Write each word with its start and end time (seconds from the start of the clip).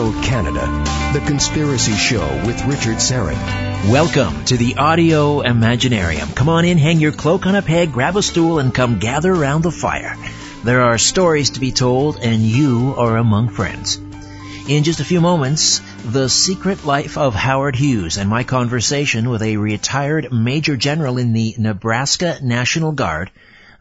Toronto, 0.00 0.22
Canada. 0.22 1.12
The 1.12 1.20
Conspiracy 1.26 1.92
Show 1.92 2.26
with 2.46 2.64
Richard 2.64 2.96
Syrett. 2.96 3.36
Welcome 3.90 4.46
to 4.46 4.56
the 4.56 4.76
Audio 4.76 5.42
Imaginarium. 5.42 6.34
Come 6.34 6.48
on 6.48 6.64
in, 6.64 6.78
hang 6.78 7.00
your 7.00 7.12
cloak 7.12 7.44
on 7.44 7.54
a 7.54 7.60
peg, 7.60 7.92
grab 7.92 8.16
a 8.16 8.22
stool, 8.22 8.60
and 8.60 8.74
come 8.74 8.98
gather 8.98 9.30
around 9.30 9.62
the 9.62 9.70
fire. 9.70 10.16
There 10.64 10.80
are 10.80 10.96
stories 10.96 11.50
to 11.50 11.60
be 11.60 11.70
told, 11.70 12.16
and 12.16 12.40
you 12.40 12.94
are 12.96 13.18
among 13.18 13.50
friends. 13.50 13.98
In 14.66 14.84
just 14.84 15.00
a 15.00 15.04
few 15.04 15.20
moments, 15.20 15.82
The 16.06 16.30
Secret 16.30 16.86
Life 16.86 17.18
of 17.18 17.34
Howard 17.34 17.76
Hughes 17.76 18.16
and 18.16 18.30
my 18.30 18.42
conversation 18.42 19.28
with 19.28 19.42
a 19.42 19.58
retired 19.58 20.32
Major 20.32 20.78
General 20.78 21.18
in 21.18 21.34
the 21.34 21.56
Nebraska 21.58 22.38
National 22.42 22.92
Guard, 22.92 23.30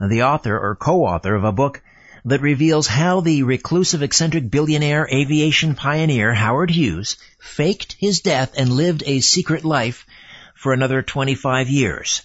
the 0.02 0.24
author 0.24 0.60
or 0.60 0.76
co-author 0.76 1.34
of 1.34 1.46
a 1.46 1.54
book 1.54 1.82
that 2.26 2.42
reveals 2.42 2.88
how 2.88 3.22
the 3.22 3.44
reclusive 3.44 4.04
eccentric 4.04 4.50
billionaire 4.50 5.08
aviation 5.12 5.76
pioneer 5.76 6.34
Howard 6.34 6.70
Hughes 6.70 7.18
faked 7.40 7.96
his 8.00 8.22
death 8.22 8.54
and 8.58 8.72
lived 8.72 9.04
a 9.06 9.20
secret 9.20 9.64
life 9.64 10.06
for 10.56 10.74
another 10.74 11.02
25 11.02 11.70
years. 11.70 12.22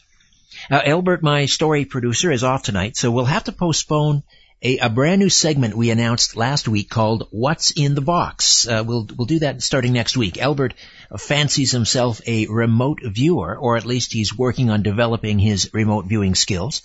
Albert, 0.71 1.23
my 1.23 1.47
story 1.47 1.85
producer, 1.85 2.31
is 2.31 2.43
off 2.43 2.63
tonight, 2.63 2.97
so 2.97 3.11
we'll 3.11 3.25
have 3.25 3.45
to 3.45 3.53
postpone 3.53 4.23
a, 4.63 4.79
a 4.79 4.89
brand 4.89 5.21
new 5.21 5.29
segment 5.29 5.77
we 5.77 5.91
announced 5.91 6.37
last 6.37 6.67
week 6.67 6.89
called 6.89 7.29
"What's 7.31 7.73
in 7.73 7.95
the 7.95 8.01
Box." 8.01 8.67
Uh, 8.67 8.83
we'll 8.87 9.07
we'll 9.17 9.27
do 9.27 9.41
that 9.41 9.63
starting 9.63 9.93
next 9.93 10.17
week. 10.17 10.41
Albert 10.41 10.73
fancies 11.19 11.71
himself 11.71 12.23
a 12.27 12.47
remote 12.47 13.01
viewer, 13.05 13.57
or 13.57 13.77
at 13.77 13.85
least 13.85 14.13
he's 14.15 14.37
working 14.37 14.71
on 14.71 14.83
developing 14.83 15.39
his 15.39 15.71
remote 15.75 16.07
viewing 16.07 16.35
skills. 16.35 16.81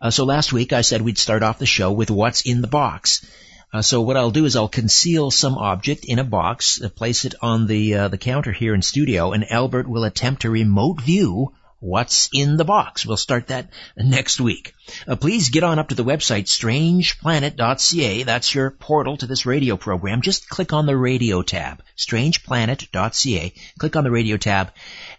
Uh, 0.00 0.10
so 0.10 0.24
last 0.24 0.52
week 0.52 0.72
I 0.72 0.80
said 0.80 1.02
we'd 1.02 1.18
start 1.18 1.42
off 1.42 1.58
the 1.58 1.66
show 1.66 1.92
with 1.92 2.10
what's 2.10 2.42
in 2.42 2.62
the 2.62 2.68
box. 2.68 3.24
Uh, 3.72 3.82
so 3.82 4.00
what 4.00 4.16
I'll 4.16 4.30
do 4.30 4.46
is 4.46 4.56
I'll 4.56 4.68
conceal 4.68 5.30
some 5.30 5.56
object 5.56 6.04
in 6.04 6.18
a 6.18 6.24
box, 6.24 6.82
uh, 6.82 6.88
place 6.88 7.24
it 7.24 7.34
on 7.40 7.66
the 7.66 7.94
uh, 7.94 8.08
the 8.08 8.18
counter 8.18 8.50
here 8.50 8.74
in 8.74 8.82
studio, 8.82 9.32
and 9.32 9.50
Albert 9.50 9.88
will 9.88 10.04
attempt 10.04 10.42
to 10.42 10.50
remote 10.50 11.00
view 11.00 11.52
what's 11.78 12.28
in 12.32 12.56
the 12.56 12.64
box. 12.64 13.06
We'll 13.06 13.16
start 13.16 13.48
that 13.48 13.70
next 13.96 14.40
week. 14.40 14.74
Uh, 15.06 15.16
please 15.16 15.50
get 15.50 15.62
on 15.62 15.78
up 15.78 15.88
to 15.88 15.94
the 15.94 16.04
website 16.04 16.46
strangeplanet.ca. 16.46 18.22
That's 18.24 18.54
your 18.54 18.70
portal 18.70 19.16
to 19.18 19.26
this 19.26 19.46
radio 19.46 19.76
program. 19.76 20.20
Just 20.20 20.48
click 20.48 20.72
on 20.72 20.86
the 20.86 20.96
radio 20.96 21.42
tab, 21.42 21.82
strangeplanet.ca. 21.96 23.54
Click 23.78 23.96
on 23.96 24.04
the 24.04 24.10
radio 24.10 24.36
tab, 24.36 24.72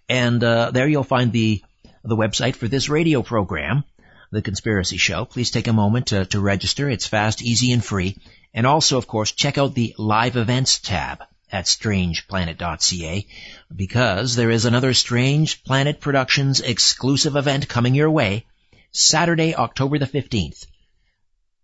and 0.09 0.44
uh, 0.44 0.72
there 0.72 0.88
you'll 0.88 1.04
find 1.04 1.32
the 1.32 1.64
the 2.04 2.18
website 2.18 2.56
for 2.56 2.68
this 2.68 2.90
radio 2.90 3.22
program. 3.22 3.84
The 4.32 4.42
Conspiracy 4.42 4.98
Show. 4.98 5.26
Please 5.26 5.52
take 5.52 5.68
a 5.68 5.74
moment 5.74 6.08
to, 6.08 6.26
to 6.26 6.40
register. 6.40 6.90
It's 6.90 7.06
fast, 7.06 7.42
easy, 7.42 7.74
and 7.74 7.84
free. 7.84 8.18
And 8.54 8.66
also, 8.66 8.98
of 8.98 9.08
course, 9.08 9.32
check 9.32 9.58
out 9.58 9.76
the 9.76 9.94
live 9.98 10.38
events 10.38 10.80
tab 10.80 11.24
at 11.52 11.66
strangeplanet.ca 11.66 13.28
because 13.76 14.36
there 14.36 14.50
is 14.50 14.64
another 14.64 14.94
Strange 14.94 15.64
Planet 15.66 16.00
Productions 16.00 16.62
exclusive 16.62 17.36
event 17.36 17.68
coming 17.68 17.94
your 17.94 18.09
way 18.09 18.46
Saturday, 18.92 19.54
October 19.54 20.00
the 20.00 20.08
15th. 20.08 20.66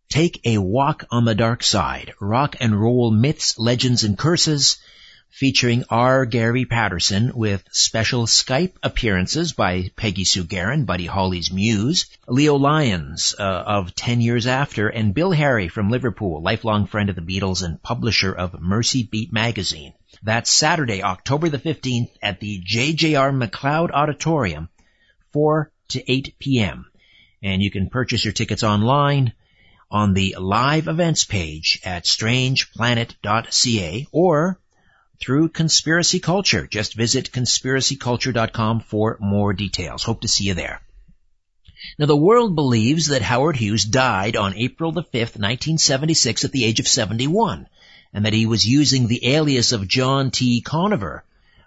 Take 0.10 0.42
a 0.46 0.58
walk 0.58 1.06
on 1.10 1.26
the 1.26 1.36
dark 1.36 1.64
side. 1.64 2.14
Rock 2.20 2.58
and 2.60 2.80
roll 2.80 3.12
myths, 3.12 3.58
legends, 3.58 4.04
and 4.04 4.18
curses 4.18 4.78
featuring 5.30 5.84
R. 5.90 6.26
Gary 6.26 6.66
Patterson 6.66 7.32
with 7.36 7.64
special 7.72 8.26
Skype 8.26 8.74
appearances 8.82 9.54
by 9.54 9.92
Peggy 9.96 10.24
Sue 10.24 10.44
Gerron, 10.44 10.86
Buddy 10.86 11.06
Holly's 11.06 11.52
muse, 11.52 12.08
Leo 12.28 12.56
Lyons 12.56 13.36
uh, 13.38 13.44
of 13.44 13.94
10 13.94 14.22
Years 14.22 14.48
After, 14.48 14.88
and 14.88 15.14
Bill 15.14 15.32
Harry 15.32 15.68
from 15.68 15.92
Liverpool, 15.92 16.42
lifelong 16.42 16.88
friend 16.88 17.10
of 17.10 17.16
the 17.16 17.22
Beatles 17.22 17.64
and 17.64 17.82
publisher 17.84 18.34
of 18.34 18.60
Mersey 18.60 19.04
Beat 19.04 19.32
magazine. 19.32 19.94
That's 20.24 20.50
Saturday, 20.50 21.04
October 21.04 21.50
the 21.50 21.60
15th 21.60 22.10
at 22.22 22.40
the 22.40 22.62
JJR 22.62 23.32
McLeod 23.32 23.92
Auditorium, 23.92 24.70
4 25.34 25.72
to 25.90 26.12
8 26.12 26.40
p.m. 26.40 26.90
And 27.44 27.62
you 27.62 27.70
can 27.70 27.90
purchase 27.90 28.26
your 28.26 28.34
tickets 28.34 28.64
online 28.64 29.34
on 29.92 30.14
the 30.14 30.36
live 30.40 30.88
events 30.88 31.24
page 31.24 31.80
at 31.86 32.06
strangeplanet.ca 32.06 34.08
or 34.12 34.60
through 35.20 35.50
Conspiracy 35.50 36.20
Culture. 36.20 36.68
Just 36.68 36.96
visit 36.96 37.32
conspiracyculture.com 37.32 38.82
for 38.82 39.18
more 39.20 39.54
details. 39.54 40.04
Hope 40.04 40.22
to 40.22 40.28
see 40.28 40.46
you 40.46 40.54
there. 40.54 40.82
Now 42.00 42.06
the 42.06 42.18
world 42.18 42.56
believes 42.56 43.08
that 43.08 43.22
Howard 43.22 43.56
Hughes 43.56 43.86
died 43.86 44.36
on 44.36 44.56
April 44.56 44.92
the 44.92 45.04
5th, 45.04 45.38
1976 45.38 46.44
at 46.44 46.52
the 46.52 46.66
age 46.66 46.80
of 46.80 46.88
71, 46.88 47.68
and 48.14 48.26
that 48.26 48.34
he 48.34 48.46
was 48.46 48.66
using 48.66 49.08
the 49.08 49.28
alias 49.28 49.72
of 49.72 49.88
John 49.88 50.32
T. 50.32 50.62
Conover 50.62 51.24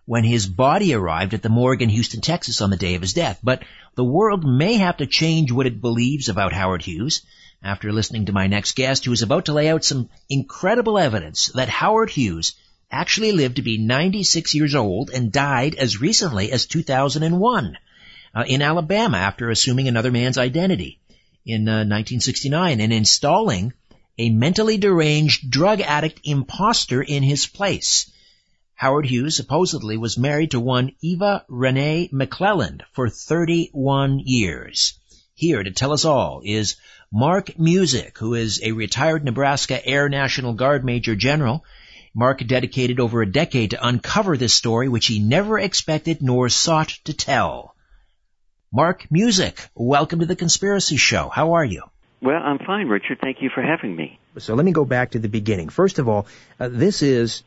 when 0.06 0.24
his 0.24 0.46
body 0.48 0.94
arrived 0.94 1.34
at 1.34 1.42
the 1.42 1.48
morgue 1.48 1.82
in 1.82 1.88
Houston, 1.88 2.20
Texas 2.20 2.60
on 2.60 2.70
the 2.70 2.76
day 2.76 2.96
of 2.96 3.02
his 3.02 3.12
death. 3.12 3.38
But 3.42 3.62
the 3.94 4.04
world 4.04 4.44
may 4.44 4.74
have 4.74 4.96
to 4.96 5.06
change 5.06 5.52
what 5.52 5.66
it 5.66 5.80
believes 5.80 6.28
about 6.28 6.52
Howard 6.52 6.82
Hughes 6.82 7.22
after 7.62 7.92
listening 7.92 8.26
to 8.26 8.32
my 8.32 8.46
next 8.46 8.74
guest 8.74 9.04
who 9.04 9.12
is 9.12 9.22
about 9.22 9.44
to 9.44 9.52
lay 9.52 9.68
out 9.68 9.84
some 9.84 10.08
incredible 10.28 10.98
evidence 10.98 11.52
that 11.54 11.68
Howard 11.68 12.10
Hughes 12.10 12.54
actually 12.90 13.32
lived 13.32 13.56
to 13.56 13.62
be 13.62 13.78
96 13.78 14.54
years 14.54 14.74
old 14.74 15.10
and 15.10 15.32
died 15.32 15.74
as 15.74 16.00
recently 16.00 16.50
as 16.50 16.66
2001 16.66 17.78
uh, 18.34 18.44
in 18.46 18.62
Alabama 18.62 19.18
after 19.18 19.50
assuming 19.50 19.88
another 19.88 20.10
man's 20.10 20.38
identity 20.38 21.00
in 21.44 21.68
uh, 21.68 21.84
1969 21.86 22.80
and 22.80 22.92
installing 22.92 23.72
a 24.18 24.30
mentally 24.30 24.76
deranged 24.76 25.50
drug 25.50 25.80
addict 25.80 26.20
impostor 26.24 27.02
in 27.02 27.22
his 27.22 27.46
place. 27.46 28.10
Howard 28.74 29.06
Hughes 29.06 29.36
supposedly 29.36 29.96
was 29.96 30.18
married 30.18 30.52
to 30.52 30.60
one 30.60 30.92
Eva 31.02 31.44
Renee 31.48 32.08
McClelland 32.12 32.82
for 32.92 33.08
31 33.08 34.20
years. 34.20 34.98
Here 35.34 35.62
to 35.62 35.70
tell 35.70 35.92
us 35.92 36.04
all 36.04 36.42
is 36.44 36.76
Mark 37.12 37.58
Musick, 37.58 38.18
who 38.18 38.34
is 38.34 38.60
a 38.62 38.72
retired 38.72 39.24
Nebraska 39.24 39.84
Air 39.86 40.08
National 40.08 40.52
Guard 40.52 40.84
Major 40.84 41.16
General 41.16 41.64
Mark 42.14 42.44
dedicated 42.44 42.98
over 42.98 43.22
a 43.22 43.30
decade 43.30 43.70
to 43.70 43.86
uncover 43.86 44.36
this 44.36 44.52
story 44.52 44.88
which 44.88 45.06
he 45.06 45.20
never 45.20 45.58
expected 45.58 46.20
nor 46.20 46.48
sought 46.48 46.88
to 47.04 47.14
tell. 47.14 47.76
Mark 48.72 49.06
Musick, 49.10 49.68
welcome 49.74 50.18
to 50.20 50.26
the 50.26 50.36
Conspiracy 50.36 50.96
Show. 50.96 51.28
How 51.28 51.52
are 51.52 51.64
you? 51.64 51.84
Well, 52.20 52.42
I'm 52.42 52.58
fine, 52.58 52.88
Richard. 52.88 53.18
Thank 53.20 53.42
you 53.42 53.48
for 53.48 53.62
having 53.62 53.94
me. 53.94 54.18
So 54.38 54.54
let 54.54 54.64
me 54.64 54.72
go 54.72 54.84
back 54.84 55.12
to 55.12 55.18
the 55.18 55.28
beginning. 55.28 55.68
First 55.68 55.98
of 55.98 56.08
all, 56.08 56.26
uh, 56.58 56.68
this 56.68 57.02
is 57.02 57.42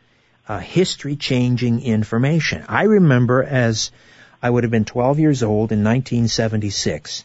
uh, 0.48 0.60
history-changing 0.60 1.82
information. 1.82 2.66
I 2.68 2.84
remember 2.84 3.44
as 3.44 3.92
I 4.42 4.50
would 4.50 4.64
have 4.64 4.72
been 4.72 4.86
12 4.86 5.20
years 5.20 5.44
old 5.44 5.72
in 5.72 5.84
1976, 5.84 7.24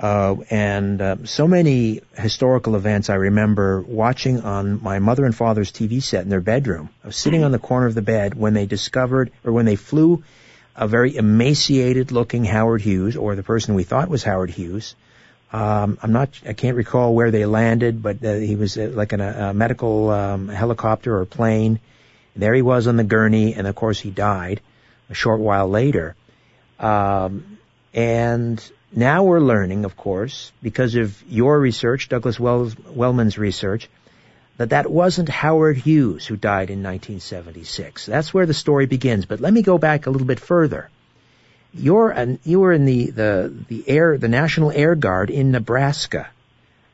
uh, 0.00 0.36
and 0.48 1.02
uh, 1.02 1.16
so 1.24 1.46
many 1.46 2.00
historical 2.16 2.74
events 2.74 3.10
I 3.10 3.16
remember 3.16 3.82
watching 3.82 4.40
on 4.40 4.82
my 4.82 4.98
mother 4.98 5.26
and 5.26 5.34
father's 5.34 5.70
TV 5.70 6.02
set 6.02 6.22
in 6.22 6.30
their 6.30 6.40
bedroom. 6.40 6.88
I 7.04 7.08
was 7.08 7.16
sitting 7.16 7.44
on 7.44 7.52
the 7.52 7.58
corner 7.58 7.86
of 7.86 7.94
the 7.94 8.02
bed 8.02 8.34
when 8.34 8.54
they 8.54 8.64
discovered, 8.64 9.30
or 9.44 9.52
when 9.52 9.66
they 9.66 9.76
flew 9.76 10.24
a 10.74 10.88
very 10.88 11.14
emaciated 11.16 12.12
looking 12.12 12.46
Howard 12.46 12.80
Hughes, 12.80 13.14
or 13.14 13.36
the 13.36 13.42
person 13.42 13.74
we 13.74 13.84
thought 13.84 14.08
was 14.08 14.24
Howard 14.24 14.48
Hughes. 14.48 14.94
Um, 15.52 15.98
I'm 16.02 16.12
not, 16.12 16.30
I 16.46 16.54
can't 16.54 16.78
recall 16.78 17.14
where 17.14 17.30
they 17.30 17.44
landed, 17.44 18.02
but 18.02 18.24
uh, 18.24 18.34
he 18.36 18.56
was 18.56 18.78
uh, 18.78 18.90
like 18.94 19.12
in 19.12 19.20
a, 19.20 19.50
a 19.50 19.54
medical 19.54 20.08
um, 20.08 20.48
helicopter 20.48 21.18
or 21.18 21.26
plane. 21.26 21.78
There 22.34 22.54
he 22.54 22.62
was 22.62 22.86
on 22.86 22.96
the 22.96 23.04
gurney, 23.04 23.52
and 23.52 23.66
of 23.66 23.74
course 23.74 24.00
he 24.00 24.10
died 24.10 24.62
a 25.10 25.14
short 25.14 25.40
while 25.40 25.68
later. 25.68 26.14
Um, 26.78 27.58
and 27.92 28.64
now 28.92 29.22
we're 29.22 29.40
learning, 29.40 29.84
of 29.84 29.96
course, 29.96 30.52
because 30.62 30.96
of 30.96 31.22
your 31.28 31.58
research, 31.58 32.08
Douglas 32.08 32.40
Wells, 32.40 32.74
Wellman's 32.74 33.38
research, 33.38 33.88
that 34.56 34.70
that 34.70 34.90
wasn't 34.90 35.28
Howard 35.28 35.76
Hughes 35.76 36.26
who 36.26 36.36
died 36.36 36.70
in 36.70 36.82
1976. 36.82 38.06
That's 38.06 38.34
where 38.34 38.46
the 38.46 38.54
story 38.54 38.86
begins. 38.86 39.26
But 39.26 39.40
let 39.40 39.52
me 39.52 39.62
go 39.62 39.78
back 39.78 40.06
a 40.06 40.10
little 40.10 40.26
bit 40.26 40.40
further. 40.40 40.90
You're 41.72 42.10
an, 42.10 42.40
you 42.44 42.60
were 42.60 42.72
in 42.72 42.84
the, 42.84 43.10
the, 43.10 43.54
the 43.68 43.88
air, 43.88 44.18
the 44.18 44.28
National 44.28 44.72
Air 44.72 44.96
Guard 44.96 45.30
in 45.30 45.52
Nebraska. 45.52 46.28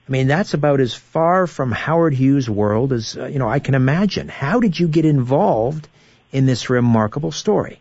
I 0.06 0.12
mean, 0.12 0.28
that's 0.28 0.54
about 0.54 0.80
as 0.80 0.94
far 0.94 1.46
from 1.46 1.72
Howard 1.72 2.14
Hughes' 2.14 2.48
world 2.48 2.92
as, 2.92 3.16
uh, 3.16 3.26
you 3.26 3.38
know, 3.38 3.48
I 3.48 3.58
can 3.58 3.74
imagine. 3.74 4.28
How 4.28 4.60
did 4.60 4.78
you 4.78 4.86
get 4.86 5.04
involved 5.04 5.88
in 6.30 6.46
this 6.46 6.68
remarkable 6.68 7.32
story? 7.32 7.80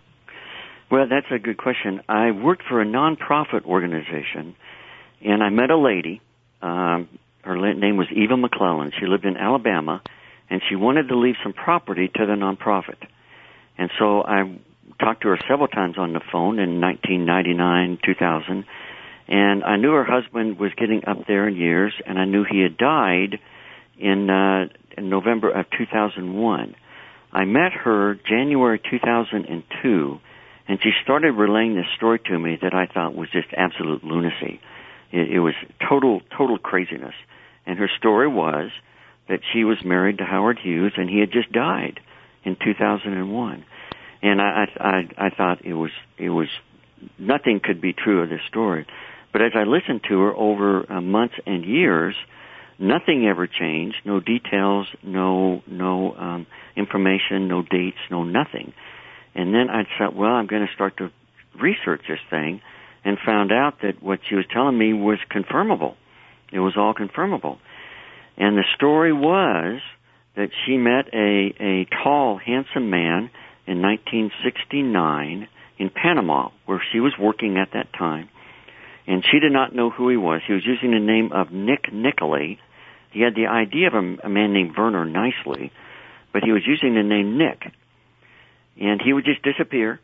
Well, 0.91 1.07
that's 1.09 1.27
a 1.31 1.39
good 1.39 1.57
question. 1.57 2.01
I 2.07 2.31
worked 2.31 2.63
for 2.69 2.81
a 2.81 2.85
nonprofit 2.85 3.65
organization, 3.65 4.55
and 5.21 5.43
I 5.43 5.49
met 5.49 5.71
a 5.71 5.77
lady. 5.77 6.21
Um, 6.61 7.09
her 7.43 7.73
name 7.73 7.97
was 7.97 8.07
Eva 8.11 8.35
McClelland. 8.35 8.91
She 8.99 9.07
lived 9.07 9.25
in 9.25 9.35
Alabama, 9.35 10.01
and 10.49 10.61
she 10.69 10.75
wanted 10.75 11.07
to 11.09 11.17
leave 11.17 11.35
some 11.43 11.53
property 11.53 12.07
to 12.07 12.25
the 12.25 12.33
nonprofit. 12.33 12.97
And 13.77 13.89
so 13.97 14.23
I 14.23 14.59
talked 14.99 15.23
to 15.23 15.29
her 15.29 15.39
several 15.47 15.67
times 15.67 15.97
on 15.97 16.13
the 16.13 16.21
phone 16.31 16.59
in 16.59 16.79
1999, 16.79 17.99
2000, 18.03 18.65
and 19.27 19.63
I 19.63 19.77
knew 19.77 19.91
her 19.91 20.05
husband 20.05 20.59
was 20.59 20.71
getting 20.77 21.03
up 21.07 21.25
there 21.27 21.47
in 21.47 21.55
years, 21.55 21.93
and 22.05 22.19
I 22.19 22.25
knew 22.25 22.43
he 22.43 22.61
had 22.61 22.77
died 22.77 23.39
in, 23.97 24.29
uh, 24.29 24.67
in 24.97 25.09
November 25.09 25.49
of 25.49 25.65
2001. 25.77 26.75
I 27.33 27.45
met 27.45 27.73
her 27.73 28.15
January 28.27 28.79
2002, 28.79 30.19
and 30.67 30.79
she 30.81 30.91
started 31.03 31.33
relaying 31.33 31.75
this 31.75 31.85
story 31.95 32.19
to 32.25 32.39
me 32.39 32.57
that 32.61 32.73
I 32.73 32.87
thought 32.87 33.15
was 33.15 33.29
just 33.31 33.47
absolute 33.55 34.03
lunacy. 34.03 34.59
It, 35.11 35.31
it 35.31 35.39
was 35.39 35.53
total, 35.87 36.21
total 36.35 36.57
craziness. 36.57 37.13
And 37.65 37.77
her 37.79 37.89
story 37.97 38.27
was 38.27 38.71
that 39.29 39.39
she 39.53 39.63
was 39.63 39.77
married 39.83 40.19
to 40.19 40.23
Howard 40.23 40.59
Hughes, 40.61 40.93
and 40.97 41.09
he 41.09 41.19
had 41.19 41.31
just 41.31 41.51
died 41.51 41.99
in 42.43 42.55
2001. 42.63 43.65
And 44.21 44.41
I, 44.41 44.65
I, 44.77 45.27
I 45.27 45.29
thought 45.29 45.65
it 45.65 45.73
was, 45.73 45.91
it 46.17 46.29
was, 46.29 46.47
nothing 47.19 47.59
could 47.63 47.81
be 47.81 47.93
true 47.93 48.23
of 48.23 48.29
this 48.29 48.41
story. 48.47 48.85
But 49.31 49.41
as 49.41 49.51
I 49.55 49.63
listened 49.63 50.01
to 50.09 50.19
her 50.21 50.33
over 50.33 50.91
uh, 50.91 51.01
months 51.01 51.35
and 51.45 51.65
years, 51.65 52.15
nothing 52.79 53.27
ever 53.27 53.47
changed. 53.47 53.97
No 54.05 54.19
details, 54.19 54.87
no, 55.03 55.61
no 55.67 56.15
um, 56.15 56.47
information, 56.75 57.47
no 57.47 57.61
dates, 57.61 57.97
no 58.09 58.23
nothing. 58.23 58.73
And 59.35 59.53
then 59.53 59.69
I 59.69 59.83
thought, 59.97 60.15
well, 60.15 60.31
I'm 60.31 60.47
going 60.47 60.65
to 60.65 60.73
start 60.73 60.97
to 60.97 61.11
research 61.59 62.01
this 62.07 62.19
thing, 62.29 62.61
and 63.03 63.17
found 63.23 63.51
out 63.51 63.81
that 63.83 64.01
what 64.01 64.19
she 64.27 64.35
was 64.35 64.45
telling 64.51 64.77
me 64.77 64.93
was 64.93 65.19
confirmable. 65.29 65.95
It 66.51 66.59
was 66.59 66.73
all 66.75 66.93
confirmable. 66.93 67.59
And 68.37 68.57
the 68.57 68.65
story 68.75 69.13
was 69.13 69.79
that 70.35 70.49
she 70.65 70.77
met 70.77 71.13
a, 71.13 71.53
a 71.59 71.85
tall, 72.03 72.37
handsome 72.37 72.89
man 72.89 73.29
in 73.67 73.81
1969 73.81 75.47
in 75.77 75.89
Panama, 75.89 76.49
where 76.65 76.81
she 76.91 76.99
was 76.99 77.13
working 77.19 77.57
at 77.57 77.69
that 77.73 77.93
time. 77.93 78.29
And 79.07 79.23
she 79.23 79.39
did 79.39 79.51
not 79.51 79.75
know 79.75 79.89
who 79.89 80.09
he 80.09 80.17
was. 80.17 80.41
He 80.47 80.53
was 80.53 80.65
using 80.65 80.91
the 80.91 80.99
name 80.99 81.31
of 81.31 81.51
Nick 81.51 81.93
Nicolay. 81.93 82.57
He 83.11 83.21
had 83.21 83.35
the 83.35 83.47
idea 83.47 83.87
of 83.87 83.93
a, 83.93 84.17
a 84.23 84.29
man 84.29 84.51
named 84.51 84.75
Verner 84.75 85.05
Nicely, 85.05 85.71
but 86.33 86.43
he 86.43 86.51
was 86.51 86.63
using 86.65 86.95
the 86.95 87.03
name 87.03 87.37
Nick. 87.37 87.71
And 88.79 89.01
he 89.01 89.13
would 89.13 89.25
just 89.25 89.41
disappear. 89.41 89.99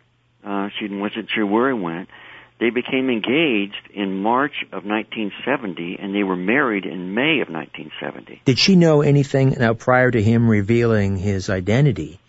Uh, 0.46 0.70
she 0.80 0.88
wasn't 0.88 1.30
sure 1.30 1.46
where 1.46 1.74
he 1.74 1.80
went. 1.80 2.10
They 2.60 2.70
became 2.70 3.10
engaged 3.10 3.90
in 3.92 4.22
March 4.22 4.54
of 4.72 4.86
1970, 4.86 5.98
and 6.00 6.14
they 6.14 6.24
were 6.24 6.36
married 6.36 6.86
in 6.86 7.16
May 7.16 7.42
of 7.42 7.50
1970. 7.50 8.44
Did 8.46 8.60
she 8.60 8.76
know 8.76 9.02
anything 9.02 9.56
now 9.58 9.74
prior 9.74 10.12
to 10.12 10.22
him 10.22 10.48
revealing 10.48 11.18
his 11.18 11.50
identity? 11.50 12.20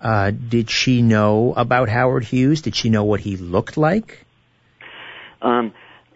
Uh, 0.00 0.30
did 0.30 0.70
she 0.70 1.02
know 1.02 1.52
about 1.56 1.88
Howard 1.88 2.22
Hughes? 2.22 2.62
Did 2.62 2.76
she 2.76 2.90
know 2.90 3.04
what 3.04 3.18
he 3.18 3.36
looked 3.36 3.76
like? 3.76 4.24
Um, 5.42 5.72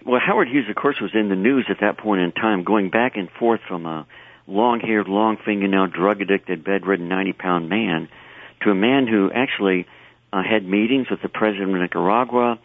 well, 0.07 0.21
Howard 0.25 0.49
Hughes, 0.49 0.67
of 0.71 0.77
course, 0.77 1.01
was 1.01 1.11
in 1.15 1.29
the 1.29 1.35
news 1.35 1.67
at 1.69 1.81
that 1.81 1.99
point 1.99 2.21
in 2.21 2.31
time, 2.31 2.63
going 2.63 2.91
back 2.91 3.17
and 3.17 3.29
forth 3.31 3.61
from 3.67 3.85
a 3.85 4.07
long-haired, 4.47 5.09
long-fingernail, 5.09 5.89
drug-addicted, 5.89 6.63
bedridden, 6.63 7.09
90-pound 7.09 7.69
man 7.69 8.09
to 8.63 8.71
a 8.71 8.75
man 8.75 9.07
who 9.07 9.31
actually 9.33 9.87
uh, 10.33 10.43
had 10.43 10.65
meetings 10.65 11.09
with 11.11 11.23
the 11.23 11.29
president 11.29 11.75
of 11.75 11.81
Nicaragua, 11.81 12.59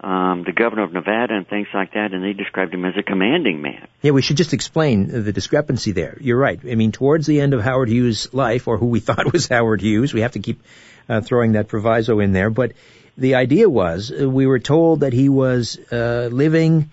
um, 0.00 0.44
the 0.44 0.52
governor 0.52 0.84
of 0.84 0.92
Nevada 0.92 1.34
and 1.34 1.46
things 1.46 1.68
like 1.74 1.92
that, 1.94 2.12
and 2.12 2.22
they 2.22 2.32
described 2.32 2.72
him 2.72 2.84
as 2.84 2.94
a 2.96 3.02
commanding 3.02 3.60
man. 3.62 3.86
Yeah, 4.02 4.12
we 4.12 4.22
should 4.22 4.36
just 4.36 4.54
explain 4.54 5.08
the 5.08 5.32
discrepancy 5.32 5.92
there. 5.92 6.16
You're 6.20 6.38
right. 6.38 6.58
I 6.64 6.74
mean, 6.76 6.92
towards 6.92 7.26
the 7.26 7.40
end 7.40 7.52
of 7.52 7.62
Howard 7.62 7.88
Hughes' 7.88 8.32
life, 8.32 8.68
or 8.68 8.78
who 8.78 8.86
we 8.86 9.00
thought 9.08 9.32
was 9.32 9.48
Howard 9.48 9.80
Hughes, 9.80 10.14
we 10.14 10.20
have 10.20 10.32
to 10.32 10.40
keep 10.40 10.62
uh, 11.08 11.20
throwing 11.20 11.52
that 11.52 11.68
proviso 11.68 12.20
in 12.20 12.32
there, 12.32 12.50
but 12.50 12.72
the 13.16 13.34
idea 13.34 13.68
was 13.68 14.12
uh, 14.12 14.28
we 14.28 14.46
were 14.46 14.60
told 14.60 15.00
that 15.00 15.12
he 15.12 15.28
was 15.28 15.78
uh, 15.90 16.28
living 16.30 16.90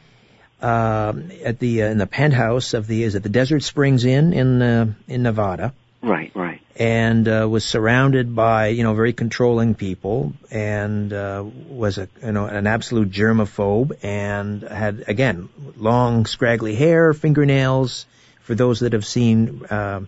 uh, 0.62 1.14
at 1.44 1.60
the 1.60 1.84
uh, 1.84 1.88
in 1.88 2.00
the 2.00 2.08
penthouse 2.08 2.74
of 2.74 2.88
the 2.88 3.04
is 3.04 3.14
it 3.14 3.22
the 3.22 3.30
Desert 3.30 3.62
Springs 3.62 4.06
Inn 4.06 4.34
in 4.34 4.62
uh, 4.62 4.94
in 5.08 5.22
Nevada. 5.22 5.74
Right, 6.02 6.32
right 6.36 6.45
and 6.76 7.28
uh, 7.28 7.48
was 7.50 7.64
surrounded 7.64 8.36
by 8.36 8.68
you 8.68 8.84
know 8.84 8.94
very 8.94 9.14
controlling 9.14 9.76
people 9.76 10.34
and 10.52 11.14
uh, 11.14 11.44
was 11.70 11.98
a 11.98 12.10
you 12.22 12.32
know 12.32 12.46
an 12.46 12.68
absolute 12.68 13.10
germaphobe 13.10 13.98
and 14.04 14.62
had 14.64 15.06
again 15.08 15.50
long 15.78 16.26
scraggly 16.26 16.76
hair, 16.76 17.14
fingernails. 17.14 18.06
For 18.42 18.54
those 18.54 18.82
that 18.82 18.94
have 18.94 19.06
seen 19.06 19.66
uh, 19.66 20.02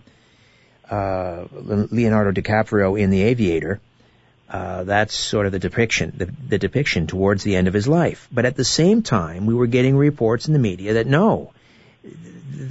uh, 0.88 1.44
Leonardo 1.50 2.30
DiCaprio 2.30 2.98
in 2.98 3.10
The 3.10 3.22
Aviator, 3.22 3.80
uh, 4.48 4.84
that's 4.84 5.12
sort 5.12 5.46
of 5.46 5.52
the 5.52 5.58
depiction, 5.58 6.12
the, 6.16 6.26
the 6.26 6.58
depiction 6.58 7.08
towards 7.08 7.42
the 7.42 7.56
end 7.56 7.66
of 7.66 7.74
his 7.74 7.88
life. 7.88 8.28
But 8.30 8.44
at 8.44 8.56
the 8.56 8.64
same 8.64 9.02
time, 9.02 9.46
we 9.46 9.54
were 9.54 9.66
getting 9.66 9.96
reports 9.96 10.46
in 10.46 10.52
the 10.52 10.60
media 10.60 10.94
that 10.94 11.06
no, 11.06 11.52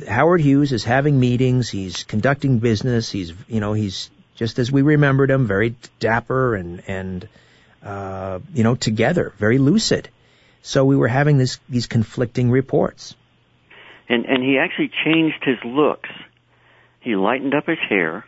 Howard 0.08 0.42
Hughes 0.42 0.72
is 0.72 0.84
having 0.84 1.20
meetings. 1.20 1.70
He's 1.70 2.04
conducting 2.04 2.60
business. 2.60 3.12
He's, 3.12 3.34
you 3.48 3.60
know, 3.60 3.74
he's 3.74 4.10
just 4.36 4.60
as 4.60 4.72
we 4.72 4.82
remembered 4.82 5.30
him, 5.30 5.48
very 5.48 5.76
dapper 6.00 6.56
and 6.56 6.84
and 6.88 7.28
uh, 7.84 8.40
you 8.54 8.64
know 8.64 8.76
together, 8.76 9.34
very 9.38 9.58
lucid. 9.58 10.10
So 10.62 10.86
we 10.86 10.96
were 10.96 11.08
having 11.08 11.38
this 11.38 11.60
these 11.70 11.88
conflicting 11.88 12.50
reports. 12.52 13.16
And 14.10 14.26
and 14.26 14.44
he 14.44 14.58
actually 14.58 14.92
changed 15.06 15.44
his 15.44 15.58
looks. 15.64 16.10
He 17.02 17.16
lightened 17.16 17.54
up 17.54 17.68
his 17.68 17.80
hair. 17.90 18.26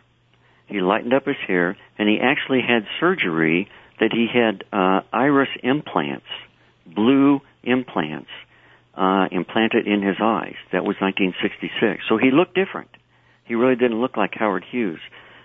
He 0.66 0.80
lightened 0.80 1.12
up 1.12 1.26
his 1.26 1.36
hair, 1.46 1.76
and 1.98 2.08
he 2.08 2.20
actually 2.20 2.60
had 2.60 2.86
surgery 3.00 3.68
that 3.98 4.12
he 4.12 4.28
had 4.32 4.64
uh, 4.72 5.00
iris 5.12 5.48
implants, 5.62 6.26
blue 6.86 7.40
implants 7.64 8.30
uh, 9.00 9.26
implanted 9.32 9.86
in 9.86 10.02
his 10.02 10.16
eyes. 10.22 10.56
That 10.72 10.84
was 10.84 10.96
1966. 11.00 12.04
So 12.06 12.18
he 12.18 12.30
looked 12.30 12.54
different. 12.54 12.90
He 13.44 13.54
really 13.54 13.74
didn't 13.74 13.98
look 13.98 14.18
like 14.18 14.34
Howard 14.34 14.62
Hughes. 14.70 15.00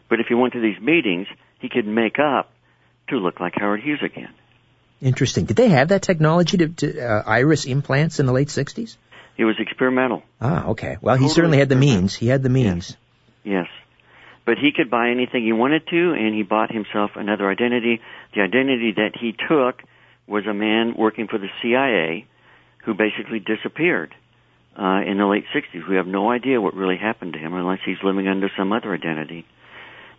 But 0.10 0.20
if 0.20 0.28
he 0.28 0.36
went 0.36 0.54
to 0.54 0.62
these 0.62 0.80
meetings, 0.82 1.28
he 1.60 1.70
could 1.70 1.88
make 1.88 2.20
up 2.20 2.52
to 3.10 3.16
look 3.16 3.40
like 3.40 3.54
Howard 3.56 3.80
Hughes 3.80 4.02
again. 4.04 4.34
Interesting. 5.02 5.46
Did 5.46 5.56
they 5.56 5.70
have 5.70 5.88
that 5.88 6.02
technology 6.02 6.58
to, 6.58 6.68
to 6.68 7.00
uh, 7.00 7.24
iris 7.26 7.66
implants 7.66 8.20
in 8.20 8.26
the 8.26 8.34
late 8.34 8.50
60s? 8.50 8.98
It 9.38 9.46
was 9.46 9.56
experimental. 9.60 10.24
Ah, 10.42 10.68
okay. 10.68 10.98
Well, 11.02 11.16
he 11.16 11.30
certainly 11.30 11.58
had 11.58 11.70
the 11.70 11.76
means. 11.76 12.14
He 12.14 12.28
had 12.28 12.44
the 12.44 12.50
means. 12.50 12.98
Yes. 13.44 13.68
yes. 13.68 13.68
But 14.46 14.58
he 14.58 14.72
could 14.76 14.90
buy 14.90 15.10
anything 15.10 15.44
he 15.44 15.54
wanted 15.54 15.88
to, 15.88 16.14
and 16.14 16.36
he 16.36 16.44
bought 16.44 16.72
himself 16.72 17.12
another 17.16 17.50
identity. 17.50 18.02
The 18.36 18.42
identity 18.42 18.94
that 18.98 19.12
he 19.20 19.32
took 19.32 19.82
was 20.28 20.46
a 20.46 20.54
man 20.54 20.94
working 20.98 21.28
for 21.28 21.38
the 21.38 21.50
CIA 21.62 22.28
who 22.86 22.94
basically 22.94 23.40
disappeared 23.40 24.14
uh, 24.78 25.02
in 25.06 25.18
the 25.18 25.26
late 25.26 25.46
60s. 25.54 25.88
We 25.90 25.96
have 25.96 26.08
no 26.08 26.30
idea 26.32 26.62
what 26.62 26.76
really 26.76 26.98
happened 26.98 27.34
to 27.34 27.40
him 27.40 27.54
unless 27.54 27.80
he's 27.86 27.98
living 28.04 28.28
under 28.28 28.50
some 28.58 28.72
other 28.72 28.94
identity. 28.94 29.46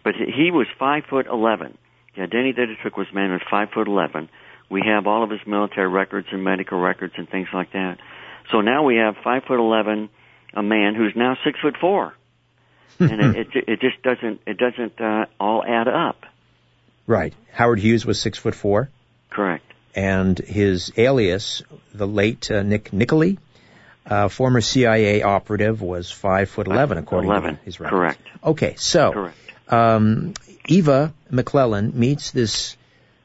But 0.03 0.15
he 0.15 0.51
was 0.53 0.67
five 0.79 1.05
foot 1.11 1.27
eleven. 1.27 1.77
The 2.15 2.23
identity 2.23 2.53
that 2.53 2.69
he 2.69 2.77
took 2.83 2.97
was 2.97 3.09
a 3.11 3.15
man 3.15 3.33
was 3.33 3.41
five 3.51 3.71
foot 3.75 3.89
eleven. 3.89 4.29
We 4.71 4.83
have 4.87 5.09
all 5.09 5.25
of 5.25 5.31
his 5.31 5.41
military 5.47 5.89
records 5.89 6.29
and 6.31 6.45
medical 6.45 6.79
records 6.79 7.15
and 7.17 7.29
things 7.29 7.49
like 7.53 7.73
that. 7.73 7.99
So 8.53 8.61
now 8.61 8.85
we 8.85 8.97
have 8.99 9.17
five 9.25 9.43
foot 9.49 9.59
eleven, 9.59 10.09
a 10.55 10.63
man 10.63 10.95
who's 10.95 11.15
now 11.17 11.37
six 11.45 11.59
foot 11.59 11.75
four, 11.81 12.15
and 13.01 13.37
it, 13.37 13.49
it 13.53 13.65
it 13.67 13.81
just 13.81 14.01
doesn't 14.05 14.43
it 14.47 14.59
doesn't 14.59 15.01
uh, 15.01 15.27
all 15.41 15.65
add 15.65 15.89
up. 15.89 16.25
Right. 17.09 17.35
Howard 17.53 17.81
Hughes 17.81 18.07
was 18.07 18.21
six 18.21 18.39
foot 18.39 18.55
four. 18.55 18.89
Correct 19.31 19.65
and 19.97 20.39
his 20.39 20.93
alias, 20.99 21.63
the 21.95 22.07
late 22.07 22.51
uh, 22.51 22.63
Nick 22.63 22.93
Nicolay, 22.93 23.39
uh, 24.05 24.29
former 24.29 24.61
CIA 24.61 25.23
operative, 25.23 25.81
was 25.81 26.11
five 26.11 26.51
foot 26.51 26.69
eleven, 26.69 26.99
according 26.99 27.31
11. 27.31 27.57
to 27.57 27.63
his 27.65 27.81
records. 27.81 27.99
Correct. 27.99 28.21
Okay, 28.45 28.75
so 28.77 29.13
Correct. 29.13 29.37
Um, 29.69 30.35
Eva 30.69 31.13
McClelland 31.33 31.95
meets 31.95 32.31
this 32.31 32.77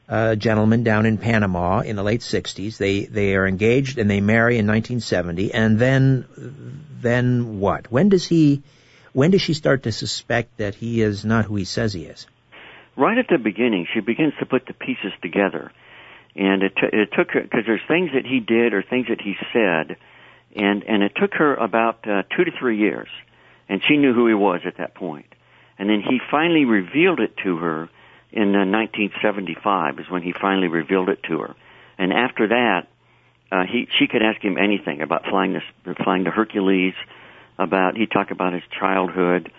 uh, 0.08 0.34
gentleman 0.34 0.82
down 0.82 1.06
in 1.06 1.18
Panama 1.18 1.80
in 1.80 1.94
the 1.94 2.02
late 2.02 2.22
'60s. 2.22 2.78
They 2.78 3.04
they 3.04 3.36
are 3.36 3.46
engaged 3.46 3.98
and 3.98 4.10
they 4.10 4.20
marry 4.20 4.58
in 4.58 4.66
1970. 4.66 5.52
And 5.52 5.78
then 5.78 6.26
then 7.00 7.60
what? 7.60 7.92
When 7.92 8.08
does 8.08 8.26
he? 8.26 8.62
When 9.12 9.30
does 9.30 9.42
she 9.42 9.52
start 9.52 9.82
to 9.82 9.92
suspect 9.92 10.56
that 10.56 10.74
he 10.74 11.02
is 11.02 11.22
not 11.22 11.44
who 11.44 11.56
he 11.56 11.66
says 11.66 11.92
he 11.92 12.06
is? 12.06 12.26
Right 12.96 13.18
at 13.18 13.26
the 13.28 13.36
beginning, 13.36 13.86
she 13.92 14.00
begins 14.00 14.32
to 14.40 14.46
put 14.46 14.66
the 14.66 14.72
pieces 14.72 15.12
together 15.20 15.70
and 16.34 16.62
it, 16.62 16.74
t- 16.76 16.96
it 16.96 17.10
took 17.12 17.30
her 17.32 17.42
because 17.42 17.64
there's 17.66 17.80
things 17.86 18.10
that 18.14 18.26
he 18.26 18.40
did 18.40 18.74
or 18.74 18.82
things 18.82 19.06
that 19.08 19.20
he 19.20 19.36
said, 19.52 19.96
and 20.56 20.82
and 20.84 21.02
it 21.02 21.12
took 21.16 21.34
her 21.34 21.54
about 21.54 22.06
uh, 22.08 22.22
two 22.34 22.44
to 22.44 22.50
three 22.58 22.78
years, 22.78 23.08
and 23.68 23.82
she 23.86 23.96
knew 23.96 24.12
who 24.12 24.26
he 24.26 24.34
was 24.34 24.60
at 24.66 24.78
that 24.78 24.94
point, 24.94 25.26
and 25.78 25.88
then 25.88 26.00
he 26.00 26.20
finally 26.30 26.64
revealed 26.64 27.20
it 27.20 27.36
to 27.44 27.56
her 27.56 27.88
in 28.32 28.54
uh, 28.54 28.64
1975 28.64 29.98
is 29.98 30.06
when 30.08 30.22
he 30.22 30.32
finally 30.32 30.68
revealed 30.68 31.10
it 31.10 31.22
to 31.24 31.38
her, 31.38 31.54
and 31.98 32.12
after 32.12 32.48
that, 32.48 32.88
uh, 33.50 33.64
he 33.64 33.88
she 33.98 34.06
could 34.06 34.22
ask 34.22 34.40
him 34.40 34.56
anything 34.56 35.02
about 35.02 35.24
flying 35.28 35.52
this 35.52 35.96
flying 36.02 36.24
the 36.24 36.30
Hercules, 36.30 36.94
about 37.58 37.96
he 37.96 38.06
talked 38.06 38.30
about 38.30 38.54
his 38.54 38.62
childhood 38.78 39.52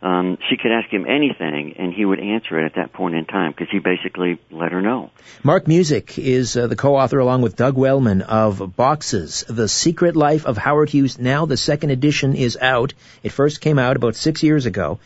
um, 0.00 0.38
she 0.48 0.56
could 0.56 0.70
ask 0.70 0.88
him 0.90 1.06
anything, 1.06 1.74
and 1.76 1.92
he 1.92 2.04
would 2.04 2.20
answer 2.20 2.60
it 2.60 2.66
at 2.66 2.74
that 2.76 2.92
point 2.92 3.16
in 3.16 3.24
time 3.24 3.50
because 3.50 3.68
he 3.68 3.80
basically 3.80 4.38
let 4.48 4.70
her 4.70 4.80
know. 4.80 5.10
Mark 5.42 5.66
Musick 5.66 6.16
is 6.18 6.56
uh, 6.56 6.68
the 6.68 6.76
co-author, 6.76 7.18
along 7.18 7.42
with 7.42 7.56
Doug 7.56 7.76
Wellman, 7.76 8.22
of 8.22 8.76
Boxes: 8.76 9.44
The 9.48 9.66
Secret 9.66 10.14
Life 10.14 10.46
of 10.46 10.56
Howard 10.56 10.90
Hughes. 10.90 11.18
Now 11.18 11.46
the 11.46 11.56
second 11.56 11.90
edition 11.90 12.36
is 12.36 12.56
out. 12.56 12.94
It 13.24 13.32
first 13.32 13.60
came 13.60 13.76
out 13.76 13.96
about 13.96 14.14
six 14.14 14.44
years 14.44 14.66
ago, 14.66 15.00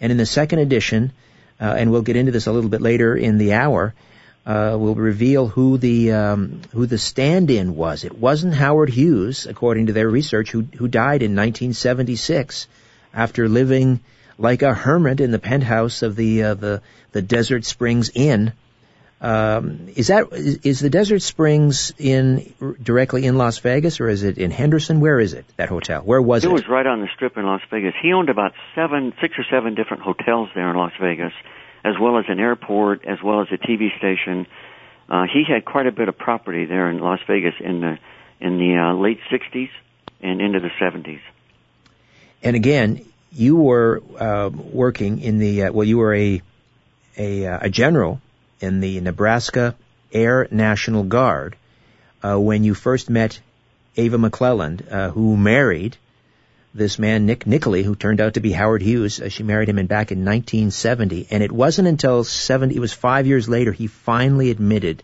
and 0.00 0.10
in 0.10 0.16
the 0.16 0.24
second 0.24 0.60
edition, 0.60 1.12
uh, 1.60 1.74
and 1.76 1.90
we'll 1.90 2.00
get 2.00 2.16
into 2.16 2.32
this 2.32 2.46
a 2.46 2.52
little 2.52 2.70
bit 2.70 2.80
later 2.80 3.14
in 3.14 3.36
the 3.36 3.52
hour. 3.52 3.94
Uh, 4.46 4.78
will 4.78 4.94
reveal 4.94 5.46
who 5.46 5.76
the 5.76 6.12
um, 6.12 6.62
who 6.72 6.86
the 6.86 6.96
stand-in 6.96 7.76
was. 7.76 8.04
It 8.04 8.16
wasn't 8.16 8.54
Howard 8.54 8.88
Hughes, 8.88 9.44
according 9.44 9.86
to 9.86 9.92
their 9.92 10.08
research, 10.08 10.50
who 10.52 10.62
who 10.62 10.88
died 10.88 11.22
in 11.22 11.36
1976 11.36 12.66
after 13.12 13.46
living 13.46 14.00
like 14.38 14.62
a 14.62 14.72
hermit 14.72 15.20
in 15.20 15.30
the 15.30 15.38
penthouse 15.38 16.02
of 16.02 16.16
the 16.16 16.42
uh, 16.42 16.54
the 16.54 16.82
the 17.12 17.22
Desert 17.22 17.64
Springs 17.64 18.10
Inn 18.14 18.52
um, 19.20 19.88
is 19.96 20.08
that 20.08 20.28
is 20.32 20.78
the 20.78 20.90
Desert 20.90 21.22
Springs 21.22 21.92
in 21.98 22.54
directly 22.80 23.26
in 23.26 23.36
Las 23.36 23.58
Vegas, 23.58 24.00
or 24.00 24.08
is 24.08 24.22
it 24.22 24.38
in 24.38 24.52
Henderson? 24.52 25.00
Where 25.00 25.18
is 25.18 25.32
it? 25.32 25.44
That 25.56 25.68
hotel? 25.68 26.02
Where 26.02 26.22
was 26.22 26.44
it? 26.44 26.48
It 26.48 26.52
was 26.52 26.68
right 26.68 26.86
on 26.86 27.00
the 27.00 27.08
Strip 27.16 27.36
in 27.36 27.44
Las 27.44 27.60
Vegas. 27.68 27.94
He 28.00 28.12
owned 28.12 28.28
about 28.28 28.52
seven, 28.76 29.12
six 29.20 29.34
or 29.36 29.44
seven 29.50 29.74
different 29.74 30.04
hotels 30.04 30.50
there 30.54 30.70
in 30.70 30.76
Las 30.76 30.92
Vegas, 31.00 31.32
as 31.84 31.94
well 32.00 32.18
as 32.18 32.26
an 32.28 32.38
airport, 32.38 33.04
as 33.06 33.18
well 33.20 33.40
as 33.40 33.48
a 33.50 33.58
TV 33.58 33.96
station. 33.98 34.46
Uh, 35.08 35.24
he 35.24 35.42
had 35.52 35.64
quite 35.64 35.88
a 35.88 35.92
bit 35.92 36.08
of 36.08 36.16
property 36.16 36.64
there 36.64 36.88
in 36.88 37.00
Las 37.00 37.20
Vegas 37.26 37.54
in 37.58 37.80
the 37.80 37.98
in 38.40 38.58
the 38.58 38.76
uh, 38.76 38.94
late 38.94 39.18
'60s 39.32 39.70
and 40.20 40.40
into 40.40 40.60
the 40.60 40.70
'70s. 40.80 41.20
And 42.40 42.54
again, 42.54 43.04
you 43.32 43.56
were 43.56 44.02
uh, 44.18 44.50
working 44.50 45.20
in 45.20 45.38
the 45.38 45.64
uh, 45.64 45.72
well, 45.72 45.86
you 45.86 45.98
were 45.98 46.14
a 46.14 46.42
a, 47.16 47.46
uh, 47.46 47.58
a 47.62 47.70
general 47.70 48.20
in 48.60 48.80
the 48.80 49.00
Nebraska 49.00 49.74
Air 50.12 50.48
National 50.50 51.02
Guard 51.02 51.56
uh, 52.22 52.38
when 52.38 52.64
you 52.64 52.74
first 52.74 53.10
met 53.10 53.40
Ava 53.96 54.16
McClelland, 54.16 54.90
uh, 54.90 55.10
who 55.10 55.36
married 55.36 55.96
this 56.74 56.98
man 56.98 57.26
Nick 57.26 57.44
Nicoli, 57.44 57.82
who 57.82 57.94
turned 57.94 58.20
out 58.20 58.34
to 58.34 58.40
be 58.40 58.52
Howard 58.52 58.82
Hughes. 58.82 59.20
Uh, 59.20 59.28
she 59.28 59.42
married 59.42 59.68
him 59.68 59.78
in 59.78 59.86
back 59.86 60.12
in 60.12 60.18
1970, 60.18 61.26
and 61.30 61.42
it 61.42 61.50
wasn't 61.50 61.88
until 61.88 62.24
70. 62.24 62.76
It 62.76 62.80
was 62.80 62.92
five 62.92 63.26
years 63.26 63.48
later 63.48 63.72
he 63.72 63.86
finally 63.86 64.50
admitted 64.50 65.02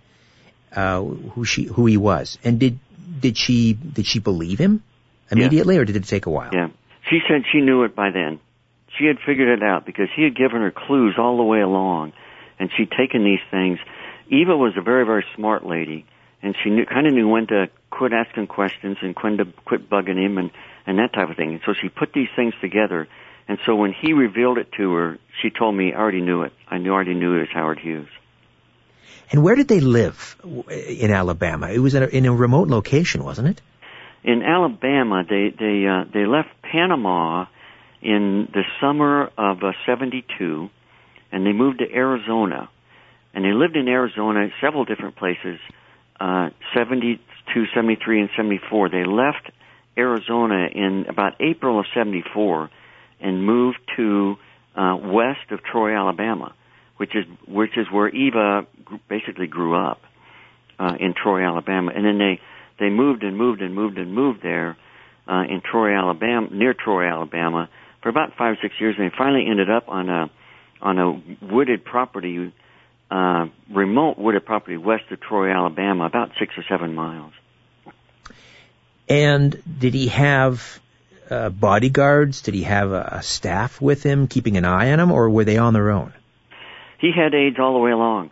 uh, 0.75 1.03
who 1.03 1.45
she 1.45 1.65
who 1.65 1.87
he 1.87 1.97
was. 1.97 2.39
And 2.45 2.59
did 2.59 2.79
did 3.21 3.37
she 3.37 3.73
did 3.73 4.07
she 4.07 4.19
believe 4.19 4.59
him 4.59 4.83
immediately, 5.31 5.75
yeah. 5.75 5.81
or 5.81 5.85
did 5.85 5.97
it 5.97 6.05
take 6.05 6.27
a 6.27 6.31
while? 6.31 6.51
Yeah, 6.53 6.69
she 7.09 7.21
said 7.29 7.45
she 7.53 7.61
knew 7.61 7.85
it 7.85 7.95
by 7.95 8.11
then. 8.11 8.41
She 8.99 9.07
had 9.07 9.19
figured 9.27 9.49
it 9.49 9.63
out 9.63 9.87
because 9.87 10.09
he 10.15 10.23
had 10.23 10.37
given 10.37 10.61
her 10.61 10.71
clues 10.71 11.15
all 11.19 11.37
the 11.37 11.43
way 11.43 11.61
along 11.61 12.13
and 12.59 12.71
she'd 12.77 12.91
taken 12.91 13.25
these 13.25 13.41
things. 13.51 13.79
Eva 14.29 14.57
was 14.57 14.75
a 14.77 14.83
very, 14.83 15.05
very 15.05 15.25
smart 15.35 15.67
lady, 15.67 16.07
and 16.43 16.55
she 16.63 16.71
knew, 16.71 16.87
kind 16.87 17.07
of 17.07 17.13
knew 17.13 17.29
when 17.29 17.47
to 17.49 17.69
quit 17.91 18.13
asking 18.13 18.47
questions 18.47 18.97
and 19.03 19.15
when 19.21 19.39
to 19.39 19.45
quit 19.65 19.89
bugging 19.89 20.23
him 20.23 20.39
and, 20.39 20.51
and 20.87 20.99
that 20.99 21.13
type 21.13 21.31
of 21.31 21.37
thing. 21.37 21.51
And 21.51 21.61
so 21.67 21.75
she 21.75 21.89
put 21.89 22.13
these 22.13 22.29
things 22.35 22.55
together. 22.61 23.09
And 23.47 23.59
so 23.67 23.77
when 23.77 23.93
he 23.93 24.13
revealed 24.13 24.59
it 24.59 24.73
to 24.79 24.93
her, 24.95 25.19
she 25.43 25.51
told 25.51 25.75
me, 25.75 25.93
I 25.93 25.99
already 25.99 26.23
knew 26.23 26.43
it. 26.43 26.53
I 26.69 26.79
knew, 26.79 26.93
already 26.93 27.15
knew 27.15 27.37
it 27.37 27.41
was 27.41 27.49
Howard 27.53 27.79
Hughes. 27.79 28.09
And 29.31 29.43
where 29.43 29.55
did 29.55 29.69
they 29.69 29.81
live 29.81 30.37
in 30.69 31.11
Alabama? 31.11 31.69
It 31.69 31.79
was 31.79 31.95
in 31.95 32.03
a, 32.03 32.07
in 32.07 32.27
a 32.27 32.33
remote 32.33 32.69
location, 32.69 33.25
wasn't 33.25 33.49
it? 33.49 33.61
In 34.25 34.43
Alabama, 34.43 35.23
they 35.29 35.51
they 35.57 35.87
uh, 35.87 36.05
they 36.13 36.27
left 36.27 36.49
Panama 36.63 37.47
in 38.03 38.49
the 38.53 38.63
summer 38.81 39.31
of 39.39 39.63
uh, 39.63 39.73
'72 39.87 40.71
and 41.35 41.45
they 41.45 41.53
moved 41.53 41.81
to 41.81 41.93
Arizona. 41.93 42.71
And 43.35 43.45
they 43.45 43.53
lived 43.53 43.77
in 43.77 43.89
Arizona, 43.89 44.49
several 44.61 44.85
different 44.85 45.17
places, 45.17 45.59
uh, 46.21 46.51
72, 46.73 47.65
73, 47.75 48.21
and 48.21 48.31
74. 48.37 48.89
They 48.89 49.05
left 49.05 49.51
Arizona 49.99 50.69
in 50.73 51.07
about 51.09 51.33
April 51.41 51.81
of 51.81 51.87
74 51.93 52.71
and 53.21 53.45
moved 53.45 53.79
to 53.97 54.37
uh, 54.77 54.97
west 55.03 55.51
of 55.51 55.65
Troy, 55.65 55.97
Alabama, 55.97 56.55
which 56.99 57.17
is 57.17 57.25
which 57.49 57.77
is 57.77 57.89
where 57.91 58.09
Eva 58.09 58.67
basically 59.09 59.49
grew 59.49 59.75
up 59.75 60.01
uh, 60.79 60.97
in 61.01 61.15
Troy, 61.21 61.45
Alabama. 61.45 61.91
And 61.95 62.05
then 62.05 62.19
they 62.19 62.41
they 62.79 62.91
moved 62.91 63.23
and 63.23 63.37
moved 63.37 63.63
and 63.63 63.75
moved 63.75 63.99
and 63.99 64.13
moved 64.13 64.43
there 64.43 64.77
uh, 65.29 65.43
in 65.49 65.61
Troy, 65.61 65.97
Alabama, 65.97 66.49
near 66.51 66.75
Troy, 66.75 67.09
Alabama, 67.09 67.69
for 68.03 68.09
about 68.09 68.37
five 68.37 68.55
or 68.55 68.59
six 68.61 68.75
years. 68.81 68.97
And 68.99 69.11
they 69.11 69.15
finally 69.17 69.47
ended 69.49 69.71
up 69.71 69.89
on 69.89 70.09
a 70.09 70.31
on 70.83 70.99
a 70.99 71.45
wooded 71.53 71.85
property, 71.85 72.53
uh, 73.11 73.47
remote 73.71 74.19
wooded 74.19 74.45
property 74.45 74.77
west 74.77 75.05
of 75.11 75.21
Troy, 75.21 75.51
Alabama, 75.51 76.05
about 76.05 76.33
six 76.39 76.53
or 76.59 76.65
seven 76.69 76.95
miles. 76.95 77.33
And 79.09 79.63
did 79.79 79.95
he 79.95 80.09
have 80.09 80.81
uh, 81.31 81.49
bodyguards? 81.51 82.43
Did 82.43 82.55
he 82.55 82.65
have 82.65 82.91
a, 82.93 83.19
a 83.19 83.23
staff 83.23 83.81
with 83.81 84.03
him 84.03 84.29
keeping 84.29 84.57
an 84.57 84.65
eye 84.65 84.93
on 84.93 85.01
him, 85.01 85.11
or 85.11 85.31
were 85.31 85.45
they 85.45 85.59
on 85.59 85.73
their 85.73 85.91
own? 85.91 86.13
He 86.99 87.13
had 87.15 87.35
aides 87.35 87.57
all 87.59 87.75
the 87.75 87.81
way 87.81 87.93
along. 87.93 88.31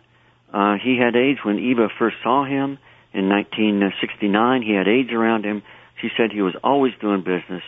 Uh, 0.53 0.75
he 0.83 0.97
had 0.97 1.15
aides 1.15 1.39
when 1.43 1.57
Eva 1.57 1.89
first 1.97 2.17
saw 2.23 2.45
him 2.45 2.77
in 3.13 3.29
1969. 3.29 4.61
He 4.61 4.73
had 4.73 4.87
aides 4.87 5.11
around 5.11 5.45
him. 5.45 5.63
She 6.01 6.09
said 6.17 6.31
he 6.31 6.41
was 6.41 6.55
always 6.63 6.93
doing 6.99 7.21
business. 7.21 7.63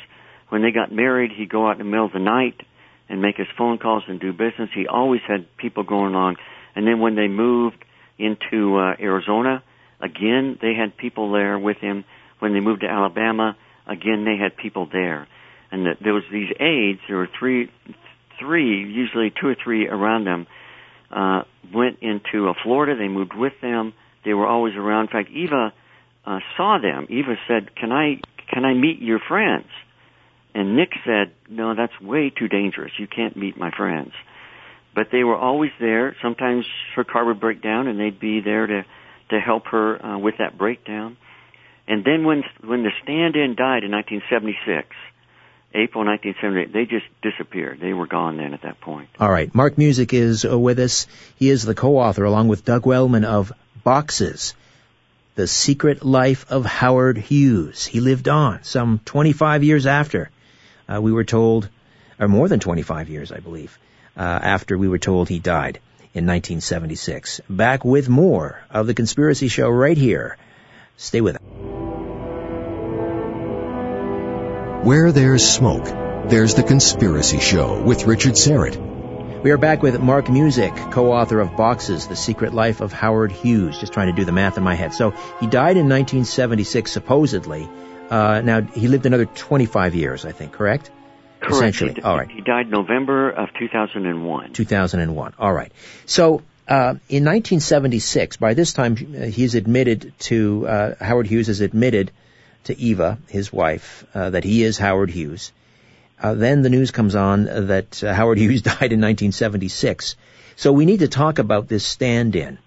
When 0.50 0.62
they 0.62 0.72
got 0.72 0.92
married, 0.92 1.32
he'd 1.36 1.50
go 1.50 1.68
out 1.68 1.74
in 1.74 1.78
the 1.80 1.84
middle 1.86 2.06
of 2.06 2.14
the 2.14 2.20
night 2.20 2.62
and 3.08 3.22
make 3.22 3.38
his 3.38 3.48
phone 3.58 3.78
calls 3.78 4.04
and 4.08 4.20
do 4.20 4.32
business. 4.32 4.70
He 4.74 4.88
always 4.88 5.22
had 5.28 5.46
people 5.58 5.84
going 5.84 6.14
along. 6.14 6.38
And 6.76 6.88
then 6.88 7.00
when 7.00 7.16
they 7.16 7.28
moved 7.28 7.84
into 8.18 8.78
uh, 8.78 8.96
Arizona, 9.00 9.64
again 10.02 10.58
they 10.62 10.74
had 10.74 10.98
people 10.98 11.32
there 11.32 11.58
with 11.58 11.78
him. 11.78 12.04
When 12.40 12.54
they 12.54 12.60
moved 12.60 12.82
to 12.82 12.88
Alabama, 12.88 13.56
again 13.88 14.26
they 14.26 14.42
had 14.42 14.58
people 14.58 14.88
there. 14.92 15.28
And 15.72 15.86
the, 15.86 15.92
there 16.04 16.14
was 16.14 16.24
these 16.32 16.50
aides. 16.60 17.00
There 17.08 17.18
were 17.18 17.30
three, 17.40 17.72
three 18.40 18.84
usually 18.84 19.32
two 19.40 19.48
or 19.48 19.56
three 19.62 19.88
around 19.88 20.26
them. 20.26 20.48
Uh, 21.12 21.44
went 21.74 22.00
into 22.02 22.50
uh, 22.50 22.54
Florida. 22.64 22.96
They 22.98 23.08
moved 23.08 23.34
with 23.36 23.54
them. 23.62 23.94
They 24.26 24.34
were 24.34 24.48
always 24.48 24.76
around. 24.76 25.06
In 25.06 25.12
fact, 25.12 25.30
Eva 25.30 25.74
uh, 26.26 26.40
saw 26.58 26.80
them. 26.82 27.08
Eva 27.10 27.36
said, 27.48 27.76
"Can 27.76 27.92
I 27.92 28.20
can 28.52 28.66
I 28.66 28.74
meet 28.74 29.02
your 29.02 29.20
friends?" 29.20 29.68
And 30.56 30.78
Nick 30.78 30.94
said, 31.06 31.34
no, 31.50 31.76
that's 31.76 32.00
way 32.00 32.30
too 32.30 32.48
dangerous. 32.48 32.94
You 32.98 33.08
can't 33.08 33.36
meet 33.36 33.58
my 33.58 33.72
friends. 33.72 34.14
But 34.96 35.08
they 35.12 35.26
were 35.26 35.36
always 35.36 35.72
there. 35.82 36.16
Sometimes 36.22 36.66
her 36.96 37.04
car 37.04 37.26
would 37.26 37.42
break 37.42 37.62
down 37.62 37.88
and 37.88 38.00
they'd 38.00 38.18
be 38.18 38.40
there 38.40 38.66
to, 38.66 38.86
to 39.32 39.40
help 39.42 39.68
her 39.68 40.04
uh, 40.04 40.18
with 40.18 40.36
that 40.40 40.58
breakdown. 40.58 41.18
And 41.90 42.06
then 42.06 42.24
when, 42.24 42.44
when 42.64 42.84
the 42.84 42.92
stand-in 43.04 43.56
died 43.58 43.84
in 43.84 43.92
1976, 43.92 44.88
April 45.74 46.06
1978, 46.06 46.72
they 46.72 46.86
just 46.86 47.06
disappeared. 47.22 47.82
They 47.82 47.92
were 47.92 48.08
gone 48.08 48.38
then 48.38 48.54
at 48.54 48.62
that 48.62 48.80
point. 48.80 49.10
All 49.20 49.30
right. 49.30 49.54
Mark 49.54 49.78
Musick 49.78 50.14
is 50.14 50.46
uh, 50.46 50.58
with 50.58 50.80
us. 50.80 51.06
He 51.36 51.50
is 51.50 51.66
the 51.66 51.76
co-author 51.76 52.24
along 52.24 52.48
with 52.48 52.64
Doug 52.64 52.86
Wellman 52.86 53.26
of 53.26 53.52
Boxes. 53.86 54.56
The 55.36 55.46
Secret 55.46 56.04
Life 56.04 56.48
of 56.50 56.66
Howard 56.66 57.20
Hughes. 57.20 57.86
He 57.86 58.00
lived 58.00 58.28
on 58.28 58.64
some 58.64 59.00
25 59.06 59.64
years 59.64 59.86
after 59.86 60.32
uh, 60.90 61.00
we 61.00 61.12
were 61.12 61.24
told, 61.24 61.70
or 62.20 62.28
more 62.28 62.48
than 62.50 62.60
25 62.60 63.10
years, 63.10 63.32
I 63.32 63.42
believe, 63.42 63.78
uh, 64.18 64.22
after 64.22 64.76
we 64.76 64.88
were 64.88 64.98
told 64.98 65.30
he 65.30 65.38
died 65.38 65.78
in 66.16 66.26
1976. 66.26 67.42
Back 67.48 67.86
with 67.86 68.10
more 68.10 68.60
of 68.72 68.88
the 68.88 68.96
Conspiracy 68.96 69.50
Show 69.50 69.70
right 69.70 69.98
here. 69.98 70.36
Stay 70.98 71.22
with 71.22 71.36
us. 71.36 71.42
Where 74.84 75.12
there's 75.12 75.48
smoke, 75.48 75.86
there's 76.28 76.56
the 76.56 76.64
Conspiracy 76.64 77.40
Show 77.40 77.84
with 77.84 78.08
Richard 78.08 78.34
Syrett. 78.34 78.95
We 79.46 79.52
are 79.52 79.60
back 79.60 79.84
with 79.84 80.02
Mark 80.02 80.28
Musick, 80.28 80.76
co-author 80.90 81.40
of 81.40 81.56
Boxes, 81.56 82.08
The 82.08 82.16
Secret 82.16 82.52
Life 82.52 82.82
of 82.82 82.92
Howard 82.92 83.32
Hughes. 83.32 83.78
Just 83.78 83.94
trying 83.94 84.08
to 84.08 84.14
do 84.14 84.26
the 84.26 84.32
math 84.32 84.58
in 84.58 84.64
my 84.64 84.74
head. 84.74 84.92
So 84.92 85.12
he 85.40 85.46
died 85.46 85.78
in 85.78 85.88
1976, 85.88 86.92
supposedly. 86.92 87.70
Uh, 88.10 88.42
now 88.42 88.62
he 88.62 88.88
lived 88.88 89.06
another 89.06 89.28
25 89.28 89.94
years, 89.94 90.26
I 90.26 90.32
think. 90.32 90.52
Correct? 90.52 90.90
Correct. 91.42 91.58
Essentially. 91.58 91.94
He, 91.94 92.02
All 92.02 92.18
right. 92.18 92.28
He 92.28 92.42
died 92.42 92.72
November 92.72 93.30
of 93.30 93.50
2001. 93.54 94.54
2001. 94.54 95.34
All 95.38 95.54
right. 95.54 95.72
So 96.08 96.42
uh, 96.68 96.98
in 97.08 97.24
1976, 97.24 98.38
by 98.38 98.56
this 98.56 98.74
time 98.74 98.94
uh, 98.94 99.26
he's 99.26 99.54
admitted 99.54 100.12
to 100.22 100.68
uh, 100.68 100.96
Howard 101.00 101.28
Hughes 101.28 101.46
has 101.46 101.62
admitted 101.62 102.12
to 102.64 102.76
Eva, 102.76 103.20
his 103.28 103.54
wife, 103.54 104.08
uh, 104.16 104.32
that 104.32 104.44
he 104.44 104.64
is 104.64 104.80
Howard 104.80 105.12
Hughes. 105.12 105.52
Uh, 106.22 106.34
then 106.34 106.62
the 106.62 106.70
news 106.70 106.92
comes 106.92 107.16
on 107.16 107.46
that 107.46 108.04
uh, 108.04 108.14
Howard 108.14 108.38
Hughes 108.44 108.62
died 108.62 108.94
in 108.94 109.02
1976. 109.02 110.16
So 110.56 110.72
we 110.72 110.86
need 110.86 111.00
to 111.00 111.08
talk 111.08 111.40
about 111.40 111.68
this 111.68 111.86
stand-in. 111.86 112.58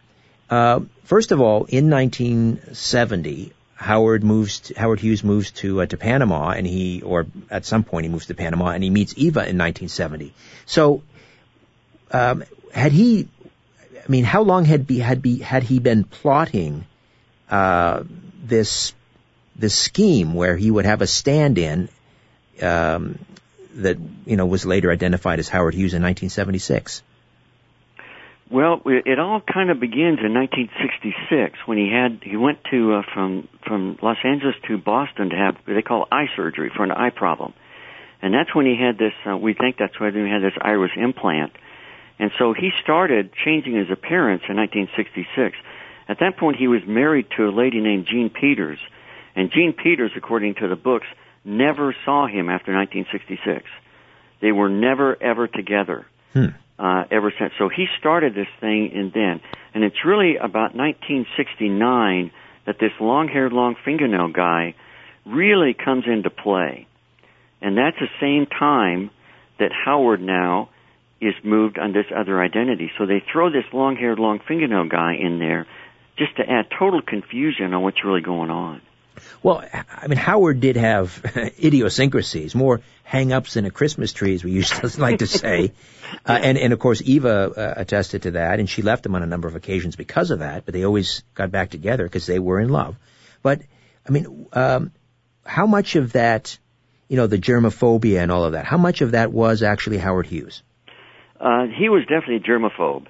first 1.04 1.32
of 1.32 1.40
all, 1.40 1.64
in 1.64 1.90
1970, 1.90 3.52
Howard 3.78 4.24
moves 4.24 4.58
to, 4.60 4.74
Howard 4.74 4.98
Hughes 4.98 5.22
moves 5.22 5.52
to 5.52 5.82
uh, 5.82 5.86
to 5.86 5.96
Panama 5.96 6.50
and 6.50 6.66
he 6.66 7.00
or 7.02 7.26
at 7.48 7.64
some 7.64 7.84
point 7.84 8.06
he 8.06 8.10
moves 8.10 8.26
to 8.26 8.34
Panama 8.34 8.70
and 8.70 8.82
he 8.82 8.90
meets 8.90 9.14
Eva 9.16 9.40
in 9.40 9.56
1970. 9.56 10.34
So 10.66 11.02
um, 12.10 12.42
had 12.72 12.90
he 12.90 13.28
I 13.94 14.10
mean 14.10 14.24
how 14.24 14.42
long 14.42 14.64
had 14.64 14.84
be 14.88 14.98
had 14.98 15.22
be 15.22 15.38
had 15.38 15.62
he 15.62 15.78
been 15.78 16.02
plotting 16.02 16.86
uh, 17.48 18.02
this 18.42 18.94
this 19.54 19.76
scheme 19.76 20.34
where 20.34 20.56
he 20.56 20.72
would 20.72 20.84
have 20.84 21.00
a 21.00 21.06
stand-in 21.06 21.88
um, 22.60 23.20
that 23.78 23.96
you 24.26 24.36
know 24.36 24.46
was 24.46 24.66
later 24.66 24.90
identified 24.90 25.38
as 25.38 25.48
Howard 25.48 25.74
Hughes 25.74 25.94
in 25.94 26.02
1976? 26.02 27.02
Well, 28.50 28.80
it 28.86 29.18
all 29.18 29.42
kind 29.42 29.70
of 29.70 29.78
begins 29.78 30.20
in 30.24 30.32
1966 30.32 31.58
when 31.66 31.76
he 31.76 31.92
had 31.92 32.20
he 32.22 32.36
went 32.36 32.58
to 32.70 32.94
uh, 32.94 33.02
from 33.12 33.46
from 33.66 33.98
Los 34.00 34.16
Angeles 34.24 34.56
to 34.68 34.78
Boston 34.78 35.30
to 35.30 35.36
have 35.36 35.56
what 35.64 35.74
they 35.74 35.82
call 35.82 36.08
eye 36.10 36.28
surgery 36.34 36.70
for 36.74 36.82
an 36.82 36.90
eye 36.90 37.10
problem, 37.10 37.52
and 38.22 38.32
that's 38.32 38.54
when 38.54 38.64
he 38.64 38.74
had 38.74 38.96
this. 38.96 39.12
Uh, 39.26 39.36
we 39.36 39.52
think 39.52 39.76
that's 39.76 40.00
when 40.00 40.14
he 40.14 40.30
had 40.30 40.42
this 40.42 40.56
iris 40.62 40.92
implant, 40.96 41.52
and 42.18 42.30
so 42.38 42.54
he 42.54 42.70
started 42.82 43.32
changing 43.44 43.74
his 43.74 43.90
appearance 43.90 44.42
in 44.48 44.56
1966. 44.56 45.56
At 46.08 46.20
that 46.20 46.38
point, 46.38 46.56
he 46.56 46.68
was 46.68 46.80
married 46.86 47.26
to 47.36 47.48
a 47.48 47.52
lady 47.52 47.80
named 47.80 48.06
Jean 48.06 48.30
Peters, 48.30 48.78
and 49.36 49.52
Jean 49.52 49.74
Peters, 49.74 50.12
according 50.16 50.54
to 50.54 50.68
the 50.68 50.76
books, 50.76 51.06
never 51.48 51.96
saw 52.04 52.26
him 52.26 52.48
after 52.48 52.72
1966. 52.72 53.64
They 54.40 54.52
were 54.52 54.68
never 54.68 55.20
ever 55.20 55.48
together. 55.48 56.06
Hmm 56.32 56.48
uh, 56.78 57.04
ever 57.10 57.32
since. 57.38 57.52
So 57.58 57.68
he 57.68 57.86
started 57.98 58.34
this 58.34 58.48
thing 58.60 58.90
in 58.92 59.10
then, 59.12 59.40
and 59.74 59.84
it's 59.84 60.04
really 60.04 60.36
about 60.36 60.74
1969 60.74 62.30
that 62.66 62.78
this 62.78 62.92
long-haired, 63.00 63.52
long 63.52 63.74
fingernail 63.84 64.28
guy 64.28 64.74
really 65.26 65.74
comes 65.74 66.04
into 66.06 66.30
play, 66.30 66.86
and 67.60 67.76
that's 67.76 67.98
the 67.98 68.08
same 68.20 68.46
time 68.46 69.10
that 69.58 69.72
Howard 69.72 70.20
now 70.20 70.70
is 71.20 71.34
moved 71.42 71.78
on 71.78 71.92
this 71.92 72.06
other 72.14 72.40
identity. 72.40 72.92
So 72.96 73.06
they 73.06 73.22
throw 73.32 73.50
this 73.50 73.64
long-haired, 73.72 74.20
long 74.20 74.38
fingernail 74.46 74.88
guy 74.88 75.14
in 75.14 75.40
there 75.40 75.66
just 76.16 76.36
to 76.36 76.48
add 76.48 76.66
total 76.78 77.02
confusion 77.02 77.74
on 77.74 77.82
what's 77.82 78.04
really 78.04 78.20
going 78.20 78.50
on. 78.50 78.80
Well, 79.42 79.64
I 79.72 80.06
mean, 80.06 80.18
Howard 80.18 80.60
did 80.60 80.76
have 80.76 81.22
idiosyncrasies, 81.62 82.54
more 82.54 82.80
hang-ups 83.04 83.54
than 83.54 83.64
a 83.64 83.70
Christmas 83.70 84.12
tree, 84.12 84.34
as 84.34 84.44
we 84.44 84.50
used 84.50 84.72
to 84.80 85.00
like 85.00 85.18
to 85.18 85.26
say. 85.26 85.72
Uh, 86.26 86.38
and, 86.42 86.58
and 86.58 86.72
of 86.72 86.78
course, 86.78 87.02
Eva 87.04 87.28
uh, 87.28 87.74
attested 87.76 88.22
to 88.22 88.30
that, 88.32 88.60
and 88.60 88.68
she 88.68 88.82
left 88.82 89.06
him 89.06 89.14
on 89.14 89.22
a 89.22 89.26
number 89.26 89.48
of 89.48 89.56
occasions 89.56 89.96
because 89.96 90.30
of 90.30 90.40
that, 90.40 90.64
but 90.64 90.74
they 90.74 90.84
always 90.84 91.22
got 91.34 91.50
back 91.50 91.70
together 91.70 92.04
because 92.04 92.26
they 92.26 92.38
were 92.38 92.60
in 92.60 92.68
love. 92.68 92.96
But, 93.42 93.62
I 94.06 94.10
mean, 94.10 94.46
um, 94.52 94.92
how 95.44 95.66
much 95.66 95.96
of 95.96 96.12
that, 96.12 96.58
you 97.08 97.16
know, 97.16 97.26
the 97.26 97.38
germophobia 97.38 98.22
and 98.22 98.30
all 98.30 98.44
of 98.44 98.52
that, 98.52 98.64
how 98.64 98.78
much 98.78 99.00
of 99.00 99.12
that 99.12 99.32
was 99.32 99.62
actually 99.62 99.98
Howard 99.98 100.26
Hughes? 100.26 100.62
Uh, 101.40 101.66
he 101.66 101.88
was 101.88 102.02
definitely 102.02 102.36
a 102.36 102.40
germaphobe. 102.40 103.06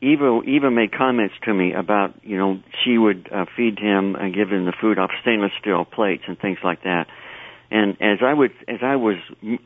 Eva 0.00 0.40
Eva 0.46 0.70
made 0.70 0.92
comments 0.92 1.34
to 1.42 1.52
me 1.52 1.72
about 1.72 2.14
you 2.22 2.36
know 2.36 2.60
she 2.84 2.96
would 2.96 3.28
uh, 3.32 3.46
feed 3.56 3.78
him 3.78 4.14
and 4.14 4.34
give 4.34 4.48
him 4.48 4.64
the 4.64 4.72
food 4.80 4.98
off 4.98 5.10
stainless 5.22 5.50
steel 5.60 5.84
plates 5.84 6.22
and 6.28 6.38
things 6.38 6.58
like 6.62 6.82
that. 6.84 7.06
And 7.70 7.96
as 8.00 8.18
I 8.22 8.32
would 8.32 8.52
as 8.68 8.78
I 8.82 8.96
was 8.96 9.16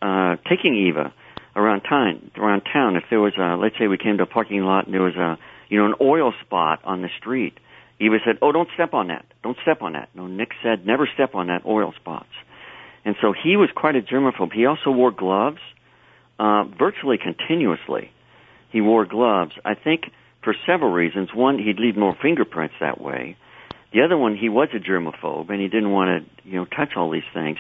uh, 0.00 0.36
taking 0.48 0.74
Eva 0.88 1.12
around 1.54 1.82
town 1.82 2.30
around 2.36 2.62
town, 2.72 2.96
if 2.96 3.04
there 3.10 3.20
was 3.20 3.34
a 3.38 3.56
let's 3.60 3.76
say 3.78 3.88
we 3.88 3.98
came 3.98 4.16
to 4.18 4.22
a 4.22 4.26
parking 4.26 4.62
lot 4.62 4.86
and 4.86 4.94
there 4.94 5.02
was 5.02 5.16
a 5.16 5.38
you 5.68 5.78
know 5.78 5.86
an 5.86 5.94
oil 6.00 6.32
spot 6.44 6.80
on 6.84 7.02
the 7.02 7.08
street, 7.18 7.58
Eva 8.00 8.16
said, 8.24 8.38
"Oh, 8.40 8.52
don't 8.52 8.68
step 8.72 8.94
on 8.94 9.08
that. 9.08 9.26
Don't 9.42 9.58
step 9.60 9.82
on 9.82 9.92
that." 9.92 10.08
No, 10.14 10.26
Nick 10.26 10.52
said, 10.62 10.86
"Never 10.86 11.06
step 11.12 11.34
on 11.34 11.48
that 11.48 11.66
oil 11.66 11.92
spots." 12.00 12.32
And 13.04 13.16
so 13.20 13.32
he 13.32 13.56
was 13.56 13.68
quite 13.74 13.96
a 13.96 14.00
germaphobe. 14.00 14.52
He 14.52 14.64
also 14.64 14.90
wore 14.90 15.10
gloves 15.10 15.60
uh, 16.38 16.64
virtually 16.64 17.18
continuously. 17.18 18.10
He 18.70 18.80
wore 18.80 19.04
gloves. 19.04 19.52
I 19.64 19.74
think 19.74 20.04
for 20.42 20.54
several 20.66 20.90
reasons. 20.90 21.30
One, 21.34 21.58
he'd 21.58 21.78
leave 21.78 21.96
more 21.96 22.16
fingerprints 22.20 22.74
that 22.80 23.00
way. 23.00 23.36
The 23.92 24.02
other 24.02 24.16
one, 24.16 24.36
he 24.36 24.48
was 24.48 24.68
a 24.74 24.78
germaphobe 24.78 25.50
and 25.50 25.60
he 25.60 25.68
didn't 25.68 25.90
want 25.90 26.24
to, 26.24 26.48
you 26.48 26.56
know, 26.56 26.64
touch 26.64 26.96
all 26.96 27.10
these 27.10 27.28
things. 27.34 27.58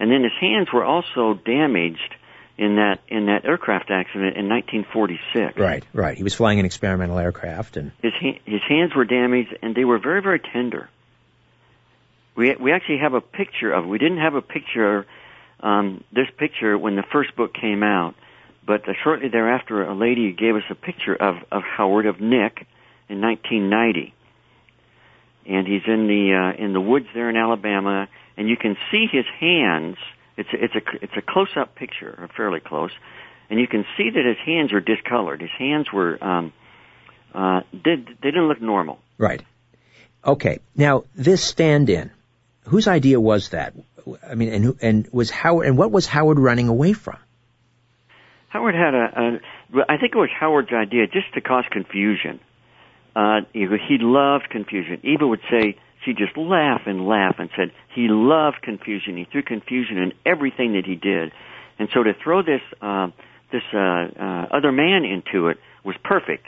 And 0.00 0.10
then 0.10 0.22
his 0.22 0.32
hands 0.40 0.68
were 0.72 0.84
also 0.84 1.34
damaged 1.34 2.14
in 2.56 2.76
that 2.76 3.00
in 3.08 3.26
that 3.26 3.44
aircraft 3.44 3.90
accident 3.90 4.36
in 4.36 4.48
1946. 4.48 5.58
Right, 5.58 5.84
right. 5.92 6.16
He 6.16 6.22
was 6.22 6.34
flying 6.34 6.60
an 6.60 6.66
experimental 6.66 7.18
aircraft, 7.18 7.76
and 7.76 7.92
his 8.02 8.12
ha- 8.20 8.40
his 8.44 8.60
hands 8.68 8.94
were 8.94 9.04
damaged, 9.04 9.56
and 9.62 9.74
they 9.74 9.84
were 9.84 9.98
very 9.98 10.22
very 10.22 10.40
tender. 10.40 10.88
We 12.36 12.54
we 12.58 12.72
actually 12.72 12.98
have 12.98 13.14
a 13.14 13.20
picture 13.20 13.72
of. 13.72 13.86
We 13.86 13.98
didn't 13.98 14.18
have 14.18 14.34
a 14.34 14.42
picture. 14.42 15.06
Um, 15.60 16.04
this 16.12 16.26
picture 16.36 16.76
when 16.76 16.94
the 16.94 17.04
first 17.10 17.34
book 17.36 17.54
came 17.54 17.82
out, 17.82 18.14
but 18.66 18.88
uh, 18.88 18.92
shortly 19.02 19.28
thereafter, 19.28 19.82
a 19.82 19.94
lady 19.94 20.32
gave 20.32 20.56
us 20.56 20.62
a 20.70 20.74
picture 20.74 21.14
of, 21.14 21.36
of 21.50 21.62
Howard, 21.62 22.06
of 22.06 22.20
Nick, 22.20 22.66
in 23.08 23.20
1990. 23.20 24.14
And 25.46 25.66
he's 25.66 25.82
in 25.86 26.06
the 26.06 26.54
uh, 26.56 26.62
in 26.62 26.72
the 26.72 26.80
woods 26.80 27.06
there 27.12 27.28
in 27.28 27.36
Alabama, 27.36 28.08
and 28.36 28.48
you 28.48 28.56
can 28.56 28.76
see 28.90 29.06
his 29.10 29.26
hands. 29.38 29.96
It's 30.38 30.48
a, 30.54 30.64
it's 30.64 30.74
a 30.74 30.80
it's 31.02 31.12
a 31.18 31.22
close 31.22 31.54
up 31.54 31.74
picture, 31.74 32.14
or 32.18 32.28
fairly 32.34 32.60
close, 32.60 32.92
and 33.50 33.60
you 33.60 33.66
can 33.66 33.84
see 33.98 34.08
that 34.08 34.24
his 34.24 34.38
hands 34.46 34.72
are 34.72 34.80
discolored. 34.80 35.42
His 35.42 35.50
hands 35.58 35.92
were 35.92 36.22
um, 36.24 36.54
uh, 37.34 37.60
did 37.72 38.06
they 38.22 38.30
didn't 38.30 38.48
look 38.48 38.62
normal. 38.62 39.00
Right. 39.18 39.42
Okay. 40.24 40.60
Now 40.74 41.04
this 41.14 41.44
stand-in, 41.44 42.10
whose 42.62 42.88
idea 42.88 43.20
was 43.20 43.50
that? 43.50 43.74
I 44.26 44.34
mean, 44.34 44.48
and 44.50 44.78
and 44.80 45.08
was 45.12 45.28
Howard 45.28 45.66
and 45.66 45.76
what 45.76 45.90
was 45.90 46.06
Howard 46.06 46.38
running 46.38 46.68
away 46.68 46.94
from? 46.94 47.18
Howard 48.54 48.76
had 48.76 48.94
a, 48.94 49.10
a 49.16 49.82
I 49.88 49.98
think 49.98 50.14
it 50.14 50.18
was 50.18 50.30
Howard's 50.30 50.72
idea 50.72 51.08
just 51.08 51.34
to 51.34 51.40
cause 51.40 51.64
confusion. 51.72 52.38
Uh, 53.16 53.40
he 53.52 53.98
loved 54.00 54.48
confusion. 54.48 55.00
Eva 55.02 55.26
would 55.26 55.40
say 55.50 55.76
she'd 56.04 56.16
just 56.16 56.36
laugh 56.36 56.82
and 56.86 57.04
laugh 57.04 57.34
and 57.38 57.50
said 57.56 57.72
he 57.96 58.06
loved 58.08 58.62
confusion. 58.62 59.16
He 59.16 59.24
threw 59.24 59.42
confusion 59.42 59.98
in 59.98 60.12
everything 60.24 60.74
that 60.74 60.84
he 60.86 60.94
did, 60.94 61.32
and 61.80 61.88
so 61.92 62.04
to 62.04 62.12
throw 62.22 62.42
this 62.42 62.60
uh, 62.80 63.08
this 63.50 63.62
uh, 63.74 63.78
uh, 63.78 64.46
other 64.52 64.70
man 64.70 65.02
into 65.04 65.48
it 65.48 65.58
was 65.84 65.96
perfect 66.04 66.46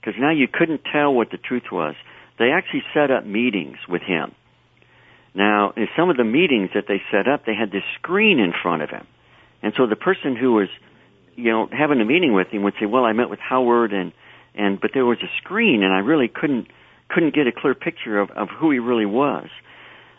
because 0.00 0.14
now 0.18 0.32
you 0.32 0.48
couldn't 0.52 0.80
tell 0.92 1.14
what 1.14 1.30
the 1.30 1.38
truth 1.38 1.70
was. 1.70 1.94
They 2.36 2.50
actually 2.50 2.82
set 2.92 3.12
up 3.12 3.24
meetings 3.24 3.76
with 3.88 4.02
him. 4.02 4.34
Now, 5.36 5.72
in 5.76 5.86
some 5.96 6.10
of 6.10 6.16
the 6.16 6.24
meetings 6.24 6.70
that 6.74 6.86
they 6.88 7.00
set 7.12 7.28
up, 7.28 7.46
they 7.46 7.54
had 7.54 7.70
this 7.70 7.84
screen 7.94 8.40
in 8.40 8.52
front 8.60 8.82
of 8.82 8.90
him, 8.90 9.06
and 9.62 9.72
so 9.76 9.86
the 9.86 9.94
person 9.94 10.34
who 10.34 10.54
was 10.54 10.68
you 11.36 11.50
know, 11.50 11.68
having 11.70 12.00
a 12.00 12.04
meeting 12.04 12.32
with 12.32 12.48
him 12.48 12.62
would 12.62 12.74
say, 12.80 12.86
"Well, 12.86 13.04
I 13.04 13.12
met 13.12 13.30
with 13.30 13.40
Howard, 13.40 13.92
and 13.92 14.12
and 14.54 14.80
but 14.80 14.90
there 14.94 15.04
was 15.04 15.18
a 15.22 15.30
screen, 15.38 15.82
and 15.82 15.92
I 15.92 15.98
really 15.98 16.28
couldn't 16.28 16.68
couldn't 17.08 17.34
get 17.34 17.46
a 17.46 17.52
clear 17.52 17.74
picture 17.74 18.18
of 18.18 18.30
of 18.30 18.48
who 18.48 18.70
he 18.70 18.78
really 18.78 19.06
was." 19.06 19.48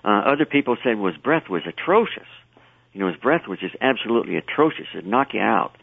Uh, 0.03 0.21
other 0.31 0.45
people 0.45 0.77
said 0.83 0.99
well, 0.99 1.11
his 1.11 1.21
breath 1.21 1.49
was 1.49 1.63
atrocious. 1.65 2.27
You 2.93 3.01
know, 3.01 3.07
his 3.07 3.17
breath 3.17 3.47
was 3.47 3.59
just 3.59 3.75
absolutely 3.81 4.37
atrocious. 4.37 4.85
It'd 4.93 5.05
knock 5.05 5.33
you 5.33 5.41
out. 5.41 5.75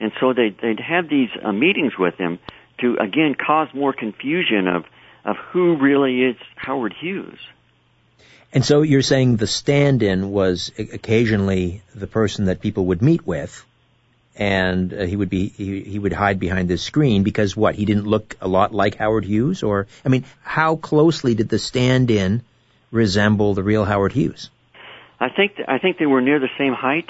And 0.00 0.12
so 0.20 0.32
they'd, 0.32 0.56
they'd 0.60 0.80
have 0.80 1.08
these 1.08 1.30
uh, 1.42 1.50
meetings 1.50 1.92
with 1.98 2.14
him 2.14 2.38
to, 2.80 2.96
again, 3.00 3.34
cause 3.34 3.68
more 3.74 3.92
confusion 3.92 4.68
of, 4.68 4.84
of 5.24 5.36
who 5.50 5.76
really 5.76 6.22
is 6.22 6.36
Howard 6.56 6.94
Hughes. 7.00 7.38
And 8.52 8.64
so 8.64 8.82
you're 8.82 9.02
saying 9.02 9.36
the 9.36 9.48
stand-in 9.48 10.30
was 10.30 10.70
occasionally 10.78 11.82
the 11.94 12.06
person 12.06 12.44
that 12.44 12.60
people 12.60 12.86
would 12.86 13.02
meet 13.02 13.26
with, 13.26 13.64
and 14.36 14.92
uh, 14.92 15.02
he 15.04 15.16
would 15.16 15.30
be 15.30 15.48
he, 15.48 15.80
he 15.82 15.98
would 15.98 16.12
hide 16.12 16.38
behind 16.38 16.68
this 16.68 16.82
screen 16.82 17.22
because 17.22 17.56
what 17.56 17.74
he 17.74 17.84
didn't 17.84 18.06
look 18.06 18.36
a 18.40 18.48
lot 18.48 18.74
like 18.74 18.96
Howard 18.96 19.24
Hughes 19.24 19.62
or 19.62 19.86
I 20.04 20.08
mean 20.08 20.24
how 20.42 20.76
closely 20.76 21.34
did 21.34 21.48
the 21.48 21.58
stand-in 21.58 22.42
resemble 22.90 23.54
the 23.54 23.62
real 23.62 23.84
Howard 23.84 24.12
Hughes? 24.12 24.50
I 25.20 25.28
think 25.28 25.56
th- 25.56 25.68
I 25.68 25.78
think 25.78 25.98
they 25.98 26.06
were 26.06 26.20
near 26.20 26.40
the 26.40 26.48
same 26.58 26.72
height. 26.72 27.08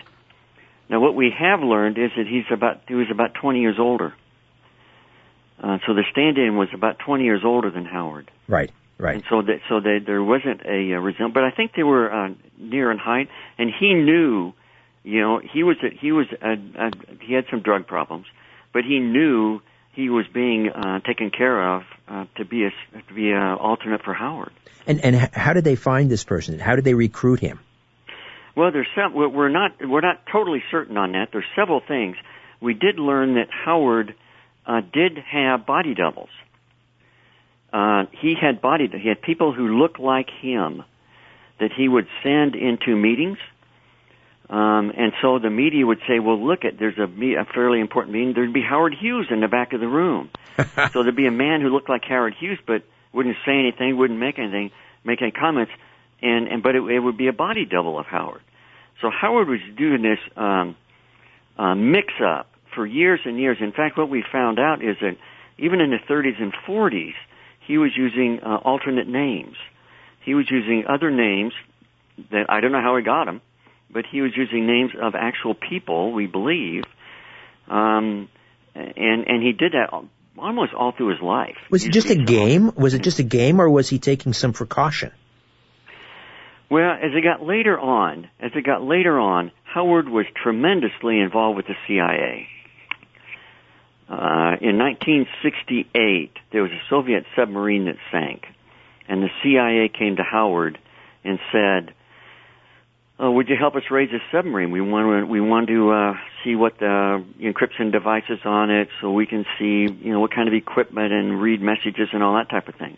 Now 0.91 1.01
what 1.01 1.15
we 1.15 1.33
have 1.37 1.61
learned 1.61 1.97
is 1.99 2.11
that 2.17 2.27
he's 2.27 2.45
about 2.51 2.83
he 2.89 2.95
was 2.95 3.07
about 3.11 3.35
20 3.35 3.61
years 3.61 3.77
older. 3.79 4.15
Uh, 5.63 5.79
so 5.87 5.95
the 5.95 6.05
stand-in 6.11 6.57
was 6.57 6.69
about 6.75 6.99
20 6.99 7.25
years 7.25 7.43
older 7.45 7.71
than 7.71 7.87
Howard. 7.87 8.31
Right. 8.49 8.71
Right. 8.99 9.17
And 9.17 9.25
so 9.29 9.43
that 9.43 9.61
so 9.69 9.81
that 9.81 10.01
there 10.07 10.23
wasn't 10.23 10.61
a, 10.65 10.93
a 10.93 11.01
resemblance, 11.01 11.35
but 11.35 11.45
I 11.45 11.51
think 11.51 11.73
they 11.75 11.83
were 11.83 12.13
uh, 12.13 12.35
near 12.59 12.93
in 12.93 12.99
height, 12.99 13.29
and 13.59 13.71
he 13.81 13.95
knew 13.95 14.53
you 15.05 15.21
know, 15.21 15.39
he 15.41 15.63
was 15.63 15.77
a, 15.83 15.95
he 15.95 16.13
was 16.13 16.27
a, 16.43 16.53
a, 16.53 16.91
he 17.21 17.35
had 17.35 17.45
some 17.51 17.61
drug 17.61 17.87
problems, 17.87 18.27
but 18.73 18.85
he 18.85 18.99
knew 18.99 19.61
he 19.93 20.09
was 20.09 20.27
being 20.33 20.71
uh, 20.71 21.01
taken 21.01 21.31
care 21.31 21.77
of 21.77 21.83
uh, 22.09 22.25
to 22.37 22.45
be 22.45 22.65
a 22.65 22.71
to 22.71 23.15
be 23.15 23.31
an 23.31 23.43
alternate 23.43 24.03
for 24.03 24.15
Howard. 24.15 24.53
And 24.87 25.05
and 25.05 25.15
how 25.15 25.53
did 25.53 25.65
they 25.65 25.77
find 25.77 26.11
this 26.11 26.25
person? 26.25 26.59
How 26.59 26.75
did 26.75 26.85
they 26.85 26.95
recruit 26.95 27.39
him? 27.39 27.61
Well, 28.57 28.73
there's 28.73 28.89
some. 28.95 29.15
We're 29.15 29.49
not 29.51 29.73
we're 29.81 30.01
not 30.01 30.23
totally 30.33 30.63
certain 30.71 30.97
on 30.97 31.13
that. 31.13 31.29
There's 31.33 31.45
several 31.55 31.81
things. 31.87 32.17
We 32.61 32.73
did 32.73 32.99
learn 32.99 33.35
that 33.35 33.49
Howard 33.51 34.15
uh, 34.67 34.81
did 34.81 35.19
have 35.19 35.67
body 35.67 35.95
doubles. 35.95 36.31
Uh, 37.73 38.05
he 38.13 38.35
had 38.41 38.63
body. 38.63 38.89
He 38.91 39.09
had 39.09 39.21
people 39.21 39.53
who 39.53 39.79
looked 39.79 40.01
like 40.01 40.29
him 40.41 40.83
that 41.61 41.71
he 41.77 41.89
would 41.89 42.07
send 42.23 42.55
into 42.55 42.97
meetings 42.97 43.39
um, 44.51 44.93
and 44.97 45.13
so 45.23 45.39
the 45.39 45.51
media 45.51 45.87
would 45.87 46.01
say, 46.07 46.19
well, 46.19 46.39
look 46.39 46.65
at, 46.65 46.79
there's 46.79 46.99
a, 46.99 47.05
a 47.05 47.45
fairly 47.55 47.81
important 47.81 48.13
meeting. 48.13 48.35
There'd 48.35 48.53
be 48.53 48.63
Howard 48.63 48.95
Hughes 48.95 49.29
in 49.31 49.41
the 49.41 49.49
back 49.49 49.73
of 49.73 49.81
the 49.81 49.89
room. 49.89 50.31
so 50.93 51.03
there'd 51.03 51.17
be 51.17 51.27
a 51.27 51.33
man 51.33 51.63
who 51.63 51.69
looked 51.69 51.89
like 51.89 52.05
Howard 52.05 52.35
Hughes, 52.39 52.59
but 52.67 52.83
wouldn't 53.13 53.37
say 53.47 53.59
anything, 53.59 53.97
wouldn't 53.97 54.19
make 54.19 54.39
anything, 54.39 54.71
make 55.03 55.23
any 55.23 55.31
comments, 55.31 55.73
and, 56.21 56.49
and 56.49 56.63
but 56.63 56.75
it, 56.75 56.83
it 56.83 56.99
would 56.99 57.17
be 57.17 57.29
a 57.29 57.33
body 57.33 57.65
double 57.65 57.99
of 57.99 58.07
Howard. 58.07 58.43
So 59.01 59.11
Howard 59.11 59.49
was 59.49 59.61
doing 59.77 60.03
this 60.03 60.19
um, 60.37 60.77
uh, 61.59 61.75
mix-up 61.75 62.51
for 62.75 62.87
years 62.87 63.21
and 63.25 63.39
years. 63.39 63.59
In 63.61 63.73
fact, 63.73 63.97
what 63.97 64.11
we 64.11 64.25
found 64.31 64.59
out 64.59 64.83
is 64.83 64.97
that 65.01 65.17
even 65.59 65.81
in 65.81 65.91
the 65.91 65.99
30s 65.99 66.41
and 66.41 66.53
40s, 66.67 67.15
he 67.67 67.79
was 67.79 67.93
using 67.97 68.41
uh, 68.43 68.57
alternate 68.57 69.09
names. 69.09 69.57
He 70.25 70.35
was 70.35 70.51
using 70.51 70.85
other 70.89 71.11
names 71.11 71.55
that 72.31 72.47
I 72.49 72.61
don't 72.61 72.73
know 72.73 72.83
how 72.83 72.97
he 72.97 73.03
got 73.03 73.25
them, 73.25 73.41
but 73.95 74.05
he 74.11 74.21
was 74.21 74.33
using 74.37 74.67
names 74.67 74.91
of 75.01 75.15
actual 75.15 75.55
people, 75.55 76.13
we 76.13 76.27
believe, 76.27 76.83
um, 77.69 78.29
and 78.75 79.27
and 79.27 79.43
he 79.43 79.53
did 79.53 79.73
that 79.73 79.91
almost 80.37 80.75
all 80.75 80.93
through 80.93 81.11
his 81.11 81.23
life. 81.23 81.57
Was 81.71 81.87
it 81.87 81.93
just 81.93 82.11
a 82.11 82.17
game? 82.17 82.73
Was 82.75 82.93
it 82.93 83.03
just 83.03 83.21
a 83.21 83.23
game, 83.23 83.61
or 83.61 83.71
was 83.71 83.89
he 83.89 84.01
taking 84.01 84.33
some 84.33 84.53
precaution? 84.53 85.13
Well, 86.69 86.91
as 86.91 87.13
it 87.15 87.23
got 87.23 87.47
later 87.47 87.79
on, 87.79 88.29
as 88.41 88.51
it 88.55 88.67
got 88.67 88.83
later 88.83 89.19
on, 89.19 89.53
Howard 89.63 90.09
was 90.09 90.27
tremendously 90.43 91.21
involved 91.21 91.57
with 91.57 91.67
the 91.67 91.77
CIA. 91.87 92.49
Uh, 94.09 94.57
in 94.61 94.77
1968, 94.79 96.33
there 96.53 96.63
was 96.63 96.73
a 96.73 96.83
Soviet 96.91 97.25
submarine 97.37 97.85
that 97.85 97.97
sank, 98.11 98.45
and 99.09 99.23
the 99.23 99.31
CIA 99.43 99.89
came 99.89 100.17
to 100.17 100.23
Howard 100.23 100.79
and 101.23 101.39
said, 101.53 101.95
oh, 103.19 103.31
"Would 103.33 103.49
you 103.49 103.57
help 103.57 103.77
us 103.77 103.83
raise 103.91 104.11
this 104.11 104.23
submarine? 104.33 104.71
We 104.71 104.81
want 104.81 105.23
to 105.23 105.27
we 105.27 105.41
want 105.41 105.69
to 105.69 105.91
uh, 105.91 106.15
see 106.43 106.55
what 106.55 106.79
the 106.79 107.25
encryption 107.41 107.93
devices 107.93 108.41
on 108.45 108.71
it, 108.71 108.89
so 109.01 109.13
we 109.13 109.27
can 109.27 109.45
see 109.59 109.87
you 110.03 110.13
know 110.13 110.21
what 110.21 110.35
kind 110.35 110.49
of 110.49 110.55
equipment 110.55 111.13
and 111.13 111.41
read 111.41 111.61
messages 111.61 112.09
and 112.13 112.23
all 112.23 112.35
that 112.35 112.51
type 112.51 112.69
of 112.69 112.75
thing." 112.75 112.97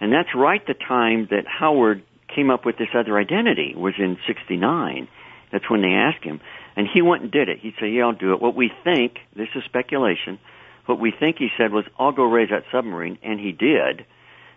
And 0.00 0.12
that's 0.12 0.34
right 0.34 0.64
the 0.66 0.74
time 0.74 1.26
that 1.30 1.44
Howard 1.46 2.02
came 2.34 2.50
up 2.50 2.64
with 2.64 2.76
this 2.76 2.88
other 2.94 3.18
identity 3.18 3.74
was 3.76 3.94
in 3.98 4.18
'69. 4.26 5.08
That's 5.50 5.68
when 5.70 5.80
they 5.80 5.92
asked 5.94 6.22
him, 6.22 6.40
and 6.76 6.86
he 6.92 7.00
went 7.00 7.22
and 7.22 7.30
did 7.32 7.48
it. 7.48 7.58
He 7.60 7.74
said, 7.78 7.86
"Yeah, 7.86 8.04
I'll 8.04 8.12
do 8.12 8.32
it." 8.32 8.40
What 8.40 8.54
we 8.54 8.70
think, 8.84 9.18
this 9.34 9.48
is 9.54 9.64
speculation. 9.64 10.38
What 10.86 11.00
we 11.00 11.10
think 11.10 11.36
he 11.38 11.48
said 11.56 11.72
was, 11.72 11.84
"I'll 11.98 12.12
go 12.12 12.24
raise 12.24 12.50
that 12.50 12.64
submarine," 12.70 13.18
and 13.22 13.40
he 13.40 13.52
did. 13.52 14.04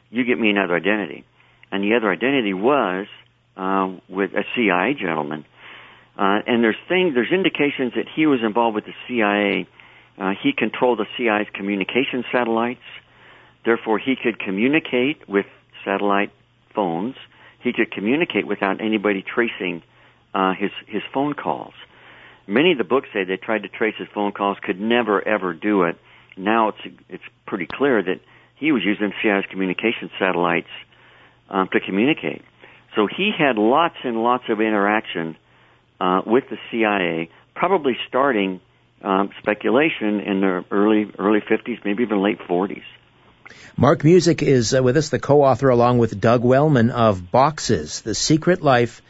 You 0.09 0.25
get 0.25 0.37
me 0.37 0.49
another 0.49 0.75
identity, 0.75 1.23
and 1.71 1.83
the 1.83 1.95
other 1.95 2.11
identity 2.11 2.53
was 2.53 3.07
uh, 3.61 3.91
with 4.09 4.31
a 4.33 4.43
CIA 4.55 4.95
gentleman. 4.95 5.45
Uh, 6.17 6.39
and 6.47 6.63
there's 6.63 6.81
things, 6.89 7.13
there's 7.13 7.31
indications 7.31 7.93
that 7.95 8.07
he 8.15 8.25
was 8.25 8.39
involved 8.43 8.75
with 8.75 8.85
the 8.85 8.93
CIA. 9.07 9.67
Uh, 10.17 10.31
he 10.41 10.51
controlled 10.51 10.99
the 10.99 11.05
CIA's 11.15 11.47
communication 11.53 12.23
satellites. 12.31 12.81
Therefore, 13.63 13.99
he 13.99 14.15
could 14.21 14.39
communicate 14.39 15.29
with 15.29 15.45
satellite 15.85 16.31
phones. 16.73 17.15
He 17.63 17.71
could 17.71 17.91
communicate 17.91 18.47
without 18.47 18.81
anybody 18.81 19.23
tracing 19.23 19.83
uh, 20.33 20.53
his 20.53 20.71
his 20.87 21.03
phone 21.13 21.33
calls. 21.33 21.73
Many 22.47 22.71
of 22.71 22.79
the 22.79 22.83
books 22.83 23.09
say 23.13 23.23
they 23.23 23.37
tried 23.37 23.63
to 23.63 23.69
trace 23.69 23.95
his 23.97 24.07
phone 24.13 24.31
calls, 24.31 24.57
could 24.61 24.79
never 24.81 25.25
ever 25.25 25.53
do 25.53 25.83
it. 25.83 25.97
Now 26.35 26.69
it's 26.69 26.95
it's 27.09 27.23
pretty 27.45 27.67
clear 27.71 28.01
that 28.01 28.19
he 28.55 28.71
was 28.71 28.81
using 28.83 29.13
CIA's 29.21 29.45
communication 29.51 30.09
satellites 30.17 30.73
um, 31.49 31.69
to 31.71 31.79
communicate. 31.79 32.41
So 32.95 33.07
he 33.07 33.31
had 33.37 33.57
lots 33.57 33.95
and 34.03 34.21
lots 34.21 34.43
of 34.49 34.59
interaction 34.59 35.37
uh, 35.99 36.21
with 36.25 36.45
the 36.49 36.57
CIA, 36.69 37.29
probably 37.55 37.97
starting 38.07 38.59
um, 39.01 39.29
speculation 39.39 40.19
in 40.19 40.41
the 40.41 40.65
early 40.71 41.11
early 41.17 41.39
50s, 41.39 41.83
maybe 41.85 42.03
even 42.03 42.21
late 42.21 42.39
40s. 42.39 42.83
Mark 43.77 44.03
Musick 44.03 44.43
is 44.43 44.73
uh, 44.73 44.83
with 44.83 44.97
us, 44.97 45.09
the 45.09 45.19
co-author 45.19 45.69
along 45.69 45.97
with 45.97 46.19
Doug 46.19 46.43
Wellman 46.43 46.89
of 46.91 47.31
Boxes: 47.31 48.01
The 48.01 48.15
Secret 48.15 48.61
Life 48.61 49.01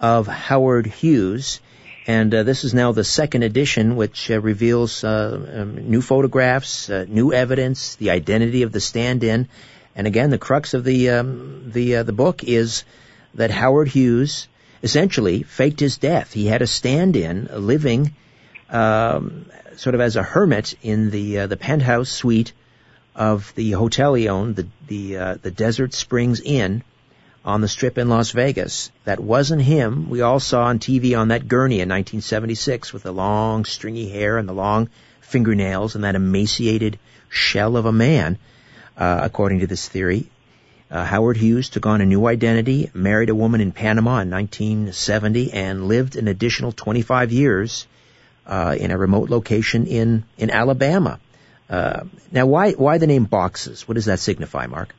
of 0.00 0.26
Howard 0.26 0.86
Hughes. 0.86 1.60
And 2.06 2.34
uh, 2.34 2.42
this 2.42 2.64
is 2.64 2.72
now 2.72 2.92
the 2.92 3.04
second 3.04 3.42
edition, 3.42 3.94
which 3.94 4.30
uh, 4.30 4.40
reveals 4.40 5.04
uh, 5.04 5.60
um, 5.60 5.90
new 5.90 6.00
photographs, 6.00 6.88
uh, 6.88 7.04
new 7.06 7.34
evidence, 7.34 7.96
the 7.96 8.10
identity 8.10 8.62
of 8.62 8.72
the 8.72 8.80
stand-in, 8.80 9.46
and 9.94 10.06
again, 10.06 10.30
the 10.30 10.38
crux 10.38 10.74
of 10.74 10.84
the 10.84 11.10
um, 11.10 11.70
the 11.72 11.96
uh, 11.96 12.02
the 12.04 12.12
book 12.12 12.44
is 12.44 12.84
that 13.34 13.50
Howard 13.50 13.88
Hughes 13.88 14.48
essentially 14.82 15.42
faked 15.42 15.80
his 15.80 15.98
death. 15.98 16.32
He 16.32 16.46
had 16.46 16.62
a 16.62 16.66
stand-in, 16.66 17.48
living 17.52 18.14
um, 18.70 19.46
sort 19.76 19.94
of 19.94 20.00
as 20.00 20.16
a 20.16 20.22
hermit 20.22 20.74
in 20.82 21.10
the 21.10 21.40
uh, 21.40 21.46
the 21.46 21.56
penthouse 21.56 22.10
suite 22.10 22.52
of 23.14 23.52
the 23.54 23.72
hotel 23.72 24.14
he 24.14 24.28
owned, 24.28 24.56
the 24.56 24.66
the 24.86 25.16
uh, 25.16 25.34
the 25.40 25.50
Desert 25.50 25.94
Springs 25.94 26.40
Inn 26.40 26.82
on 27.44 27.60
the 27.60 27.68
Strip 27.68 27.98
in 27.98 28.08
Las 28.08 28.32
Vegas. 28.32 28.90
That 29.04 29.20
wasn't 29.20 29.62
him. 29.62 30.10
We 30.10 30.20
all 30.20 30.40
saw 30.40 30.64
on 30.64 30.78
TV 30.78 31.18
on 31.18 31.28
that 31.28 31.48
gurney 31.48 31.76
in 31.76 31.88
1976 31.88 32.92
with 32.92 33.04
the 33.04 33.12
long 33.12 33.64
stringy 33.64 34.08
hair 34.08 34.38
and 34.38 34.48
the 34.48 34.52
long 34.52 34.90
fingernails 35.20 35.94
and 35.94 36.04
that 36.04 36.14
emaciated 36.14 36.98
shell 37.28 37.76
of 37.76 37.86
a 37.86 37.92
man. 37.92 38.38
Uh, 38.96 39.20
according 39.22 39.60
to 39.60 39.66
this 39.68 39.88
theory, 39.88 40.28
uh, 40.90 41.04
Howard 41.04 41.36
Hughes 41.36 41.68
took 41.68 41.86
on 41.86 42.00
a 42.00 42.06
new 42.06 42.26
identity, 42.26 42.90
married 42.94 43.28
a 43.28 43.34
woman 43.34 43.60
in 43.60 43.72
Panama 43.72 44.20
in 44.20 44.30
1970, 44.30 45.52
and 45.52 45.86
lived 45.86 46.16
an 46.16 46.28
additional 46.28 46.72
25 46.72 47.32
years 47.32 47.86
uh, 48.46 48.74
in 48.78 48.90
a 48.90 48.98
remote 48.98 49.28
location 49.28 49.86
in 49.86 50.24
in 50.38 50.50
Alabama. 50.50 51.20
Uh, 51.68 52.04
now, 52.32 52.46
why 52.46 52.72
why 52.72 52.98
the 52.98 53.06
name 53.06 53.24
Boxes? 53.24 53.86
What 53.86 53.94
does 53.94 54.06
that 54.06 54.18
signify, 54.18 54.66
Mark? 54.66 54.94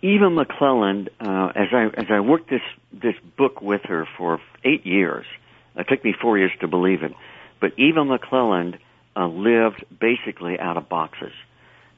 Eva 0.00 0.30
McClelland, 0.30 1.08
uh, 1.20 1.52
as 1.54 1.68
I 1.72 1.86
as 1.94 2.06
I 2.08 2.20
worked 2.20 2.48
this 2.48 2.62
this 2.92 3.16
book 3.36 3.60
with 3.60 3.82
her 3.84 4.06
for 4.16 4.40
eight 4.62 4.86
years, 4.86 5.26
it 5.76 5.86
took 5.88 6.04
me 6.04 6.14
four 6.20 6.38
years 6.38 6.52
to 6.60 6.68
believe 6.68 7.02
it, 7.02 7.12
but 7.60 7.72
Eva 7.76 8.04
McClelland 8.04 8.78
uh, 9.16 9.26
lived 9.26 9.84
basically 9.98 10.58
out 10.60 10.76
of 10.76 10.88
boxes 10.88 11.32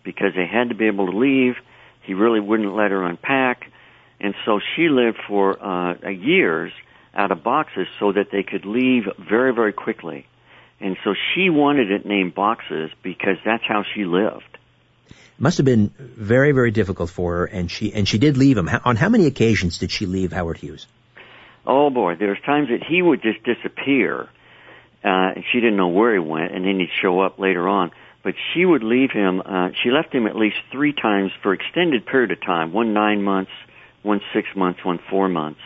because 0.03 0.35
they 0.35 0.47
had 0.47 0.71
to 0.71 0.75
be 0.75 0.87
able 0.87 1.11
to 1.11 1.17
leave 1.17 1.57
he 2.05 2.15
really 2.15 2.41
wouldn't 2.41 2.75
let 2.75 2.91
her 2.91 3.05
unpack. 3.05 3.71
And 4.21 4.35
so 4.45 4.61
she 4.75 4.89
lived 4.89 5.19
for 5.27 5.63
uh, 5.63 6.09
years 6.09 6.73
out 7.15 7.31
of 7.31 7.43
boxes 7.43 7.87
so 7.99 8.13
that 8.13 8.31
they 8.31 8.43
could 8.43 8.65
leave 8.65 9.05
very, 9.19 9.53
very 9.53 9.73
quickly. 9.73 10.27
And 10.81 10.97
so 11.05 11.15
she 11.15 11.51
wanted 11.51 11.91
it 11.91 12.05
named 12.05 12.35
Boxes 12.35 12.91
because 13.03 13.37
that's 13.45 13.63
how 13.67 13.85
she 13.95 14.05
lived. 14.05 14.59
It 15.09 15.41
must 15.41 15.59
have 15.59 15.65
been 15.65 15.93
very, 15.99 16.53
very 16.53 16.71
difficult 16.71 17.11
for 17.11 17.39
her, 17.39 17.45
and 17.47 17.71
she 17.71 17.93
and 17.93 18.07
she 18.07 18.19
did 18.19 18.37
leave 18.37 18.57
him. 18.57 18.69
On 18.85 18.97
how 18.97 19.09
many 19.09 19.27
occasions 19.27 19.79
did 19.79 19.91
she 19.91 20.07
leave 20.07 20.33
Howard 20.33 20.59
Hughes? 20.59 20.87
Oh 21.67 21.91
boy, 21.91 22.17
there's 22.17 22.41
times 22.45 22.69
that 22.69 22.85
he 22.87 23.03
would 23.03 23.23
just 23.23 23.43
disappear, 23.43 24.29
uh, 25.03 25.35
and 25.35 25.45
she 25.53 25.61
didn't 25.61 25.77
know 25.77 25.89
where 25.89 26.13
he 26.13 26.19
went, 26.19 26.55
and 26.55 26.65
then 26.65 26.79
he'd 26.79 26.91
show 27.01 27.21
up 27.21 27.39
later 27.39 27.69
on 27.69 27.91
but 28.25 28.35
she 28.53 28.65
would 28.65 28.83
leave 28.83 29.11
him. 29.13 29.43
Uh, 29.45 29.69
she 29.83 29.91
left 29.91 30.13
him 30.13 30.27
at 30.27 30.35
least 30.35 30.57
three 30.73 30.95
times 30.95 31.31
for 31.43 31.53
extended 31.53 32.07
period 32.07 32.33
of 32.33 32.41
time. 32.41 32.73
One 32.73 32.95
nine 32.95 33.23
months, 33.23 33.53
one 34.03 34.23
six 34.33 34.49
months, 34.57 34.81
one 34.83 34.99
four 35.11 35.29
months, 35.29 35.61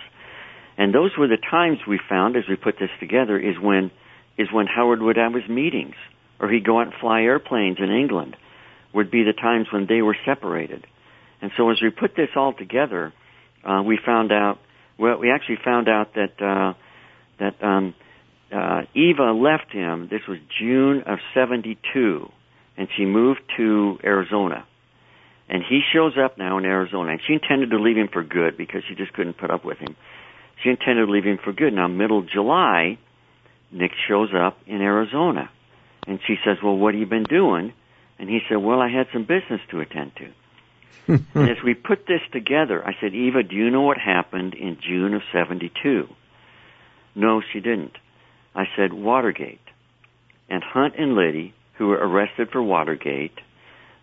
and 0.77 0.92
those 0.92 1.12
were 1.16 1.29
the 1.29 1.38
times 1.38 1.79
we 1.87 2.01
found 2.09 2.37
as 2.37 2.44
we 2.49 2.57
put 2.57 2.75
this 2.79 2.90
together. 2.99 3.38
Is 3.38 3.55
when 3.62 3.92
is 4.37 4.49
when 4.53 4.66
Howard 4.66 5.01
would 5.01 5.16
have 5.16 5.33
his 5.35 5.49
meetings, 5.49 5.94
or 6.40 6.51
he'd 6.51 6.66
go 6.66 6.81
out 6.81 6.88
and 6.88 6.94
fly 7.01 7.23
airplanes 7.23 7.79
in 7.79 7.90
England. 7.90 8.37
Would 8.92 9.11
be 9.11 9.23
the 9.23 9.33
times 9.33 9.68
when 9.73 9.87
they 9.87 10.03
were 10.03 10.16
separated, 10.27 10.85
and 11.40 11.53
so 11.57 11.71
as 11.71 11.81
we 11.81 11.90
put 11.90 12.16
this 12.16 12.31
all 12.35 12.53
together, 12.53 13.12
uh, 13.64 13.83
we 13.87 13.99
found 14.05 14.33
out. 14.33 14.59
Well, 14.99 15.18
we 15.18 15.31
actually 15.31 15.59
found 15.64 15.88
out 15.88 16.14
that 16.14 16.42
uh, 16.42 16.75
that 17.38 17.62
um, 17.62 17.94
uh, 18.53 18.83
Eva 18.94 19.31
left 19.31 19.71
him. 19.71 20.09
This 20.11 20.23
was 20.27 20.38
June 20.59 21.03
of 21.07 21.21
'72 21.35 22.33
and 22.79 22.88
she 22.97 23.05
moved 23.05 23.41
to 23.57 23.99
Arizona. 24.05 24.64
And 25.49 25.62
he 25.69 25.81
shows 25.93 26.12
up 26.17 26.38
now 26.38 26.59
in 26.59 26.64
Arizona, 26.64 27.12
and 27.12 27.21
she 27.27 27.33
intended 27.35 27.71
to 27.71 27.79
leave 27.79 27.97
him 27.97 28.09
for 28.09 28.23
good 28.23 28.57
because 28.57 28.83
she 28.88 28.95
just 28.95 29.12
couldn't 29.12 29.37
put 29.37 29.51
up 29.51 29.64
with 29.64 29.79
him. 29.79 29.97
She 30.62 30.71
intended 30.71 31.07
to 31.07 31.12
leave 31.12 31.25
him 31.25 31.38
for 31.43 31.53
good. 31.53 31.73
Now, 31.73 31.88
middle 31.88 32.23
July, 32.23 32.99
Nick 33.73 33.91
shows 34.07 34.31
up 34.35 34.59
in 34.67 34.81
Arizona, 34.81 35.51
and 36.07 36.21
she 36.27 36.37
says, 36.45 36.59
"Well, 36.62 36.77
what 36.77 36.95
have 36.95 37.01
you 37.01 37.07
been 37.07 37.25
doing?" 37.25 37.73
And 38.19 38.29
he 38.29 38.41
said, 38.49 38.59
"Well, 38.59 38.81
I 38.81 38.88
had 38.88 39.09
some 39.12 39.25
business 39.25 39.61
to 39.71 39.81
attend 39.81 40.12
to." 40.17 40.29
and 41.35 41.51
as 41.51 41.62
we 41.64 41.75
put 41.75 42.07
this 42.07 42.21
together, 42.33 42.87
I 42.87 42.95
said, 43.01 43.14
"Eva, 43.14 43.43
do 43.43 43.57
you 43.57 43.71
know 43.71 43.83
what 43.83 43.99
happened 43.99 44.55
in 44.55 44.79
June 44.81 45.14
of 45.14 45.23
'72?" 45.33 46.09
No, 47.14 47.41
she 47.41 47.61
didn't. 47.61 47.97
I 48.55 48.69
said, 48.77 48.93
"Watergate." 48.93 49.61
And 50.51 50.62
Hunt 50.62 50.95
and 50.97 51.14
Liddy 51.14 51.55
who 51.79 51.88
were 51.88 51.97
arrested 51.97 52.51
for 52.51 52.62
Watergate 52.62 53.38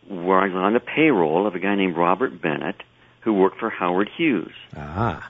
were 0.10 0.40
on 0.40 0.74
the 0.74 0.80
payroll 0.80 1.46
of 1.46 1.56
a 1.56 1.60
guy 1.60 1.76
named 1.76 1.98
Robert 1.98 2.42
Bennett 2.42 2.82
who 3.22 3.34
worked 3.34 3.60
for 3.60 3.70
Howard 3.70 4.10
Hughes. 4.18 4.54
Ah. 4.76 5.30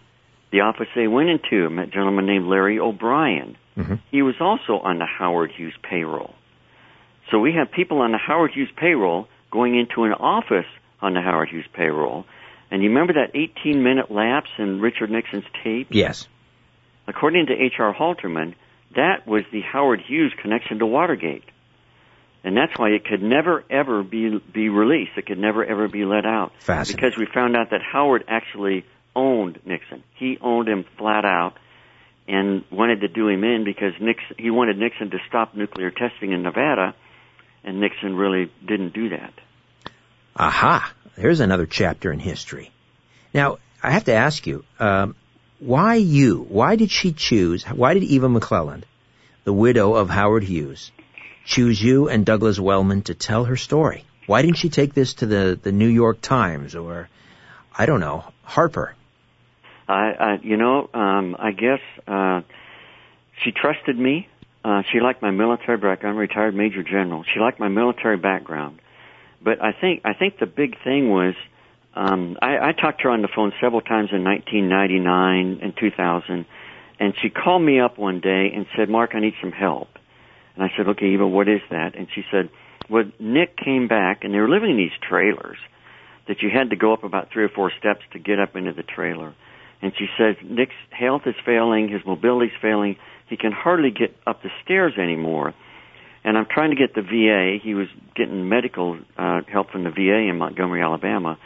The 0.51 0.62
office 0.62 0.88
they 0.95 1.08
went 1.08 1.29
into, 1.29 1.69
met 1.69 1.88
a 1.88 1.91
gentleman 1.91 2.25
named 2.25 2.45
Larry 2.45 2.79
O'Brien. 2.79 3.58
Mm-hmm. 3.77 3.95
He 4.12 4.21
was 4.21 4.36
also 4.39 4.79
on 4.79 4.99
the 4.99 5.05
Howard 5.05 5.51
Hughes 5.51 5.73
payroll. 5.81 6.36
So 7.31 7.39
we 7.39 7.53
have 7.53 7.71
people 7.71 7.99
on 7.99 8.12
the 8.12 8.17
Howard 8.17 8.51
Hughes 8.53 8.69
payroll 8.77 9.27
going 9.51 9.77
into 9.77 10.03
an 10.03 10.13
office 10.13 10.67
on 11.01 11.13
the 11.13 11.21
Howard 11.21 11.49
Hughes 11.49 11.65
payroll. 11.73 12.25
And 12.69 12.84
you 12.84 12.89
remember 12.89 13.13
that 13.13 13.31
18 13.34 13.81
minute 13.81 14.12
lapse 14.12 14.49
in 14.58 14.81
Richard 14.81 15.10
Nixon's 15.10 15.45
tape? 15.63 15.88
Yes. 15.89 16.27
According 17.08 17.47
to 17.47 17.53
H.R. 17.53 17.93
Haldeman, 17.93 18.55
that 18.95 19.27
was 19.27 19.43
the 19.51 19.62
Howard 19.62 20.01
Hughes 20.05 20.34
connection 20.41 20.79
to 20.79 20.86
Watergate. 20.86 21.43
And 22.45 22.55
that's 22.55 22.77
why 22.77 22.89
it 22.89 23.03
could 23.03 23.23
never 23.23 23.63
ever 23.69 24.03
be 24.03 24.39
be 24.53 24.69
released. 24.69 25.12
It 25.17 25.25
could 25.25 25.39
never 25.39 25.65
ever 25.65 25.88
be 25.89 26.05
let 26.05 26.25
out 26.25 26.53
Fascinating. 26.60 26.95
because 26.95 27.17
we 27.17 27.25
found 27.34 27.58
out 27.58 27.71
that 27.71 27.81
Howard 27.81 28.23
actually 28.27 28.86
owned 29.15 29.60
Nixon. 29.65 30.03
He 30.13 30.38
owned 30.39 30.69
him 30.69 30.86
flat 30.97 31.25
out 31.25 31.53
and 32.27 32.63
wanted 32.71 33.01
to 33.01 33.08
do 33.08 33.27
him 33.27 33.43
in 33.43 33.63
because 33.65 33.93
Nixon 33.99 34.36
he 34.38 34.51
wanted 34.51 34.77
Nixon 34.77 35.10
to 35.10 35.17
stop 35.27 35.55
nuclear 35.55 35.89
testing 35.89 36.31
in 36.34 36.43
Nevada, 36.43 36.93
and 37.63 37.81
Nixon 37.81 38.15
really 38.15 38.51
didn't 38.65 38.93
do 38.93 39.10
that. 39.10 39.34
Aha! 40.36 40.93
There's 41.17 41.39
another 41.39 41.65
chapter 41.65 42.12
in 42.12 42.19
history. 42.19 42.71
Now, 43.34 43.58
I 43.81 43.91
have 43.91 44.03
to 44.05 44.13
ask 44.13 44.45
you, 44.45 44.63
um, 44.79 45.15
why 45.60 45.95
you? 45.95 46.45
Why 46.47 46.75
did 46.75 46.91
she 46.91 47.12
choose? 47.13 47.63
Why 47.63 47.93
did 47.93 48.03
Eva 48.03 48.27
McClelland, 48.27 48.84
the 49.45 49.53
widow 49.53 49.95
of 49.95 50.10
Howard 50.10 50.43
Hughes, 50.43 50.91
choose 51.45 51.81
you 51.81 52.10
and 52.10 52.25
Douglas 52.25 52.60
Wellman 52.60 53.03
to 53.03 53.13
tell 53.13 53.45
her 53.45 53.55
story? 53.55 54.03
Why 54.25 54.41
didn't 54.41 54.58
she 54.58 54.69
take 54.69 54.93
this 54.93 55.15
to 55.15 55.25
the, 55.25 55.60
the 55.62 55.71
New 55.71 55.88
York 55.88 56.19
Times 56.19 56.75
or, 56.75 57.10
I 57.77 57.86
don't 57.86 57.99
know, 57.99 58.25
Harper? 58.43 58.95
I, 59.88 60.12
I 60.12 60.39
you 60.41 60.58
know, 60.58 60.89
um, 60.93 61.36
I 61.38 61.51
guess 61.51 61.79
uh, 62.08 62.41
she 63.43 63.51
trusted 63.51 63.97
me. 63.97 64.27
Uh, 64.63 64.81
she 64.91 64.99
liked 64.99 65.21
my 65.21 65.29
military 65.29 65.77
background. 65.77 66.15
I'm 66.15 66.17
retired 66.17 66.55
major 66.55 66.81
general. 66.81 67.23
She 67.31 67.39
liked 67.39 67.60
my 67.60 67.67
military 67.67 68.17
background. 68.17 68.81
But 69.43 69.63
I 69.63 69.73
think 69.73 70.01
I 70.05 70.13
think 70.13 70.39
the 70.39 70.47
big 70.47 70.75
thing 70.84 71.10
was 71.12 71.36
um, 71.93 72.38
I, 72.41 72.69
I 72.69 72.71
talked 72.71 73.01
to 73.01 73.03
her 73.03 73.10
on 73.12 73.21
the 73.21 73.27
phone 73.27 73.53
several 73.62 73.81
times 73.81 74.10
in 74.12 74.23
1999 74.23 75.60
and 75.62 75.77
2000, 75.77 76.45
and 76.99 77.13
she 77.21 77.29
called 77.29 77.62
me 77.62 77.79
up 77.79 77.99
one 77.99 78.21
day 78.21 78.51
and 78.55 78.65
said, 78.75 78.89
"Mark, 78.89 79.12
I 79.13 79.19
need 79.19 79.36
some 79.39 79.51
help." 79.51 79.89
And 80.55 80.63
I 80.63 80.71
said, 80.75 80.87
"Okay, 80.87 81.07
Eva, 81.07 81.27
what 81.27 81.47
is 81.47 81.61
that?" 81.69 81.95
And 81.95 82.07
she 82.13 82.23
said, 82.31 82.49
"Well, 82.89 83.05
Nick 83.19 83.57
came 83.57 83.87
back, 83.87 84.23
and 84.23 84.33
they 84.33 84.39
were 84.39 84.49
living 84.49 84.71
in 84.71 84.77
these 84.77 84.97
trailers 85.01 85.57
that 86.27 86.41
you 86.41 86.49
had 86.49 86.69
to 86.71 86.75
go 86.75 86.93
up 86.93 87.03
about 87.03 87.29
three 87.31 87.43
or 87.43 87.49
four 87.49 87.71
steps 87.71 88.01
to 88.11 88.19
get 88.19 88.39
up 88.39 88.55
into 88.55 88.73
the 88.73 88.83
trailer." 88.83 89.33
And 89.81 89.93
she 89.97 90.07
says, 90.17 90.35
"Nick's 90.41 90.75
health 90.89 91.27
is 91.27 91.35
failing, 91.45 91.89
his 91.89 92.05
mobility's 92.05 92.55
failing, 92.61 92.95
he 93.27 93.37
can 93.37 93.51
hardly 93.51 93.91
get 93.91 94.15
up 94.25 94.41
the 94.41 94.51
stairs 94.63 94.97
anymore." 94.97 95.53
and 96.25 96.39
I'm 96.39 96.47
trying 96.47 96.71
to 96.71 96.75
get 96.75 96.95
the 96.95 97.03
VA. 97.03 97.59
He 97.63 97.75
was 97.75 97.87
getting 98.15 98.49
medical 98.49 98.97
uh, 99.15 99.41
help 99.47 99.69
from 99.69 99.83
the 99.83 99.91
VA 99.91 100.27
in 100.27 100.39
Montgomery, 100.39 100.81
Alabama. 100.81 101.37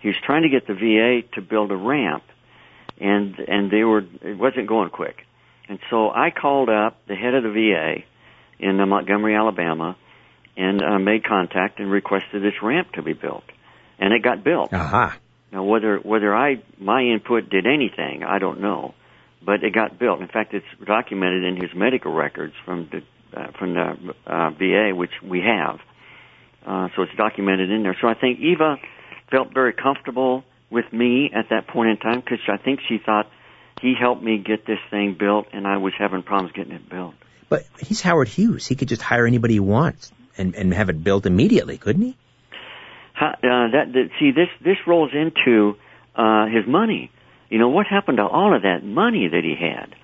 He 0.00 0.08
was 0.08 0.16
trying 0.24 0.42
to 0.42 0.48
get 0.48 0.66
the 0.66 0.74
VA 0.74 1.28
to 1.34 1.42
build 1.42 1.70
a 1.70 1.76
ramp, 1.76 2.24
and 2.98 3.38
and 3.38 3.70
they 3.70 3.84
were 3.84 4.02
it 4.22 4.38
wasn't 4.38 4.68
going 4.68 4.88
quick. 4.88 5.26
And 5.68 5.78
so 5.90 6.10
I 6.10 6.30
called 6.30 6.70
up 6.70 6.96
the 7.06 7.14
head 7.14 7.34
of 7.34 7.42
the 7.42 7.50
VA 7.50 8.04
in 8.58 8.80
uh, 8.80 8.86
Montgomery, 8.86 9.34
Alabama, 9.34 9.96
and 10.56 10.82
uh, 10.82 10.98
made 10.98 11.24
contact 11.24 11.78
and 11.80 11.90
requested 11.90 12.42
this 12.42 12.54
ramp 12.62 12.92
to 12.92 13.02
be 13.02 13.12
built, 13.12 13.44
and 13.98 14.12
it 14.12 14.22
got 14.22 14.44
built. 14.44 14.72
Aha! 14.72 15.18
Now 15.52 15.64
whether 15.64 15.98
whether 15.98 16.34
I 16.34 16.62
my 16.78 17.02
input 17.02 17.50
did 17.50 17.66
anything, 17.66 18.22
I 18.22 18.38
don't 18.38 18.60
know, 18.60 18.94
but 19.44 19.62
it 19.62 19.74
got 19.74 19.98
built. 19.98 20.20
In 20.20 20.28
fact, 20.28 20.54
it's 20.54 20.66
documented 20.84 21.44
in 21.44 21.56
his 21.56 21.74
medical 21.74 22.12
records 22.12 22.54
from 22.64 22.88
the 22.90 23.02
uh, 23.38 23.52
from 23.58 23.74
the 23.74 24.14
uh, 24.26 24.50
VA, 24.50 24.94
which 24.94 25.12
we 25.22 25.40
have. 25.40 25.80
Uh, 26.64 26.88
so 26.94 27.02
it's 27.02 27.14
documented 27.16 27.70
in 27.70 27.82
there. 27.82 27.96
So 28.00 28.08
I 28.08 28.14
think 28.14 28.38
Eva 28.40 28.76
felt 29.30 29.52
very 29.52 29.72
comfortable 29.72 30.44
with 30.70 30.90
me 30.92 31.30
at 31.34 31.48
that 31.50 31.66
point 31.66 31.90
in 31.90 31.96
time 31.96 32.20
because 32.20 32.38
I 32.48 32.56
think 32.56 32.80
she 32.88 32.98
thought 33.04 33.26
he 33.80 33.94
helped 33.98 34.22
me 34.22 34.38
get 34.38 34.66
this 34.66 34.78
thing 34.90 35.16
built, 35.18 35.46
and 35.52 35.66
I 35.66 35.78
was 35.78 35.92
having 35.98 36.22
problems 36.22 36.52
getting 36.52 36.72
it 36.72 36.88
built. 36.88 37.14
But 37.52 37.66
he's 37.86 38.00
Howard 38.00 38.28
Hughes. 38.28 38.66
He 38.66 38.76
could 38.76 38.88
just 38.88 39.02
hire 39.02 39.26
anybody 39.26 39.52
he 39.52 39.60
wants 39.60 40.10
and, 40.38 40.54
and 40.54 40.72
have 40.72 40.88
it 40.88 41.04
built 41.04 41.26
immediately, 41.26 41.76
couldn't 41.76 42.00
he? 42.00 42.16
How, 43.12 43.26
uh, 43.26 43.36
that, 43.42 43.92
that 43.92 44.08
see 44.18 44.30
this 44.30 44.48
this 44.64 44.78
rolls 44.86 45.10
into 45.12 45.76
uh, 46.16 46.46
his 46.46 46.66
money. 46.66 47.10
You 47.50 47.58
know 47.58 47.68
what 47.68 47.86
happened 47.86 48.16
to 48.16 48.26
all 48.26 48.56
of 48.56 48.62
that 48.62 48.82
money 48.82 49.28
that 49.28 49.44
he 49.44 49.54
had? 49.54 49.94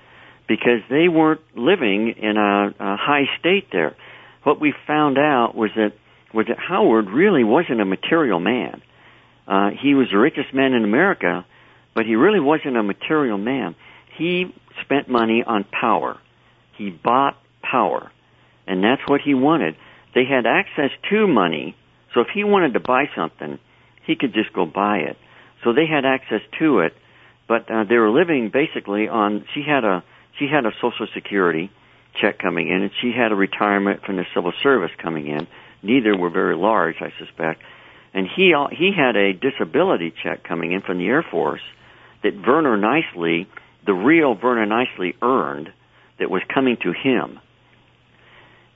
Because 0.46 0.82
they 0.90 1.08
weren't 1.08 1.40
living 1.56 2.16
in 2.18 2.36
a, 2.36 2.66
a 2.78 2.96
high 2.98 3.24
state 3.40 3.68
there. 3.72 3.96
What 4.42 4.60
we 4.60 4.74
found 4.86 5.16
out 5.16 5.54
was 5.54 5.70
that 5.74 5.94
was 6.34 6.48
that 6.48 6.58
Howard 6.58 7.08
really 7.08 7.44
wasn't 7.44 7.80
a 7.80 7.86
material 7.86 8.40
man. 8.40 8.82
Uh, 9.46 9.70
he 9.70 9.94
was 9.94 10.08
the 10.12 10.18
richest 10.18 10.52
man 10.52 10.74
in 10.74 10.84
America, 10.84 11.46
but 11.94 12.04
he 12.04 12.14
really 12.14 12.40
wasn't 12.40 12.76
a 12.76 12.82
material 12.82 13.38
man. 13.38 13.74
He 14.18 14.54
spent 14.82 15.08
money 15.08 15.42
on 15.46 15.64
power. 15.64 16.18
He 16.78 16.90
bought 16.90 17.36
power, 17.60 18.10
and 18.66 18.82
that's 18.82 19.02
what 19.06 19.20
he 19.20 19.34
wanted. 19.34 19.76
They 20.14 20.24
had 20.24 20.46
access 20.46 20.90
to 21.10 21.26
money, 21.26 21.76
so 22.14 22.20
if 22.20 22.28
he 22.32 22.44
wanted 22.44 22.74
to 22.74 22.80
buy 22.80 23.10
something, 23.14 23.58
he 24.06 24.16
could 24.16 24.32
just 24.32 24.52
go 24.52 24.64
buy 24.64 24.98
it. 24.98 25.18
So 25.64 25.72
they 25.72 25.86
had 25.86 26.04
access 26.04 26.40
to 26.60 26.80
it, 26.80 26.94
but 27.48 27.70
uh, 27.70 27.84
they 27.84 27.96
were 27.96 28.10
living 28.10 28.50
basically 28.50 29.08
on. 29.08 29.44
She 29.54 29.62
had 29.62 29.84
a 29.84 30.04
she 30.38 30.46
had 30.46 30.64
a 30.64 30.72
Social 30.80 31.08
Security 31.12 31.70
check 32.14 32.38
coming 32.38 32.68
in, 32.68 32.82
and 32.82 32.90
she 33.02 33.12
had 33.12 33.32
a 33.32 33.34
retirement 33.34 34.04
from 34.04 34.16
the 34.16 34.24
civil 34.34 34.52
service 34.62 34.92
coming 35.02 35.26
in. 35.26 35.46
Neither 35.82 36.16
were 36.16 36.30
very 36.30 36.56
large, 36.56 36.96
I 37.00 37.12
suspect. 37.18 37.62
And 38.14 38.26
he 38.26 38.54
he 38.72 38.92
had 38.96 39.16
a 39.16 39.32
disability 39.32 40.14
check 40.22 40.44
coming 40.44 40.72
in 40.72 40.80
from 40.80 40.98
the 40.98 41.06
Air 41.06 41.24
Force 41.28 41.62
that 42.22 42.34
Verner 42.34 42.76
Nicely, 42.76 43.48
the 43.84 43.94
real 43.94 44.34
Verner 44.34 44.66
Nicely, 44.66 45.14
earned 45.20 45.72
that 46.18 46.30
was 46.30 46.42
coming 46.52 46.76
to 46.82 46.92
him. 46.92 47.40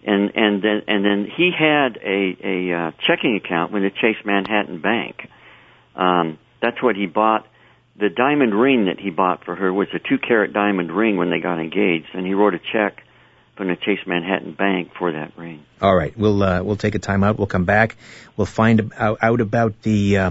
And 0.05 0.33
and 0.35 0.63
then 0.63 0.83
and 0.89 1.05
then 1.05 1.29
he 1.37 1.53
had 1.57 1.97
a 2.03 2.37
a 2.43 2.73
uh, 2.73 2.91
checking 3.07 3.37
account 3.37 3.73
with 3.73 3.83
the 3.83 3.91
Chase 3.91 4.17
Manhattan 4.25 4.81
Bank. 4.81 5.29
Um, 5.95 6.39
that's 6.61 6.83
what 6.83 6.97
he 6.97 7.07
bought. 7.07 7.47
The 7.97 8.09
diamond 8.09 8.55
ring 8.55 8.87
that 8.87 8.99
he 8.99 9.11
bought 9.11 9.45
for 9.45 9.55
her 9.55 9.73
was 9.73 9.89
a 9.93 9.99
two 9.99 10.19
carat 10.19 10.53
diamond 10.53 10.91
ring 10.91 11.19
when 11.19 11.31
they 11.31 11.41
got 11.41 11.61
engaged, 11.61 12.09
and 12.15 12.27
he 12.27 12.35
wrote 12.35 12.55
a 12.55 12.61
check 12.73 13.05
from 13.57 13.69
the 13.69 13.77
Chase 13.77 14.05
Manhattan 14.07 14.55
Bank 14.55 14.93
for 14.99 15.13
that 15.13 15.37
ring. 15.37 15.65
All 15.81 15.95
right, 15.95 16.17
we'll 16.17 16.43
uh, 16.43 16.63
we'll 16.63 16.77
take 16.77 16.95
a 16.95 16.99
time 16.99 17.23
out. 17.23 17.39
We'll 17.39 17.47
come 17.47 17.65
back. 17.65 17.97
We'll 18.37 18.47
find 18.47 18.93
out, 18.97 19.19
out 19.23 19.41
about 19.41 19.83
the 19.83 20.17
uh, 20.17 20.31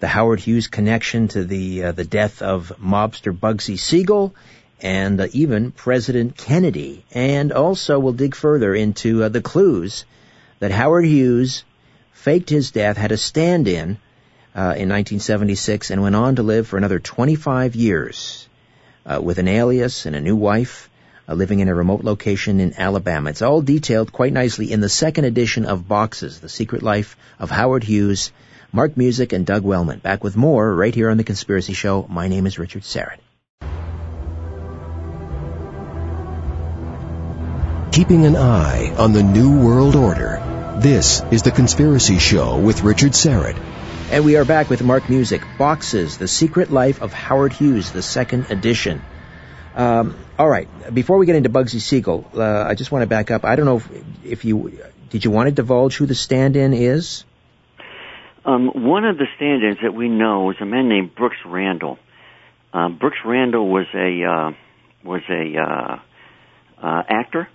the 0.00 0.08
Howard 0.08 0.40
Hughes 0.40 0.66
connection 0.66 1.28
to 1.28 1.44
the 1.44 1.84
uh, 1.84 1.92
the 1.92 2.04
death 2.04 2.42
of 2.42 2.72
mobster 2.78 3.32
Bugsy 3.36 3.78
Siegel, 3.78 4.34
and 4.80 5.20
uh, 5.20 5.26
even 5.32 5.70
President 5.72 6.36
Kennedy. 6.36 7.04
And 7.12 7.52
also, 7.52 7.98
we'll 7.98 8.12
dig 8.12 8.34
further 8.34 8.74
into 8.74 9.24
uh, 9.24 9.28
the 9.28 9.40
clues 9.40 10.04
that 10.58 10.70
Howard 10.70 11.04
Hughes 11.04 11.64
faked 12.12 12.50
his 12.50 12.70
death, 12.70 12.96
had 12.96 13.12
a 13.12 13.16
stand-in 13.16 13.98
uh, 14.54 14.76
in 14.76 14.88
1976, 14.88 15.90
and 15.90 16.02
went 16.02 16.16
on 16.16 16.36
to 16.36 16.42
live 16.42 16.66
for 16.66 16.76
another 16.76 16.98
25 16.98 17.74
years 17.76 18.48
with 19.20 19.38
an 19.38 19.48
alias 19.48 20.06
and 20.06 20.14
a 20.14 20.20
new 20.20 20.36
wife 20.36 20.90
uh, 21.30 21.34
living 21.34 21.60
in 21.60 21.68
a 21.68 21.74
remote 21.74 22.02
location 22.02 22.60
in 22.60 22.74
Alabama. 22.76 23.30
It's 23.30 23.42
all 23.42 23.62
detailed 23.62 24.12
quite 24.12 24.32
nicely 24.32 24.72
in 24.72 24.80
the 24.80 24.88
second 24.88 25.24
edition 25.24 25.64
of 25.64 25.86
Boxes, 25.86 26.40
The 26.40 26.48
Secret 26.48 26.82
Life 26.82 27.16
of 27.38 27.50
Howard 27.50 27.84
Hughes, 27.84 28.32
Mark 28.72 28.96
Musick, 28.96 29.32
and 29.32 29.46
Doug 29.46 29.62
Wellman. 29.62 30.00
Back 30.00 30.24
with 30.24 30.36
more 30.36 30.74
right 30.74 30.94
here 30.94 31.10
on 31.10 31.16
The 31.16 31.24
Conspiracy 31.24 31.72
Show. 31.72 32.06
My 32.08 32.28
name 32.28 32.46
is 32.46 32.58
Richard 32.58 32.82
Syrett. 32.82 33.18
Keeping 38.00 38.24
an 38.24 38.34
eye 38.34 38.94
on 38.96 39.12
the 39.12 39.22
New 39.22 39.62
World 39.62 39.94
Order. 39.94 40.40
This 40.78 41.22
is 41.30 41.42
The 41.42 41.50
Conspiracy 41.50 42.18
Show 42.18 42.58
with 42.58 42.82
Richard 42.82 43.12
Syrett. 43.12 43.58
And 44.10 44.24
we 44.24 44.38
are 44.38 44.46
back 44.46 44.70
with 44.70 44.82
Mark 44.82 45.10
Musick, 45.10 45.42
Boxes, 45.58 46.16
The 46.16 46.26
Secret 46.26 46.70
Life 46.70 47.02
of 47.02 47.12
Howard 47.12 47.52
Hughes, 47.52 47.90
the 47.90 48.00
second 48.00 48.50
edition. 48.50 49.02
Um, 49.74 50.16
all 50.38 50.48
right. 50.48 50.66
Before 50.94 51.18
we 51.18 51.26
get 51.26 51.36
into 51.36 51.50
Bugsy 51.50 51.78
Siegel, 51.78 52.24
uh, 52.34 52.62
I 52.62 52.74
just 52.74 52.90
want 52.90 53.02
to 53.02 53.06
back 53.06 53.30
up. 53.30 53.44
I 53.44 53.54
don't 53.54 53.66
know 53.66 53.76
if, 53.76 53.90
if, 54.24 54.44
you 54.46 54.80
did 55.10 55.26
you 55.26 55.30
want 55.30 55.48
to 55.48 55.52
divulge 55.52 55.98
who 55.98 56.06
the 56.06 56.14
stand-in 56.14 56.72
is. 56.72 57.26
Um, 58.46 58.68
one 58.68 59.04
of 59.04 59.18
the 59.18 59.26
stand-ins 59.36 59.76
that 59.82 59.92
we 59.92 60.08
know 60.08 60.50
is 60.52 60.56
a 60.62 60.64
man 60.64 60.88
named 60.88 61.14
Brooks 61.14 61.36
Randall. 61.44 61.98
Uh, 62.72 62.88
Brooks 62.88 63.18
Randall 63.26 63.68
was 63.68 63.88
a 63.92 64.24
uh, 64.24 64.52
was 65.04 65.20
a 65.28 65.58
uh, 65.58 65.98
uh, 66.82 67.02
actor. 67.06 67.46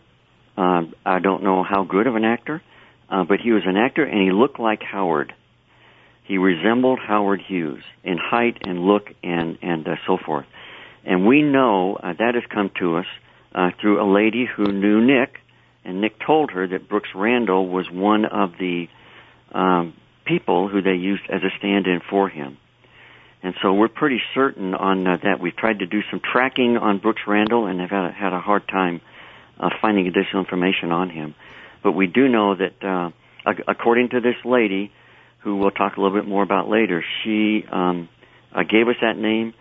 Um, 0.57 0.93
I 1.05 1.19
don't 1.19 1.43
know 1.43 1.63
how 1.63 1.83
good 1.83 2.07
of 2.07 2.15
an 2.15 2.23
actor, 2.23 2.61
uh, 3.09 3.23
but 3.23 3.39
he 3.41 3.51
was 3.51 3.63
an 3.65 3.77
actor, 3.77 4.03
and 4.03 4.21
he 4.21 4.31
looked 4.31 4.59
like 4.59 4.81
Howard. 4.83 5.33
He 6.23 6.37
resembled 6.37 6.99
Howard 6.99 7.41
Hughes 7.45 7.83
in 8.03 8.17
height 8.17 8.57
and 8.61 8.79
look 8.79 9.07
and 9.21 9.57
and 9.61 9.87
so 10.07 10.17
forth. 10.17 10.45
And 11.05 11.27
we 11.27 11.41
know 11.43 11.95
uh, 11.95 12.13
that 12.17 12.33
has 12.33 12.43
come 12.49 12.71
to 12.79 12.97
us 12.97 13.05
uh, 13.53 13.69
through 13.79 14.01
a 14.01 14.07
lady 14.11 14.45
who 14.45 14.65
knew 14.65 15.05
Nick, 15.05 15.35
and 15.83 16.01
Nick 16.01 16.19
told 16.25 16.51
her 16.51 16.67
that 16.67 16.89
Brooks 16.89 17.09
Randall 17.13 17.69
was 17.69 17.85
one 17.91 18.25
of 18.25 18.53
the 18.59 18.87
um, 19.51 19.93
people 20.25 20.67
who 20.67 20.81
they 20.81 20.95
used 20.95 21.23
as 21.29 21.41
a 21.43 21.55
stand-in 21.59 22.01
for 22.09 22.27
him. 22.27 22.57
And 23.43 23.53
so 23.61 23.73
we're 23.73 23.89
pretty 23.89 24.21
certain 24.33 24.73
on 24.73 25.05
uh, 25.05 25.17
that. 25.23 25.39
We've 25.39 25.55
tried 25.55 25.79
to 25.79 25.85
do 25.85 26.01
some 26.09 26.19
tracking 26.19 26.77
on 26.77 26.97
Brooks 26.97 27.21
Randall 27.27 27.67
and 27.67 27.79
have 27.79 27.91
had 27.91 28.05
a, 28.05 28.11
had 28.11 28.33
a 28.33 28.39
hard 28.39 28.67
time 28.67 29.01
uh, 29.59 29.69
finding 29.81 30.07
additional 30.07 30.43
information 30.43 30.91
on 30.91 31.09
him. 31.09 31.35
but 31.83 31.93
we 31.93 32.07
do 32.07 32.27
know 32.27 32.55
that 32.55 32.83
uh, 32.83 33.11
according 33.67 34.09
to 34.09 34.19
this 34.19 34.35
lady, 34.43 34.91
who 35.39 35.57
we'll 35.57 35.71
talk 35.71 35.97
a 35.97 36.01
little 36.01 36.17
bit 36.17 36.27
more 36.27 36.43
about 36.43 36.67
later, 36.67 37.03
she 37.23 37.63
um, 37.71 38.09
uh, 38.53 38.63
gave 38.63 38.87
us 38.87 38.95
that 39.01 39.17
name. 39.17 39.53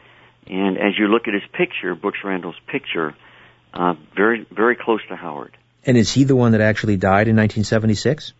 And 0.47 0.77
as 0.79 0.99
you 0.99 1.09
look 1.09 1.29
at 1.29 1.35
his 1.35 1.43
picture, 1.53 1.95
Brooks 1.95 2.19
Randall's 2.25 2.59
picture, 2.67 3.15
uh, 3.73 3.95
very 4.15 4.47
very 4.51 4.77
close 4.77 5.01
to 5.09 5.17
Howard. 5.17 5.57
And 5.87 5.97
is 5.97 6.13
he 6.13 6.25
the 6.25 6.37
one 6.37 6.53
that 6.53 6.61
actually 6.61 6.97
died 6.97 7.29
in 7.29 7.37
1976? 7.37 8.33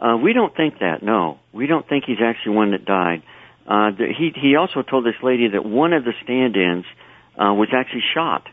Uh, 0.00 0.16
we 0.16 0.32
don't 0.32 0.54
think 0.56 0.78
that. 0.80 1.02
No, 1.02 1.38
we 1.52 1.66
don't 1.66 1.88
think 1.88 2.04
he's 2.06 2.18
actually 2.22 2.56
one 2.56 2.72
that 2.72 2.84
died. 2.84 3.22
Uh, 3.66 3.90
the, 3.96 4.06
he 4.18 4.32
he 4.34 4.56
also 4.56 4.82
told 4.82 5.04
this 5.04 5.20
lady 5.22 5.48
that 5.48 5.64
one 5.64 5.92
of 5.92 6.04
the 6.04 6.12
stand-ins 6.24 6.84
uh, 7.38 7.52
was 7.54 7.68
actually 7.72 8.02
shot, 8.14 8.46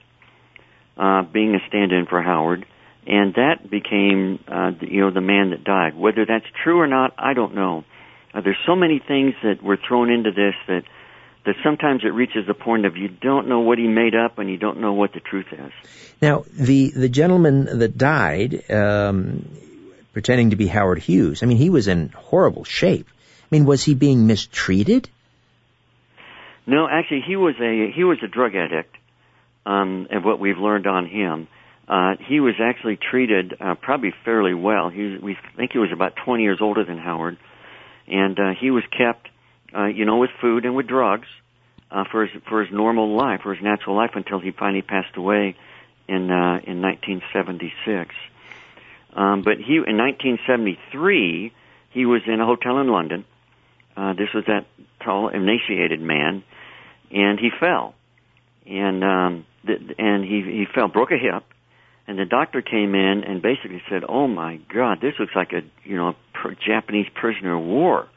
uh, 1.00 1.24
being 1.24 1.56
a 1.56 1.60
stand-in 1.68 2.06
for 2.08 2.22
Howard, 2.22 2.66
and 3.08 3.34
that 3.36 3.70
became 3.70 4.40
uh, 4.48 4.72
the, 4.80 4.92
you 4.92 5.02
know 5.02 5.12
the 5.12 5.22
man 5.22 5.52
that 5.52 5.64
died. 5.64 5.96
Whether 5.96 6.26
that's 6.26 6.46
true 6.64 6.80
or 6.80 6.88
not, 6.88 7.14
I 7.18 7.34
don't 7.34 7.56
know. 7.56 7.86
Uh, 8.34 8.42
there's 8.42 8.60
so 8.68 8.76
many 8.76 9.00
things 9.00 9.34
that 9.42 9.64
were 9.64 9.78
thrown 9.78 10.12
into 10.12 10.32
this 10.32 10.56
that 10.68 10.84
that 11.46 11.56
sometimes 11.64 12.02
it 12.04 12.10
reaches 12.14 12.46
the 12.46 12.54
point 12.54 12.86
of 12.86 12.98
you 12.98 13.08
don't 13.08 13.48
know 13.48 13.62
what 13.62 13.78
he 13.78 13.88
made 13.88 14.14
up 14.14 14.40
and 14.40 14.50
you 14.50 14.58
don't 14.58 14.82
know 14.82 14.94
what 14.94 15.14
the 15.14 15.22
truth 15.22 15.48
is. 15.52 15.72
Now, 16.22 16.44
the 16.52 16.92
the 16.92 17.10
gentleman 17.10 17.80
that 17.80 17.98
died, 17.98 18.70
um, 18.70 19.50
pretending 20.12 20.50
to 20.50 20.58
be 20.58 20.68
Howard 20.68 21.00
Hughes, 21.00 21.42
I 21.42 21.46
mean, 21.46 21.58
he 21.58 21.70
was 21.70 21.88
in 21.88 22.10
horrible 22.10 22.66
shape. 22.66 23.08
I 23.10 23.48
mean, 23.56 23.66
was 23.66 23.84
he 23.84 23.96
being 23.96 24.28
mistreated? 24.28 25.10
No, 26.68 26.88
actually, 26.88 27.22
he 27.26 27.38
was 27.38 27.56
a 27.60 27.92
he 27.96 28.04
was 28.04 28.20
a 28.22 28.28
drug 28.28 28.54
addict. 28.54 28.96
Um, 29.66 30.08
and 30.10 30.24
what 30.24 30.40
we've 30.40 30.58
learned 30.58 30.88
on 30.88 31.06
him, 31.06 31.48
uh, 31.88 32.16
he 32.28 32.40
was 32.40 32.56
actually 32.60 32.98
treated 32.98 33.56
uh, 33.60 33.76
probably 33.76 34.14
fairly 34.24 34.54
well. 34.54 34.90
He 34.90 35.18
we 35.22 35.38
think 35.58 35.72
he 35.74 35.80
was 35.80 35.92
about 35.92 36.14
20 36.24 36.44
years 36.44 36.60
older 36.62 36.84
than 36.84 36.98
Howard, 36.98 37.38
and 38.08 38.40
uh, 38.40 38.52
he 38.60 38.72
was 38.72 38.84
kept 38.96 39.30
uh, 39.76 39.86
you 39.86 40.06
know, 40.06 40.18
with 40.18 40.32
food 40.42 40.66
and 40.66 40.76
with 40.76 40.88
drugs 40.88 41.28
uh, 41.92 42.04
for 42.12 42.26
his 42.26 42.42
for 42.48 42.64
his 42.64 42.74
normal 42.74 43.16
life, 43.16 43.42
for 43.44 43.54
his 43.54 43.64
natural 43.64 43.96
life, 43.96 44.12
until 44.16 44.40
he 44.40 44.52
finally 44.52 44.82
passed 44.82 45.16
away 45.16 45.56
in 46.08 46.32
uh, 46.32 46.60
in 46.64 46.82
1976. 46.82 48.14
Um, 49.14 49.42
but 49.44 49.58
he 49.58 49.76
in 49.76 49.98
1973 49.98 51.52
he 51.92 52.06
was 52.06 52.22
in 52.28 52.40
a 52.40 52.46
hotel 52.46 52.80
in 52.80 52.88
London. 52.88 53.26
Uh, 53.98 54.14
this 54.14 54.30
was 54.34 54.46
that 54.48 54.66
tall, 55.04 55.30
emaciated 55.30 56.00
man, 56.00 56.44
and 57.12 57.40
he 57.40 57.50
fell, 57.60 57.96
and 58.66 59.04
um, 59.04 59.46
and 59.66 60.24
he 60.24 60.42
he 60.42 60.66
fell, 60.74 60.88
broke 60.88 61.12
a 61.12 61.18
hip, 61.18 61.44
and 62.08 62.18
the 62.18 62.26
doctor 62.26 62.62
came 62.62 62.96
in 62.96 63.24
and 63.24 63.42
basically 63.42 63.82
said, 63.90 64.04
"Oh 64.08 64.28
my 64.28 64.60
God, 64.74 65.00
this 65.02 65.14
looks 65.20 65.36
like 65.36 65.52
a 65.54 65.62
you 65.84 65.96
know 65.96 66.10
a 66.10 66.16
Japanese 66.66 67.08
prisoner 67.14 67.56
of 67.56 67.64
war." 67.64 68.08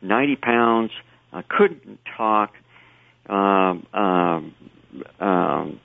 90 0.00 0.36
pounds, 0.36 0.90
uh, 1.32 1.42
couldn't 1.48 1.98
talk, 2.16 2.52
um, 3.28 3.86
um, 3.92 4.54
um, 5.20 5.80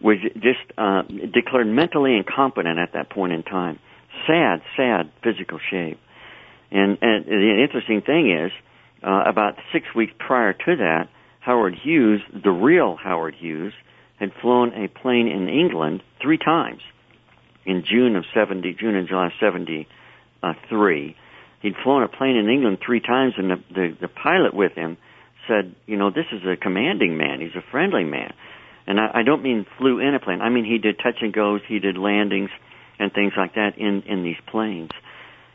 was 0.00 0.18
just 0.34 0.60
uh, 0.76 1.02
declared 1.02 1.66
mentally 1.66 2.16
incompetent 2.16 2.78
at 2.78 2.92
that 2.92 3.10
point 3.10 3.32
in 3.32 3.42
time. 3.42 3.78
Sad, 4.26 4.62
sad 4.76 5.10
physical 5.22 5.58
shape. 5.70 5.98
And, 6.70 6.98
and 7.00 7.24
the 7.24 7.62
interesting 7.62 8.02
thing 8.02 8.30
is, 8.30 8.52
uh, 9.02 9.22
about 9.26 9.54
six 9.72 9.86
weeks 9.94 10.12
prior 10.18 10.52
to 10.52 10.76
that, 10.76 11.08
Howard 11.40 11.74
Hughes, 11.74 12.20
the 12.32 12.50
real 12.50 12.96
Howard 12.96 13.34
Hughes, 13.34 13.72
had 14.18 14.32
flown 14.40 14.72
a 14.72 14.88
plane 14.88 15.28
in 15.28 15.48
England 15.48 16.02
three 16.20 16.38
times 16.38 16.82
in 17.64 17.84
June 17.84 18.16
of 18.16 18.24
70, 18.34 18.76
June 18.80 18.94
and 18.94 19.06
July 19.06 19.26
of 19.26 19.32
73. 19.40 21.16
He'd 21.60 21.74
flown 21.82 22.02
a 22.02 22.08
plane 22.08 22.36
in 22.36 22.48
England 22.48 22.78
three 22.84 23.00
times, 23.00 23.34
and 23.36 23.50
the, 23.50 23.56
the 23.74 23.96
the 24.02 24.08
pilot 24.08 24.54
with 24.54 24.72
him 24.72 24.96
said, 25.46 25.74
"You 25.86 25.96
know, 25.96 26.10
this 26.10 26.26
is 26.32 26.42
a 26.46 26.56
commanding 26.56 27.16
man. 27.16 27.40
He's 27.40 27.56
a 27.56 27.70
friendly 27.70 28.04
man." 28.04 28.32
And 28.86 28.98
I, 28.98 29.20
I 29.20 29.22
don't 29.22 29.42
mean 29.42 29.66
flew 29.76 29.98
in 29.98 30.14
a 30.14 30.20
plane. 30.20 30.40
I 30.40 30.48
mean 30.48 30.64
he 30.64 30.78
did 30.78 30.98
touch 30.98 31.16
and 31.20 31.32
goes, 31.32 31.60
he 31.68 31.78
did 31.78 31.98
landings 31.98 32.50
and 32.98 33.12
things 33.12 33.32
like 33.36 33.54
that 33.54 33.76
in 33.76 34.02
in 34.06 34.22
these 34.22 34.40
planes. 34.46 34.90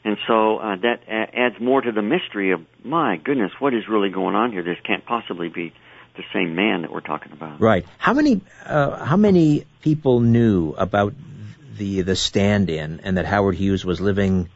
And 0.06 0.17
so 0.28 0.58
uh, 0.58 0.76
that 0.82 1.02
a- 1.08 1.39
adds 1.39 1.56
more 1.60 1.82
to 1.82 1.91
the 1.91 2.02
mystery 2.02 2.52
of 2.52 2.62
my 2.84 3.17
goodness, 3.17 3.52
what 3.60 3.73
is 3.73 3.84
really 3.89 4.10
going 4.10 4.36
on 4.36 4.52
here? 4.52 4.62
This 4.62 4.78
can't 4.86 5.06
possibly 5.06 5.49
be 5.49 5.73
the 6.15 6.23
same 6.34 6.56
man 6.56 6.82
that 6.84 6.91
we're 6.91 7.02
talking 7.02 7.32
about. 7.32 7.60
Right. 7.60 7.86
How 7.97 8.13
many 8.13 8.41
uh, 8.65 9.04
how 9.04 9.17
many 9.17 9.65
people 9.82 10.19
knew 10.19 10.73
about 10.78 11.13
the 11.78 12.02
the 12.02 12.15
stand-in 12.15 13.02
and 13.04 13.17
that 13.17 13.26
Howard 13.26 13.56
Hughes 13.56 13.84
was 13.84 13.99
living 13.99 14.49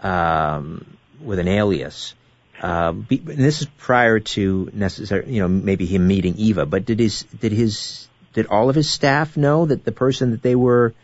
um, 0.00 0.96
with 1.20 1.38
an 1.38 1.48
alias. 1.48 2.14
Uh, 2.60 2.92
be, 2.92 3.18
this 3.18 3.60
is 3.60 3.66
prior 3.78 4.20
to 4.20 4.70
necessary, 4.72 5.32
you 5.32 5.40
know, 5.40 5.48
maybe 5.48 5.86
him 5.86 6.06
meeting 6.06 6.34
Eva. 6.36 6.66
But 6.66 6.84
did 6.84 7.00
his 7.00 7.24
did 7.24 7.52
his 7.52 8.08
did 8.32 8.46
all 8.46 8.70
of 8.70 8.76
his 8.76 8.88
staff 8.88 9.36
know 9.36 9.66
that 9.66 9.84
the 9.84 9.92
person 9.92 10.30
that 10.30 10.42
they 10.42 10.54
were 10.54 10.94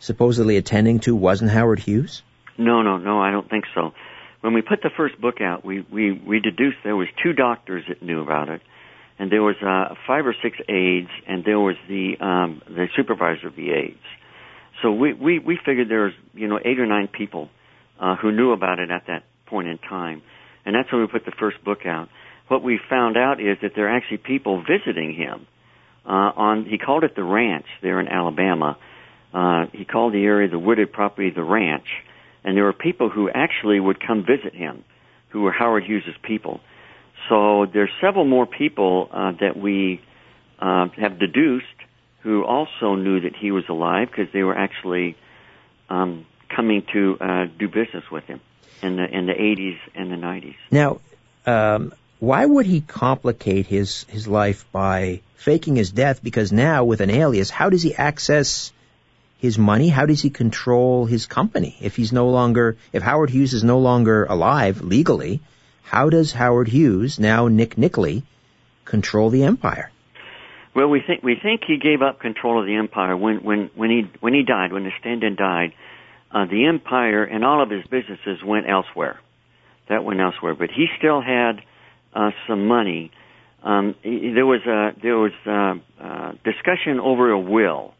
supposedly 0.00 0.56
attending 0.56 1.00
to 1.00 1.14
wasn't 1.14 1.50
Howard 1.50 1.78
Hughes? 1.78 2.22
No, 2.56 2.82
no, 2.82 2.98
no. 2.98 3.20
I 3.20 3.30
don't 3.30 3.48
think 3.48 3.64
so. 3.74 3.92
When 4.40 4.54
we 4.54 4.62
put 4.62 4.82
the 4.82 4.90
first 4.96 5.20
book 5.20 5.40
out, 5.40 5.64
we 5.64 5.80
we 5.80 6.12
we 6.12 6.40
deduced 6.40 6.78
there 6.84 6.96
was 6.96 7.08
two 7.22 7.32
doctors 7.32 7.84
that 7.88 8.02
knew 8.02 8.22
about 8.22 8.48
it, 8.48 8.62
and 9.18 9.30
there 9.30 9.42
was 9.42 9.56
uh, 9.62 9.94
five 10.06 10.26
or 10.26 10.34
six 10.42 10.58
aides, 10.68 11.10
and 11.26 11.44
there 11.44 11.60
was 11.60 11.76
the 11.88 12.14
um, 12.20 12.62
the 12.66 12.86
supervisor 12.96 13.48
of 13.48 13.56
the 13.56 13.70
aides. 13.70 13.98
So 14.82 14.92
we 14.92 15.12
we 15.12 15.38
we 15.38 15.58
figured 15.64 15.88
there 15.88 16.04
was 16.04 16.14
you 16.34 16.48
know 16.48 16.58
eight 16.64 16.78
or 16.78 16.86
nine 16.86 17.08
people 17.08 17.48
uh, 18.00 18.16
who 18.16 18.32
knew 18.32 18.52
about 18.52 18.78
it 18.78 18.90
at 18.90 19.06
that 19.06 19.24
point 19.46 19.68
in 19.68 19.78
time. 19.78 20.22
And 20.64 20.74
that's 20.74 20.90
when 20.90 21.02
we 21.02 21.06
put 21.06 21.24
the 21.24 21.32
first 21.38 21.62
book 21.62 21.86
out. 21.86 22.08
What 22.48 22.62
we 22.62 22.80
found 22.90 23.16
out 23.16 23.40
is 23.40 23.58
that 23.62 23.72
there 23.74 23.88
are 23.88 23.96
actually 23.96 24.18
people 24.18 24.62
visiting 24.62 25.14
him. 25.14 25.46
Uh, 26.06 26.32
on 26.36 26.66
he 26.66 26.76
called 26.76 27.04
it 27.04 27.16
the 27.16 27.24
ranch 27.24 27.66
there 27.82 28.00
in 28.00 28.08
Alabama. 28.08 28.76
Uh, 29.32 29.66
he 29.72 29.84
called 29.84 30.12
the 30.12 30.24
area 30.24 30.48
the 30.48 30.58
wooded 30.58 30.92
property 30.92 31.30
the 31.30 31.42
ranch, 31.42 31.86
and 32.44 32.56
there 32.56 32.64
were 32.64 32.72
people 32.72 33.08
who 33.08 33.30
actually 33.30 33.80
would 33.80 34.04
come 34.04 34.24
visit 34.24 34.54
him, 34.54 34.84
who 35.30 35.42
were 35.42 35.52
Howard 35.52 35.84
Hughes's 35.84 36.14
people. 36.22 36.60
So 37.28 37.66
there's 37.66 37.90
several 38.00 38.24
more 38.24 38.46
people 38.46 39.08
uh, 39.10 39.32
that 39.40 39.56
we 39.56 40.00
uh, 40.58 40.88
have 40.96 41.18
deduced 41.18 41.66
who 42.20 42.42
also 42.44 42.94
knew 42.94 43.20
that 43.20 43.36
he 43.36 43.50
was 43.50 43.64
alive 43.68 44.08
because 44.10 44.32
they 44.32 44.42
were 44.42 44.56
actually 44.56 45.16
um, 45.90 46.26
coming 46.48 46.82
to 46.92 47.18
uh, 47.20 47.46
do 47.58 47.68
business 47.68 48.04
with 48.10 48.24
him 48.24 48.40
in 48.82 48.96
the 48.96 49.04
in 49.04 49.26
the 49.26 49.32
80s 49.32 49.78
and 49.94 50.10
the 50.10 50.16
90s. 50.16 50.56
Now, 50.70 51.00
um, 51.46 51.92
why 52.18 52.44
would 52.46 52.66
he 52.66 52.80
complicate 52.80 53.66
his 53.66 54.04
his 54.04 54.26
life 54.26 54.64
by 54.72 55.20
faking 55.36 55.76
his 55.76 55.90
death? 55.90 56.22
Because 56.22 56.52
now 56.52 56.84
with 56.84 57.00
an 57.00 57.10
alias, 57.10 57.50
how 57.50 57.68
does 57.68 57.82
he 57.82 57.94
access 57.94 58.72
his 59.38 59.58
money? 59.58 59.88
How 59.88 60.06
does 60.06 60.22
he 60.22 60.30
control 60.30 61.04
his 61.04 61.26
company 61.26 61.76
if 61.80 61.96
he's 61.96 62.12
no 62.12 62.28
longer 62.28 62.76
if 62.92 63.02
Howard 63.02 63.28
Hughes 63.28 63.52
is 63.52 63.64
no 63.64 63.78
longer 63.78 64.24
alive 64.24 64.80
legally? 64.80 65.40
How 65.84 66.10
does 66.10 66.32
Howard 66.32 66.68
Hughes 66.68 67.18
now 67.18 67.48
Nick 67.48 67.78
Nicely 67.78 68.24
control 68.84 69.30
the 69.30 69.44
empire? 69.44 69.90
Well, 70.74 70.88
we 70.88 71.00
think 71.06 71.22
we 71.22 71.36
think 71.40 71.62
he 71.66 71.78
gave 71.78 72.02
up 72.02 72.18
control 72.20 72.60
of 72.60 72.66
the 72.66 72.74
empire 72.74 73.16
when 73.16 73.44
when 73.44 73.70
when 73.76 73.90
he 73.90 74.10
when 74.20 74.34
he 74.34 74.42
died 74.42 74.72
when 74.72 74.84
the 74.84 74.92
stand-in 74.98 75.36
died 75.36 75.72
uh, 76.34 76.46
the 76.46 76.66
empire 76.66 77.22
and 77.24 77.44
all 77.44 77.62
of 77.62 77.70
his 77.70 77.84
businesses 77.84 78.42
went 78.44 78.68
elsewhere. 78.68 79.20
That 79.88 80.04
went 80.04 80.20
elsewhere, 80.20 80.54
but 80.54 80.70
he 80.70 80.86
still 80.98 81.20
had 81.20 81.60
uh, 82.12 82.30
some 82.48 82.66
money. 82.66 83.12
Um, 83.62 83.94
there 84.02 84.46
was 84.46 84.62
a 84.66 84.92
there 85.00 85.16
was 85.16 85.32
a, 85.46 85.80
uh, 86.00 86.32
discussion 86.44 86.98
over 87.00 87.30
a 87.30 87.38
will 87.38 87.94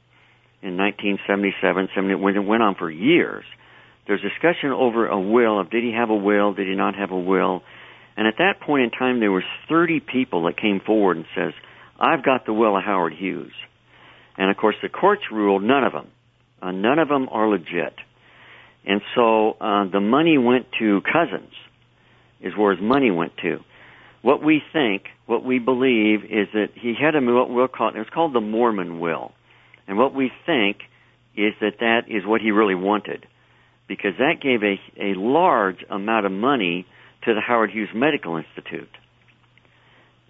in 0.62 0.76
1977, 0.76 1.90
70, 1.94 2.14
when 2.16 2.36
it 2.36 2.40
went 2.40 2.62
on 2.62 2.74
for 2.74 2.90
years. 2.90 3.44
There's 4.06 4.20
discussion 4.20 4.70
over 4.70 5.06
a 5.06 5.18
will 5.18 5.58
of 5.58 5.70
did 5.70 5.82
he 5.82 5.92
have 5.92 6.10
a 6.10 6.16
will, 6.16 6.52
did 6.52 6.68
he 6.68 6.74
not 6.74 6.94
have 6.94 7.10
a 7.10 7.18
will, 7.18 7.62
and 8.16 8.26
at 8.26 8.34
that 8.38 8.60
point 8.60 8.84
in 8.84 8.90
time 8.90 9.20
there 9.20 9.32
was 9.32 9.44
30 9.68 10.00
people 10.00 10.44
that 10.44 10.56
came 10.56 10.80
forward 10.80 11.16
and 11.16 11.26
says, 11.34 11.52
"I've 11.98 12.22
got 12.22 12.44
the 12.44 12.52
will 12.52 12.76
of 12.76 12.84
Howard 12.84 13.14
Hughes," 13.14 13.52
and 14.36 14.50
of 14.50 14.56
course 14.56 14.76
the 14.82 14.88
courts 14.88 15.22
ruled 15.32 15.62
none 15.62 15.84
of 15.84 15.92
them, 15.92 16.08
uh, 16.60 16.70
none 16.70 16.98
of 16.98 17.08
them 17.08 17.28
are 17.30 17.48
legit. 17.48 17.94
And 18.86 19.00
so 19.14 19.52
uh, 19.60 19.84
the 19.84 20.00
money 20.00 20.36
went 20.36 20.66
to 20.78 21.00
cousins, 21.00 21.52
is 22.40 22.54
where 22.56 22.74
his 22.74 22.82
money 22.82 23.10
went 23.10 23.36
to. 23.38 23.60
What 24.20 24.42
we 24.42 24.62
think, 24.72 25.04
what 25.26 25.44
we 25.44 25.58
believe, 25.58 26.24
is 26.24 26.48
that 26.52 26.70
he 26.74 26.94
had 26.94 27.14
a 27.14 27.20
what 27.20 27.48
we'll 27.48 27.68
call 27.68 27.88
it. 27.88 27.96
It's 27.96 28.10
called 28.10 28.34
the 28.34 28.40
Mormon 28.40 29.00
will, 29.00 29.32
and 29.88 29.96
what 29.96 30.14
we 30.14 30.30
think 30.44 30.78
is 31.36 31.54
that 31.60 31.78
that 31.80 32.02
is 32.08 32.24
what 32.26 32.40
he 32.40 32.50
really 32.50 32.74
wanted, 32.74 33.26
because 33.86 34.14
that 34.18 34.40
gave 34.40 34.62
a 34.62 34.80
a 35.00 35.14
large 35.14 35.84
amount 35.88 36.26
of 36.26 36.32
money 36.32 36.86
to 37.24 37.34
the 37.34 37.40
Howard 37.40 37.70
Hughes 37.70 37.90
Medical 37.94 38.36
Institute. 38.36 38.90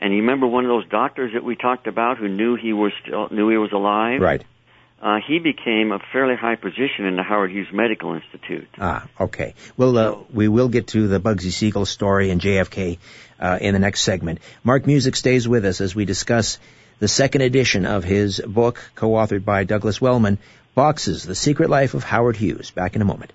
And 0.00 0.12
you 0.12 0.20
remember 0.20 0.46
one 0.46 0.64
of 0.64 0.68
those 0.68 0.88
doctors 0.88 1.32
that 1.34 1.44
we 1.44 1.56
talked 1.56 1.86
about 1.86 2.18
who 2.18 2.28
knew 2.28 2.56
he 2.56 2.72
was 2.72 2.92
still 3.02 3.28
knew 3.30 3.48
he 3.48 3.56
was 3.56 3.72
alive, 3.72 4.20
right? 4.20 4.44
uh, 5.04 5.18
he 5.26 5.38
became 5.38 5.92
a 5.92 5.98
fairly 6.12 6.34
high 6.34 6.56
position 6.56 7.04
in 7.04 7.16
the 7.16 7.22
Howard 7.22 7.50
Hughes 7.50 7.68
Medical 7.70 8.14
Institute. 8.14 8.68
Ah, 8.78 9.06
okay. 9.20 9.54
Well, 9.76 9.98
uh, 9.98 10.16
we 10.32 10.48
will 10.48 10.68
get 10.68 10.88
to 10.88 11.08
the 11.08 11.20
Bugsy 11.20 11.52
Siegel 11.52 11.84
story 11.84 12.30
and 12.30 12.40
JFK 12.40 12.98
uh, 13.38 13.58
in 13.60 13.74
the 13.74 13.80
next 13.80 14.00
segment. 14.00 14.38
Mark 14.62 14.86
Musick 14.86 15.14
stays 15.14 15.46
with 15.46 15.66
us 15.66 15.82
as 15.82 15.94
we 15.94 16.06
discuss 16.06 16.58
the 17.00 17.08
second 17.08 17.42
edition 17.42 17.84
of 17.84 18.02
his 18.02 18.40
book, 18.40 18.80
co-authored 18.94 19.44
by 19.44 19.64
Douglas 19.64 20.00
Wellman, 20.00 20.38
Boxes, 20.74 21.24
The 21.24 21.34
Secret 21.34 21.68
Life 21.68 21.92
of 21.92 22.02
Howard 22.02 22.36
Hughes. 22.36 22.70
Back 22.70 22.96
in 22.96 23.02
a 23.02 23.04
moment. 23.04 23.32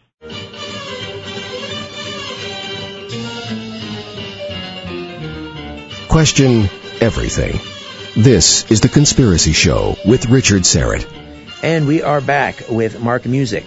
Question 6.19 6.69
everything. 6.99 7.61
This 8.13 8.69
is 8.69 8.81
The 8.81 8.89
Conspiracy 8.89 9.53
Show 9.53 9.95
with 10.05 10.25
Richard 10.25 10.63
Syrett. 10.63 11.07
And 11.63 11.87
we 11.87 12.01
are 12.01 12.19
back 12.19 12.67
with 12.69 12.99
Mark 12.99 13.25
Musick, 13.25 13.63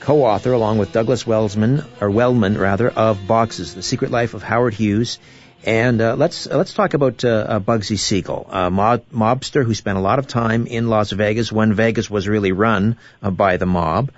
co-author 0.00 0.52
along 0.52 0.76
with 0.76 0.92
Douglas 0.92 1.26
Wellsman, 1.26 1.86
or 1.98 2.10
Wellman 2.10 2.58
rather, 2.58 2.90
of 2.90 3.26
Boxes, 3.26 3.74
The 3.74 3.80
Secret 3.80 4.10
Life 4.10 4.34
of 4.34 4.42
Howard 4.42 4.74
Hughes. 4.74 5.18
And 5.64 6.02
uh, 6.02 6.16
let's 6.16 6.46
uh, 6.46 6.58
let's 6.58 6.74
talk 6.74 6.92
about 6.92 7.24
uh, 7.24 7.28
uh, 7.28 7.60
Bugsy 7.60 7.98
Siegel, 7.98 8.46
a 8.50 8.70
mob, 8.70 9.04
mobster 9.10 9.64
who 9.64 9.72
spent 9.72 9.96
a 9.96 10.02
lot 10.02 10.18
of 10.18 10.26
time 10.26 10.66
in 10.66 10.90
Las 10.90 11.12
Vegas 11.12 11.50
when 11.50 11.72
Vegas 11.72 12.10
was 12.10 12.28
really 12.28 12.52
run 12.52 12.98
uh, 13.22 13.30
by 13.30 13.56
the 13.56 13.64
mob. 13.64 14.10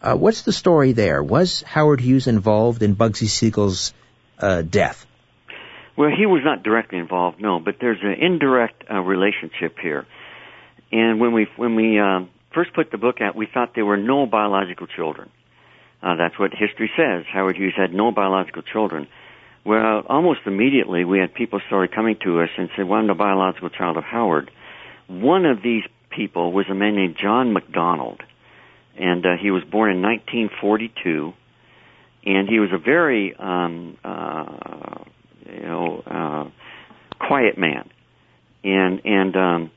Uh, 0.00 0.14
what's 0.14 0.42
the 0.42 0.52
story 0.52 0.92
there? 0.92 1.20
Was 1.20 1.62
Howard 1.62 2.00
Hughes 2.00 2.28
involved 2.28 2.84
in 2.84 2.94
Bugsy 2.94 3.26
Siegel's 3.26 3.92
death? 4.70 5.04
Well, 5.96 6.10
he 6.10 6.26
was 6.26 6.42
not 6.44 6.62
directly 6.62 6.98
involved, 6.98 7.40
no, 7.40 7.60
but 7.60 7.76
there's 7.80 8.00
an 8.02 8.14
indirect 8.20 8.84
relationship 8.90 9.76
here. 9.80 10.06
And 10.90 11.20
when 11.20 11.32
we 11.32 11.46
when 11.56 11.76
we 11.76 12.00
first 12.52 12.74
put 12.74 12.90
the 12.90 12.98
book 12.98 13.20
out, 13.20 13.36
we 13.36 13.46
thought 13.52 13.72
there 13.74 13.84
were 13.84 13.96
no 13.96 14.26
biological 14.26 14.86
children. 14.86 15.30
that's 16.02 16.38
what 16.38 16.50
history 16.52 16.90
says. 16.96 17.24
Howard 17.32 17.56
Hughes 17.56 17.74
had 17.76 17.92
no 17.92 18.10
biological 18.10 18.62
children. 18.62 19.06
Well, 19.64 20.02
almost 20.08 20.40
immediately 20.46 21.04
we 21.04 21.18
had 21.18 21.32
people 21.32 21.60
started 21.66 21.94
coming 21.94 22.16
to 22.24 22.40
us 22.40 22.50
and 22.58 22.68
said, 22.76 22.86
well, 22.86 23.00
I'm 23.00 23.06
the 23.06 23.14
biological 23.14 23.70
child 23.70 23.96
of 23.96 24.04
Howard. 24.04 24.50
One 25.08 25.46
of 25.46 25.62
these 25.62 25.84
people 26.10 26.52
was 26.52 26.66
a 26.70 26.74
man 26.74 26.96
named 26.96 27.16
John 27.20 27.52
McDonald, 27.54 28.20
and 28.98 29.24
uh, 29.24 29.30
he 29.40 29.50
was 29.50 29.62
born 29.64 29.90
in 29.90 30.02
1942, 30.02 31.32
and 32.26 32.48
he 32.48 32.58
was 32.60 32.70
a 32.72 32.78
very, 32.78 33.34
um, 33.38 33.96
uh, 34.04 35.04
you 35.46 35.62
know, 35.62 36.02
uh, 36.06 37.24
quiet 37.26 37.58
man, 37.58 37.90
and 38.62 39.00
and 39.04 39.36
um, 39.36 39.70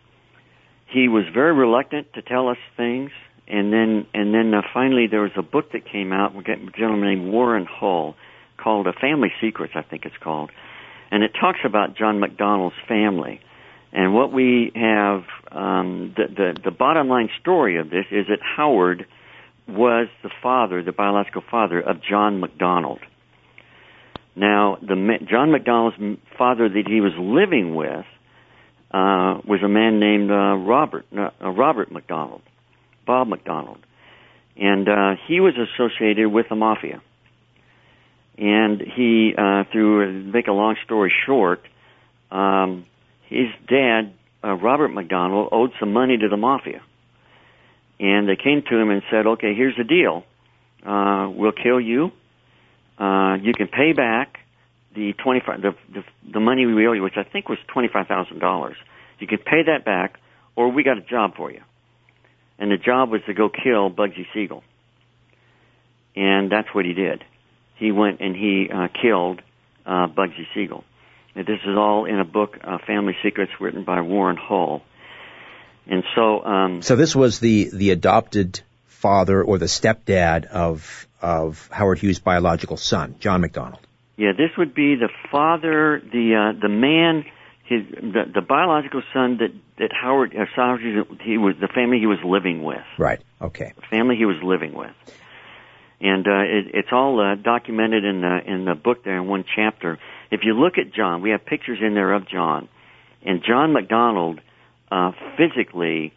he 0.87 1.07
was 1.07 1.25
very 1.33 1.53
reluctant 1.53 2.13
to 2.13 2.21
tell 2.21 2.49
us 2.49 2.57
things. 2.75 3.11
And 3.49 3.71
then, 3.71 4.05
and 4.13 4.33
then 4.33 4.53
uh, 4.53 4.61
finally, 4.73 5.07
there 5.07 5.21
was 5.21 5.31
a 5.37 5.41
book 5.41 5.71
that 5.71 5.85
came 5.89 6.11
out. 6.11 6.35
We 6.35 6.43
got 6.43 6.57
a 6.57 6.71
gentleman 6.77 7.15
named 7.15 7.31
Warren 7.31 7.65
Hull, 7.65 8.15
called 8.57 8.87
a 8.87 8.93
Family 8.93 9.31
Secrets, 9.39 9.73
I 9.75 9.83
think 9.83 10.05
it's 10.05 10.17
called, 10.21 10.51
and 11.11 11.23
it 11.23 11.31
talks 11.39 11.59
about 11.63 11.95
John 11.95 12.19
McDonald's 12.19 12.75
family. 12.87 13.39
And 13.93 14.13
what 14.13 14.33
we 14.33 14.71
have, 14.75 15.23
um, 15.51 16.13
the, 16.17 16.27
the 16.27 16.61
the 16.65 16.71
bottom 16.71 17.07
line 17.07 17.29
story 17.39 17.79
of 17.79 17.89
this 17.89 18.05
is 18.11 18.27
that 18.27 18.39
Howard 18.41 19.07
was 19.67 20.07
the 20.23 20.29
father, 20.43 20.83
the 20.83 20.91
biological 20.91 21.43
father 21.49 21.79
of 21.79 22.01
John 22.01 22.39
McDonald. 22.39 22.99
Now, 24.37 24.77
the 24.79 25.17
John 25.27 25.51
McDonald's 25.51 25.97
father 26.37 26.69
that 26.69 26.83
he 26.87 27.01
was 27.01 27.13
living 27.17 27.73
with 27.73 28.05
uh, 28.91 29.41
was 29.47 29.61
a 29.65 29.67
man 29.67 29.99
named 29.99 30.29
uh, 30.29 30.55
Robert 30.57 31.07
uh, 31.11 31.49
Robert 31.49 31.91
McDonald, 31.91 32.43
Bob 33.07 33.27
McDonald, 33.29 33.79
and 34.55 34.87
uh, 34.87 35.15
he 35.27 35.39
was 35.39 35.55
associated 35.57 36.27
with 36.27 36.45
the 36.49 36.55
mafia. 36.55 37.01
And 38.37 38.79
he, 38.79 39.33
uh, 39.35 39.63
through 39.71 40.25
make 40.31 40.45
a 40.45 40.51
long 40.51 40.75
story 40.85 41.11
short, 41.25 41.61
um, 42.29 42.85
his 43.29 43.47
dad, 43.67 44.13
uh, 44.43 44.53
Robert 44.53 44.89
McDonald, 44.89 45.49
owed 45.51 45.71
some 45.79 45.93
money 45.93 46.15
to 46.15 46.29
the 46.29 46.37
mafia, 46.37 46.83
and 47.99 48.29
they 48.29 48.35
came 48.35 48.61
to 48.69 48.77
him 48.77 48.91
and 48.91 49.01
said, 49.09 49.25
"Okay, 49.25 49.55
here's 49.55 49.75
the 49.75 49.83
deal: 49.83 50.25
uh, 50.85 51.27
we'll 51.33 51.53
kill 51.53 51.81
you. 51.81 52.11
Uh, 52.97 53.37
you 53.41 53.53
can 53.53 53.67
pay 53.67 53.93
back 53.93 54.39
the 54.95 55.13
twenty 55.13 55.41
five 55.45 55.61
the, 55.61 55.75
the 55.93 56.03
the 56.33 56.39
money 56.39 56.65
we 56.65 56.87
owe 56.87 56.93
you, 56.93 57.03
which 57.03 57.17
I 57.17 57.23
think 57.23 57.49
was 57.49 57.59
twenty 57.67 57.89
five 57.91 58.07
thousand 58.07 58.39
dollars. 58.39 58.77
You 59.19 59.27
can 59.27 59.39
pay 59.39 59.63
that 59.67 59.85
back, 59.85 60.19
or 60.55 60.69
we 60.71 60.83
got 60.83 60.97
a 60.97 61.01
job 61.01 61.35
for 61.35 61.51
you." 61.51 61.61
And 62.59 62.71
the 62.71 62.77
job 62.77 63.11
was 63.11 63.21
to 63.27 63.33
go 63.33 63.49
kill 63.49 63.91
Bugsy 63.91 64.25
Siegel, 64.33 64.63
and 66.15 66.51
that's 66.51 66.73
what 66.73 66.85
he 66.85 66.93
did 66.93 67.23
he 67.77 67.91
went 67.91 68.19
and 68.19 68.35
he 68.35 68.69
uh, 68.73 68.87
killed 69.01 69.41
uh, 69.85 70.07
Bugsy 70.07 70.47
Siegel. 70.53 70.83
And 71.35 71.45
this 71.45 71.59
is 71.65 71.77
all 71.77 72.05
in 72.05 72.19
a 72.19 72.25
book, 72.25 72.57
uh, 72.63 72.79
Family 72.85 73.15
Secrets, 73.23 73.51
written 73.59 73.83
by 73.83 74.01
Warren 74.01 74.37
Hull. 74.37 74.81
And 75.85 76.03
so, 76.15 76.43
um, 76.43 76.81
so 76.81 76.95
this 76.95 77.15
was 77.15 77.39
the 77.39 77.69
the 77.71 77.91
adopted 77.91 78.61
father 78.87 79.41
or 79.41 79.57
the 79.57 79.67
stepdad 79.67 80.45
of 80.45 81.06
of 81.21 81.69
Howard 81.71 81.99
Hughes' 81.99 82.19
biological 82.19 82.77
son, 82.77 83.15
John 83.19 83.41
McDonald. 83.41 83.85
Yeah, 84.17 84.31
this 84.31 84.51
would 84.57 84.73
be 84.73 84.95
the 84.95 85.09
father, 85.31 86.01
the 86.01 86.53
uh, 86.55 86.59
the 86.59 86.69
man, 86.69 87.25
his 87.65 87.83
the, 87.89 88.23
the 88.33 88.41
biological 88.41 89.03
son 89.13 89.37
that 89.37 89.51
that 89.77 89.91
Howard 89.93 90.35
uh, 90.35 90.45
Howard 90.55 90.81
he 91.21 91.37
was 91.37 91.55
the 91.59 91.67
family 91.67 91.99
he 91.99 92.07
was 92.07 92.19
living 92.25 92.63
with. 92.63 92.85
Right. 92.97 93.21
Okay. 93.41 93.73
The 93.75 93.87
family 93.89 94.15
he 94.15 94.25
was 94.25 94.37
living 94.41 94.73
with 94.73 94.91
and 95.99 96.27
uh, 96.27 96.41
it, 96.41 96.65
it's 96.73 96.89
all 96.91 97.19
uh, 97.19 97.35
documented 97.35 98.03
in 98.03 98.21
the 98.21 98.39
in 98.45 98.65
the 98.65 98.75
book 98.75 99.03
there 99.03 99.17
in 99.17 99.27
one 99.27 99.45
chapter. 99.55 99.97
If 100.29 100.41
you 100.43 100.53
look 100.53 100.77
at 100.77 100.93
John, 100.93 101.21
we 101.21 101.31
have 101.31 101.45
pictures 101.45 101.79
in 101.81 101.95
there 101.95 102.13
of 102.13 102.27
John, 102.27 102.69
and 103.23 103.41
John 103.43 103.73
McDonald 103.73 104.39
uh, 104.91 105.11
physically 105.37 106.13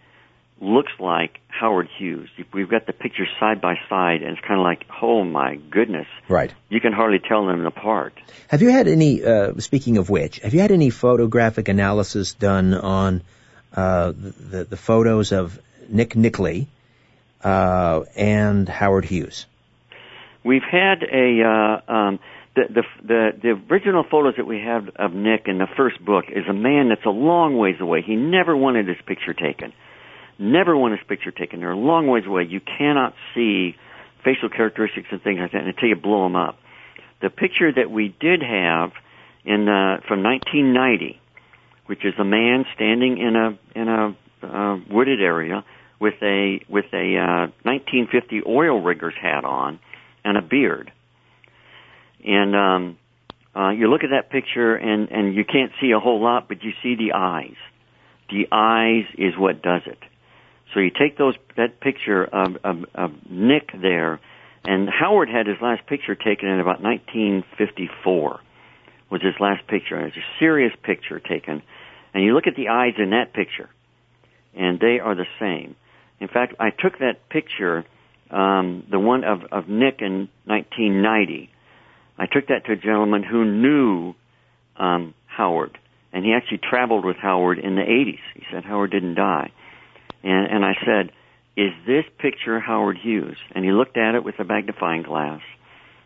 looks 0.61 0.93
like 0.99 1.39
Howard 1.49 1.89
Hughes. 1.99 2.29
We've 2.53 2.69
got 2.69 2.87
the 2.87 2.93
pictures 2.93 3.29
side 3.39 3.61
by 3.61 3.75
side, 3.89 4.23
and 4.23 4.37
it's 4.37 4.47
kind 4.47 4.61
of 4.61 4.65
like, 4.65 4.87
oh 5.03 5.25
my 5.25 5.57
goodness, 5.57 6.07
right? 6.29 6.53
You 6.69 6.81
can 6.81 6.93
hardly 6.93 7.19
tell 7.19 7.47
them 7.47 7.67
apart. 7.67 8.15
Have 8.49 8.63
you 8.63 8.71
had 8.71 8.87
any? 8.89 9.25
Uh, 9.25 9.59
speaking 9.59 9.97
of 9.97 10.11
which, 10.11 10.39
have 10.41 10.55
you 10.55 10.61
had 10.61 10.73
any 10.73 10.91
photographic 10.91 11.69
analysis 11.69 12.35
done 12.35 12.75
on 12.75 13.23
uh, 13.75 14.13
the 14.13 14.67
the 14.69 14.77
photos 14.77 15.33
of 15.33 15.59
Nick 15.89 16.17
Nicely 16.17 16.69
uh, 17.43 18.03
and 18.15 18.69
Howard 18.69 19.05
Hughes? 19.05 19.47
We've 20.45 20.63
had 20.63 21.03
a 21.03 21.43
uh, 21.43 21.93
um, 21.93 22.19
the, 22.55 22.63
the 22.69 22.83
the 23.03 23.31
the 23.43 23.75
original 23.75 24.05
photos 24.11 24.35
that 24.37 24.47
we 24.47 24.61
have 24.61 24.89
of 24.97 25.15
Nick 25.15 25.43
in 25.47 25.59
the 25.59 25.69
first 25.77 26.05
book 26.05 26.27
is 26.29 26.45
a 26.49 26.53
man 26.53 26.89
that's 26.89 27.05
a 27.07 27.11
long 27.11 27.57
ways 27.57 27.77
away. 27.81 28.03
He 28.03 28.17
never 28.17 28.57
wanted 28.57 28.89
his 28.89 28.99
picture 29.07 29.35
taken. 29.35 29.73
Never 30.41 30.75
want 30.75 30.99
his 30.99 31.07
picture 31.07 31.31
taken. 31.31 31.61
They're 31.61 31.73
a 31.73 31.77
long 31.77 32.07
ways 32.07 32.25
away. 32.27 32.47
You 32.49 32.61
cannot 32.61 33.13
see 33.35 33.77
facial 34.25 34.49
characteristics 34.49 35.09
and 35.11 35.23
things 35.23 35.39
like 35.39 35.53
that 35.53 35.65
until 35.65 35.91
you 35.91 35.97
blow 35.97 36.25
them 36.25 36.35
up. 36.35 36.59
The 37.21 37.29
picture 37.29 37.71
that 37.71 37.91
we 37.91 38.15
did 38.19 38.41
have 38.41 38.93
in 39.45 39.69
uh, 39.69 40.01
from 40.09 40.23
1990, 40.23 41.21
which 41.87 42.07
is 42.07 42.15
a 42.19 42.25
man 42.25 42.65
standing 42.75 43.19
in 43.19 43.37
a 43.37 43.79
in 43.79 43.89
a 43.89 44.17
uh, 44.43 44.79
wooded 44.91 45.21
area 45.21 45.63
with 46.01 46.15
a 46.23 46.61
with 46.71 46.87
a 46.95 47.19
uh, 47.19 47.53
1950 47.63 48.41
oil 48.49 48.81
rigger's 48.81 49.15
hat 49.21 49.45
on 49.45 49.79
and 50.25 50.39
a 50.39 50.43
beard. 50.43 50.91
And 52.25 52.57
um, 52.57 52.99
uh, 53.55 53.71
you 53.71 53.91
look 53.91 54.05
at 54.05 54.11
that 54.11 54.31
picture, 54.31 54.75
and 54.75 55.11
and 55.11 55.35
you 55.35 55.45
can't 55.45 55.73
see 55.83 55.91
a 55.91 56.01
whole 56.01 56.23
lot, 56.23 56.49
but 56.49 56.63
you 56.63 56.73
see 56.83 56.95
the 56.95 57.13
eyes. 57.15 57.57
The 58.31 58.47
eyes 58.51 59.05
is 59.19 59.35
what 59.37 59.61
does 59.61 59.83
it. 59.85 59.99
So 60.73 60.81
you 60.81 60.91
take 60.91 61.19
those 61.19 61.35
that 61.57 61.81
picture 61.81 62.25
of, 62.25 62.57
of, 62.63 62.85
of 62.95 63.11
Nick 63.29 63.71
there, 63.81 64.21
and 64.65 64.89
Howard 64.89 65.29
had 65.29 65.47
his 65.47 65.57
last 65.61 65.87
picture 65.87 66.15
taken 66.15 66.49
in 66.49 66.61
about 66.61 66.83
1954. 66.83 68.41
Was 69.11 69.23
his 69.23 69.35
last 69.41 69.67
picture? 69.67 69.97
And 69.97 70.07
it's 70.07 70.17
a 70.17 70.39
serious 70.39 70.73
picture 70.85 71.19
taken, 71.19 71.63
and 72.15 72.25
you 72.25 72.35
look 72.35 72.47
at 72.47 72.55
the 72.55 72.69
eyes 72.69 72.95
in 72.99 73.11
that 73.11 73.33
picture, 73.33 73.69
and 74.55 74.79
they 74.79 75.01
are 75.01 75.15
the 75.17 75.27
same. 75.41 75.75
In 76.21 76.29
fact, 76.29 76.55
I 76.61 76.71
took 76.71 76.99
that 76.99 77.29
picture 77.29 77.85
um, 78.31 78.87
the 78.91 78.99
one 78.99 79.25
of, 79.25 79.41
of 79.51 79.69
Nick 79.69 79.97
in 80.01 80.29
1990. 80.45 81.51
I 82.19 82.27
took 82.27 82.49
that 82.49 82.67
to 82.67 82.73
a 82.73 82.77
gentleman 82.77 83.23
who 83.23 83.45
knew 83.45 84.15
um, 84.77 85.15
Howard, 85.27 85.79
and 86.13 86.25
he 86.25 86.33
actually 86.33 86.59
traveled 86.59 87.05
with 87.05 87.17
Howard 87.17 87.59
in 87.59 87.75
the 87.75 87.83
80s. 87.83 88.21
He 88.35 88.43
said 88.53 88.65
Howard 88.65 88.91
didn't 88.91 89.15
die, 89.15 89.51
and 90.23 90.47
and 90.47 90.65
I 90.65 90.75
said, 90.85 91.13
"Is 91.57 91.73
this 91.87 92.05
picture 92.19 92.59
Howard 92.61 92.99
Hughes?" 92.99 93.37
And 93.55 93.65
he 93.65 93.73
looked 93.73 93.97
at 93.97 94.15
it 94.15 94.25
with 94.25 94.39
a 94.39 94.45
magnifying 94.45 95.03
glass, 95.03 95.41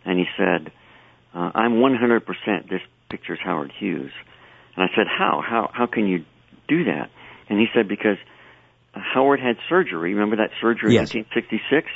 and 0.05 0.19
he 0.19 0.27
said, 0.37 0.73
uh, 1.35 1.51
"I'm 1.55 1.75
100% 1.81 2.69
this 2.69 2.83
picture's 3.09 3.41
Howard 3.43 3.73
Hughes." 3.79 4.13
And 4.77 4.85
I 4.85 4.95
said, 4.95 5.07
"How? 5.07 5.43
How? 5.47 5.71
How 5.73 5.87
can 5.87 6.07
you 6.07 6.25
do 6.69 6.85
that?" 6.85 7.11
And 7.49 7.59
he 7.59 7.67
said, 7.75 7.89
"Because." 7.89 8.19
Howard 8.97 9.41
had 9.41 9.57
surgery. 9.69 10.15
Remember 10.15 10.37
that 10.37 10.51
surgery 10.61 10.95
Yes. 10.95 11.13
in 11.13 11.23
1966? 11.23 11.91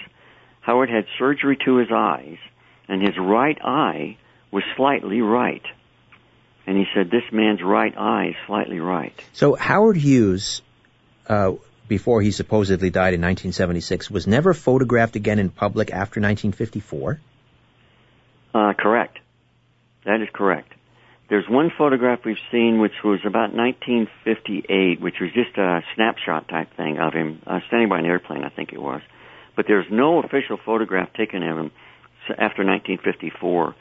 Howard 0.62 0.90
had 0.90 1.04
surgery 1.16 1.56
to 1.64 1.76
his 1.76 1.92
eyes, 1.94 2.38
and 2.88 3.00
his 3.00 3.16
right 3.16 3.56
eye 3.64 4.16
was 4.50 4.64
slightly 4.76 5.20
right. 5.20 5.62
And 6.66 6.76
he 6.76 6.86
said, 6.94 7.08
this 7.10 7.22
man's 7.32 7.62
right 7.62 7.96
eye 7.96 8.30
is 8.30 8.34
slightly 8.48 8.80
right. 8.80 9.14
So 9.32 9.54
Howard 9.54 9.96
Hughes, 9.96 10.60
uh, 11.28 11.52
before 11.89 12.22
he 12.22 12.30
supposedly 12.30 12.91
died 12.91 13.14
in 13.14 13.20
1976, 13.20 14.11
was 14.11 14.26
never 14.26 14.55
photographed 14.55 15.16
again 15.16 15.39
in 15.39 15.51
public 15.51 15.91
after 15.91 16.20
1954. 16.20 17.20
Uh, 18.55 18.72
correct. 18.78 19.18
That 20.05 20.20
is 20.20 20.28
correct. 20.32 20.72
There's 21.28 21.49
one 21.49 21.70
photograph 21.76 22.20
we've 22.24 22.36
seen 22.51 22.80
which 22.80 23.05
was 23.05 23.20
about 23.26 23.53
1958, 23.53 25.01
which 25.01 25.16
was 25.20 25.30
just 25.34 25.59
a 25.59 25.82
snapshot 25.95 26.49
type 26.49 26.74
thing 26.76 26.99
of 26.99 27.12
him 27.12 27.43
uh, 27.47 27.61
standing 27.68 27.91
by 27.91 27.99
an 27.99 28.07
airplane, 28.07 28.45
I 28.45 28.49
think 28.49 28.72
it 28.72 28.80
was. 28.80 29.03
But 29.55 29.66
there's 29.66 29.86
no 29.91 30.22
official 30.22 30.57
photograph 30.64 31.12
taken 31.12 31.43
of 31.43 31.59
him 31.59 31.70
after 32.30 32.64
1954. 32.64 33.74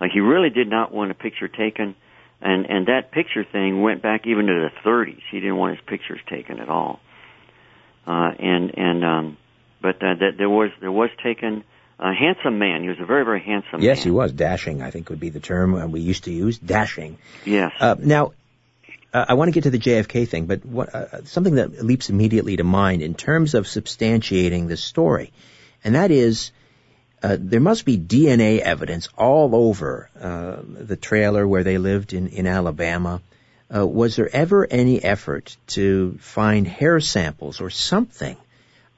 Like 0.00 0.12
he 0.12 0.20
really 0.20 0.50
did 0.50 0.68
not 0.68 0.92
want 0.92 1.10
a 1.10 1.14
picture 1.14 1.48
taken, 1.48 1.94
and 2.40 2.66
and 2.66 2.86
that 2.86 3.12
picture 3.12 3.44
thing 3.44 3.82
went 3.82 4.00
back 4.02 4.26
even 4.26 4.46
to 4.46 4.52
the 4.52 4.88
30s. 4.88 5.20
He 5.30 5.40
didn't 5.40 5.56
want 5.56 5.76
his 5.76 5.84
pictures 5.86 6.20
taken 6.28 6.58
at 6.58 6.68
all. 6.68 7.00
Uh, 8.06 8.32
and 8.38 8.76
and 8.76 9.04
um, 9.04 9.36
but 9.80 9.96
uh, 9.96 10.14
that 10.14 10.32
there 10.38 10.50
was 10.50 10.70
there 10.80 10.92
was 10.92 11.10
taken 11.22 11.64
a 11.98 12.12
handsome 12.12 12.58
man. 12.58 12.82
He 12.82 12.88
was 12.88 12.98
a 13.00 13.06
very 13.06 13.24
very 13.24 13.40
handsome 13.40 13.80
Yes, 13.80 13.98
man. 13.98 14.04
he 14.04 14.10
was 14.10 14.32
dashing. 14.32 14.82
I 14.82 14.90
think 14.90 15.08
would 15.10 15.20
be 15.20 15.30
the 15.30 15.40
term 15.40 15.74
uh, 15.74 15.86
we 15.86 16.00
used 16.00 16.24
to 16.24 16.32
use, 16.32 16.58
dashing. 16.58 17.18
Yes. 17.44 17.72
Uh, 17.80 17.94
now, 17.98 18.32
uh, 19.12 19.24
I 19.28 19.34
want 19.34 19.48
to 19.48 19.52
get 19.52 19.64
to 19.64 19.70
the 19.70 19.78
JFK 19.78 20.28
thing, 20.28 20.46
but 20.46 20.64
what, 20.66 20.94
uh, 20.94 21.24
something 21.24 21.54
that 21.54 21.84
leaps 21.84 22.10
immediately 22.10 22.56
to 22.56 22.64
mind 22.64 23.00
in 23.00 23.14
terms 23.14 23.54
of 23.54 23.66
substantiating 23.66 24.68
this 24.68 24.82
story, 24.82 25.32
and 25.82 25.94
that 25.94 26.10
is 26.10 26.50
uh, 27.22 27.38
there 27.40 27.60
must 27.60 27.86
be 27.86 27.96
DNA 27.96 28.58
evidence 28.58 29.08
all 29.16 29.54
over 29.54 30.10
uh, 30.20 30.56
the 30.62 30.96
trailer 30.96 31.48
where 31.48 31.64
they 31.64 31.78
lived 31.78 32.12
in, 32.12 32.28
in 32.28 32.46
Alabama. 32.46 33.22
Uh, 33.74 33.86
was 33.86 34.16
there 34.16 34.28
ever 34.32 34.66
any 34.70 35.02
effort 35.02 35.56
to 35.66 36.16
find 36.20 36.66
hair 36.66 37.00
samples 37.00 37.60
or 37.60 37.70
something 37.70 38.36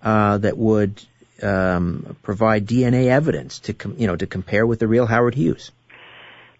uh, 0.02 0.36
that 0.38 0.58
would 0.58 1.02
um, 1.42 2.16
provide 2.22 2.66
DNA 2.66 3.06
evidence 3.06 3.60
to 3.60 3.72
com- 3.72 3.96
you 3.98 4.06
know 4.06 4.16
to 4.16 4.26
compare 4.26 4.66
with 4.66 4.78
the 4.78 4.88
real 4.88 5.06
Howard 5.06 5.34
Hughes? 5.34 5.70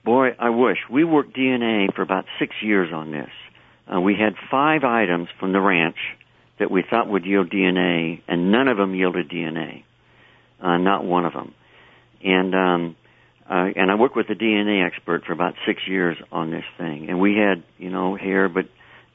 Boy, 0.04 0.30
I 0.38 0.50
wish. 0.50 0.78
We 0.90 1.04
worked 1.04 1.36
DNA 1.36 1.92
for 1.94 2.02
about 2.02 2.26
six 2.38 2.54
years 2.62 2.92
on 2.92 3.10
this. 3.10 3.30
Uh, 3.92 4.00
we 4.00 4.14
had 4.14 4.34
five 4.50 4.84
items 4.84 5.28
from 5.38 5.52
the 5.52 5.60
ranch 5.60 5.98
that 6.58 6.70
we 6.70 6.82
thought 6.88 7.08
would 7.08 7.26
yield 7.26 7.50
DNA, 7.50 8.22
and 8.28 8.50
none 8.50 8.68
of 8.68 8.76
them 8.76 8.94
yielded 8.94 9.28
DNA. 9.28 9.82
Uh, 10.60 10.78
not 10.78 11.04
one 11.04 11.26
of 11.26 11.32
them. 11.32 11.54
And 12.22 12.54
um, 12.54 12.96
uh, 13.48 13.68
and 13.76 13.90
I 13.90 13.94
worked 13.94 14.16
with 14.16 14.28
a 14.30 14.34
DNA 14.34 14.84
expert 14.84 15.24
for 15.24 15.32
about 15.32 15.54
six 15.66 15.80
years 15.86 16.16
on 16.32 16.50
this 16.50 16.64
thing, 16.78 17.08
and 17.08 17.20
we 17.20 17.36
had 17.36 17.62
you 17.78 17.90
know 17.90 18.16
hair, 18.16 18.48
but 18.48 18.66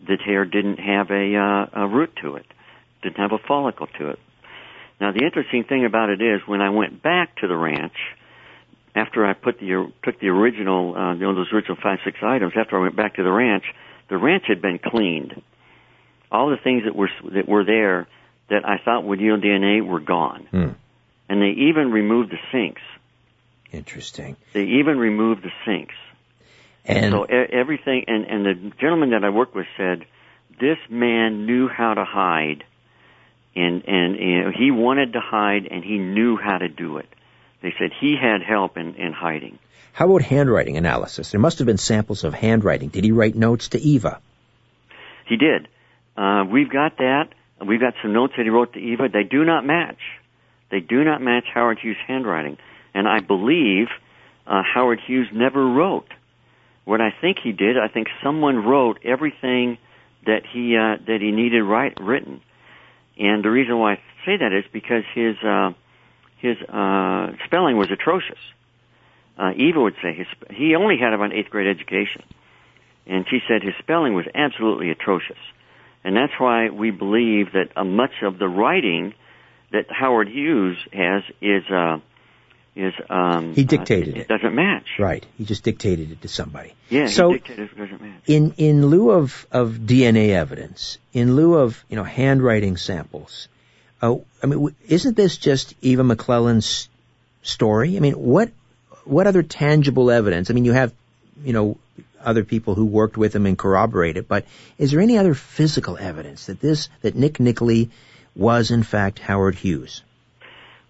the 0.05 0.17
hair 0.17 0.45
didn't 0.45 0.77
have 0.77 1.11
a, 1.11 1.35
uh, 1.35 1.83
a 1.83 1.87
root 1.87 2.11
to 2.21 2.35
it, 2.35 2.45
didn't 3.03 3.17
have 3.17 3.33
a 3.33 3.37
follicle 3.47 3.87
to 3.99 4.09
it. 4.09 4.19
Now 4.99 5.11
the 5.11 5.23
interesting 5.25 5.63
thing 5.63 5.85
about 5.85 6.09
it 6.09 6.21
is 6.21 6.41
when 6.45 6.61
I 6.61 6.69
went 6.69 7.01
back 7.01 7.35
to 7.37 7.47
the 7.47 7.55
ranch 7.55 7.95
after 8.95 9.25
I 9.25 9.33
put 9.33 9.59
the 9.59 9.91
took 10.03 10.19
the 10.19 10.27
original, 10.27 10.95
uh, 10.95 11.13
you 11.13 11.21
know, 11.21 11.35
those 11.35 11.51
original 11.53 11.77
five 11.81 11.99
six 12.03 12.17
items. 12.21 12.53
After 12.55 12.77
I 12.77 12.81
went 12.81 12.95
back 12.95 13.15
to 13.15 13.23
the 13.23 13.31
ranch, 13.31 13.63
the 14.09 14.17
ranch 14.17 14.43
had 14.47 14.61
been 14.61 14.79
cleaned. 14.79 15.41
All 16.31 16.49
the 16.49 16.57
things 16.57 16.83
that 16.85 16.95
were 16.95 17.09
that 17.33 17.47
were 17.47 17.63
there 17.63 18.07
that 18.49 18.65
I 18.67 18.77
thought 18.83 19.03
would 19.05 19.19
yield 19.19 19.41
DNA 19.41 19.85
were 19.85 19.99
gone, 19.99 20.47
Hmm. 20.51 20.69
and 21.29 21.41
they 21.41 21.49
even 21.69 21.91
removed 21.91 22.31
the 22.31 22.39
sinks. 22.51 22.81
Interesting. 23.71 24.35
They 24.53 24.63
even 24.63 24.97
removed 24.97 25.43
the 25.43 25.51
sinks. 25.65 25.95
And 26.85 27.11
so 27.11 27.23
everything, 27.23 28.05
and 28.07 28.25
and 28.25 28.45
the 28.45 28.71
gentleman 28.79 29.11
that 29.11 29.23
I 29.23 29.29
worked 29.29 29.55
with 29.55 29.67
said, 29.77 30.05
this 30.59 30.77
man 30.89 31.45
knew 31.45 31.67
how 31.67 31.93
to 31.93 32.03
hide, 32.03 32.63
and 33.55 33.83
and 33.87 34.13
know, 34.13 34.51
he 34.51 34.71
wanted 34.71 35.13
to 35.13 35.19
hide, 35.19 35.67
and 35.69 35.83
he 35.83 35.99
knew 35.99 36.37
how 36.37 36.57
to 36.57 36.67
do 36.67 36.97
it. 36.97 37.07
They 37.61 37.73
said 37.77 37.91
he 37.99 38.15
had 38.19 38.41
help 38.41 38.77
in, 38.77 38.95
in 38.95 39.13
hiding. 39.13 39.59
How 39.93 40.07
about 40.07 40.23
handwriting 40.23 40.77
analysis? 40.77 41.31
There 41.31 41.39
must 41.39 41.59
have 41.59 41.67
been 41.67 41.77
samples 41.77 42.23
of 42.23 42.33
handwriting. 42.33 42.89
Did 42.89 43.03
he 43.03 43.11
write 43.11 43.35
notes 43.35 43.69
to 43.69 43.79
Eva? 43.79 44.19
He 45.27 45.37
did. 45.37 45.67
Uh, 46.17 46.45
we've 46.49 46.69
got 46.69 46.97
that. 46.97 47.29
We've 47.65 47.79
got 47.79 47.93
some 48.01 48.13
notes 48.13 48.33
that 48.37 48.43
he 48.43 48.49
wrote 48.49 48.73
to 48.73 48.79
Eva. 48.79 49.09
They 49.09 49.23
do 49.23 49.45
not 49.45 49.65
match. 49.65 49.99
They 50.71 50.79
do 50.79 51.03
not 51.03 51.21
match 51.21 51.45
Howard 51.53 51.79
Hughes' 51.79 51.97
handwriting. 52.07 52.57
And 52.93 53.07
I 53.07 53.19
believe 53.19 53.87
uh, 54.47 54.61
Howard 54.63 54.99
Hughes 55.05 55.27
never 55.33 55.65
wrote. 55.65 56.07
What 56.85 56.99
I 57.01 57.13
think 57.21 57.37
he 57.43 57.51
did, 57.51 57.77
I 57.77 57.87
think 57.87 58.07
someone 58.23 58.65
wrote 58.65 58.99
everything 59.03 59.77
that 60.25 60.41
he 60.51 60.75
uh, 60.75 60.97
that 61.07 61.21
he 61.21 61.31
needed 61.31 61.61
write, 61.63 61.99
written. 61.99 62.41
And 63.17 63.43
the 63.43 63.51
reason 63.51 63.77
why 63.77 63.93
I 63.93 63.95
say 64.25 64.37
that 64.37 64.51
is 64.53 64.65
because 64.71 65.03
his 65.13 65.35
uh, 65.43 65.71
his 66.37 66.57
uh, 66.67 67.31
spelling 67.45 67.77
was 67.77 67.89
atrocious. 67.91 68.39
Uh, 69.37 69.51
Eva 69.55 69.79
would 69.79 69.95
say 70.01 70.13
his 70.13 70.27
he 70.49 70.75
only 70.75 70.97
had 70.97 71.13
about 71.13 71.31
an 71.31 71.33
eighth 71.33 71.49
grade 71.49 71.67
education, 71.67 72.23
and 73.05 73.25
she 73.29 73.39
said 73.47 73.63
his 73.63 73.73
spelling 73.79 74.13
was 74.13 74.25
absolutely 74.33 74.89
atrocious, 74.89 75.39
and 76.03 76.15
that's 76.15 76.33
why 76.39 76.69
we 76.69 76.91
believe 76.91 77.53
that 77.53 77.69
uh, 77.75 77.83
much 77.83 78.23
of 78.23 78.39
the 78.39 78.47
writing 78.47 79.13
that 79.71 79.85
Howard 79.89 80.27
Hughes 80.27 80.77
has 80.91 81.23
is 81.41 81.63
uh, 81.69 81.99
is 82.75 82.93
um, 83.09 83.53
He 83.53 83.63
dictated 83.65 84.17
uh, 84.17 84.21
it. 84.21 84.27
doesn't 84.27 84.55
match. 84.55 84.87
Right. 84.97 85.25
He 85.37 85.43
just 85.45 85.63
dictated 85.63 86.11
it 86.11 86.21
to 86.21 86.27
somebody. 86.27 86.73
Yeah, 86.89 87.07
So- 87.07 87.29
he 87.29 87.37
dictated 87.39 87.69
it 87.71 87.77
doesn't 87.77 88.01
match. 88.01 88.21
In 88.27 88.53
in 88.57 88.85
lieu 88.87 89.11
of 89.11 89.45
of 89.51 89.73
DNA 89.85 90.29
evidence, 90.29 90.97
in 91.13 91.35
lieu 91.35 91.55
of 91.55 91.83
you 91.89 91.95
know 91.97 92.03
handwriting 92.03 92.77
samples, 92.77 93.47
uh, 94.01 94.15
I 94.41 94.47
mean, 94.47 94.73
isn't 94.87 95.15
this 95.17 95.37
just 95.37 95.73
Eva 95.81 96.03
McClelland's 96.03 96.87
story? 97.43 97.97
I 97.97 97.99
mean, 97.99 98.13
what 98.13 98.51
what 99.03 99.27
other 99.27 99.43
tangible 99.43 100.09
evidence? 100.11 100.49
I 100.49 100.53
mean, 100.53 100.65
you 100.65 100.73
have 100.73 100.93
you 101.43 101.53
know 101.53 101.77
other 102.23 102.43
people 102.43 102.75
who 102.75 102.85
worked 102.85 103.17
with 103.17 103.35
him 103.35 103.45
and 103.47 103.57
corroborate 103.57 104.15
it, 104.15 104.27
but 104.27 104.45
is 104.77 104.91
there 104.91 105.01
any 105.01 105.17
other 105.17 105.33
physical 105.33 105.97
evidence 105.97 106.45
that 106.45 106.61
this 106.61 106.87
that 107.01 107.15
Nick 107.15 107.39
Nicely 107.39 107.89
was 108.35 108.71
in 108.71 108.83
fact 108.83 109.19
Howard 109.19 109.55
Hughes? 109.55 110.03